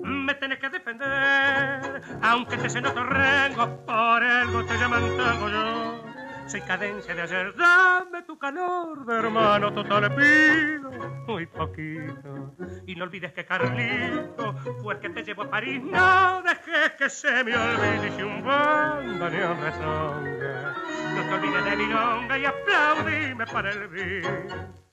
Me 0.00 0.34
tenés 0.34 0.58
que 0.58 0.68
defender, 0.68 2.02
aunque 2.20 2.58
te 2.58 2.68
se 2.68 2.82
noto 2.82 3.02
rengo, 3.02 3.86
por 3.86 4.22
algo 4.22 4.62
te 4.66 4.76
llaman 4.76 5.16
tango 5.16 5.48
yo. 5.48 6.04
Soy 6.46 6.60
cadencia 6.60 7.14
de 7.14 7.22
ayer, 7.22 7.56
dame 7.56 8.24
tu 8.24 8.38
calor 8.38 9.06
de 9.06 9.14
hermano, 9.14 9.72
total 9.72 10.14
pido 10.14 10.90
muy 11.26 11.46
poquito. 11.46 12.54
Y 12.86 12.94
no 12.94 13.04
olvides 13.04 13.32
que 13.32 13.46
Carlito 13.46 14.54
fue 14.82 14.94
el 14.94 15.00
que 15.00 15.08
te 15.08 15.24
llevó 15.24 15.44
a 15.44 15.50
París, 15.50 15.82
no 15.82 16.42
dejes 16.42 16.92
que 16.98 17.08
se 17.08 17.42
me 17.42 17.56
olvide 17.56 18.12
si 18.14 18.22
un 18.22 18.44
banda 18.44 19.30
ni 19.30 19.38
un 19.38 19.60
rezonga. 19.62 20.74
No 21.30 21.40
de 21.40 21.76
mi 21.76 21.86
longa 21.86 22.38
y 22.38 22.44
aplaudime 22.44 23.46
para 23.46 23.70
el 23.70 23.88
bien. 23.88 24.85